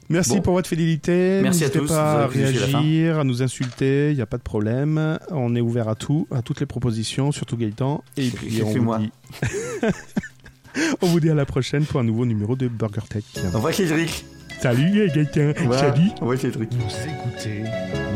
[0.09, 0.41] Merci Bon.
[0.41, 1.39] pour votre fidélité.
[1.43, 4.43] Merci à N'hésitez tous, pas à réagir, à nous insulter, il n'y a pas de
[4.43, 5.19] problème.
[5.31, 8.03] On est ouvert à tout, à toutes les propositions, surtout Gaëtan.
[8.15, 8.99] Et puis c'est on vous, moi.
[8.99, 9.11] dit...
[11.01, 13.23] on vous dit à la prochaine pour un nouveau numéro de Burger Tech.
[13.53, 14.25] Au revoir, Cédric.
[14.61, 15.47] Salut Gaëtan.
[15.67, 15.77] Ouais.
[15.77, 16.09] Salut.
[16.17, 16.69] Au revoir, Cédric.
[16.73, 17.63] Vous écoutez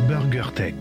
[0.07, 0.75] Burger Tech.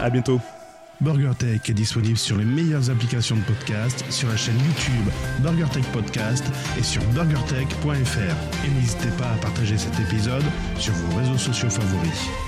[0.00, 0.40] À bientôt.
[1.00, 6.44] BurgerTech est disponible sur les meilleures applications de podcast, sur la chaîne YouTube BurgerTech Podcast
[6.78, 8.66] et sur burgertech.fr.
[8.66, 10.44] Et n'hésitez pas à partager cet épisode
[10.78, 12.47] sur vos réseaux sociaux favoris.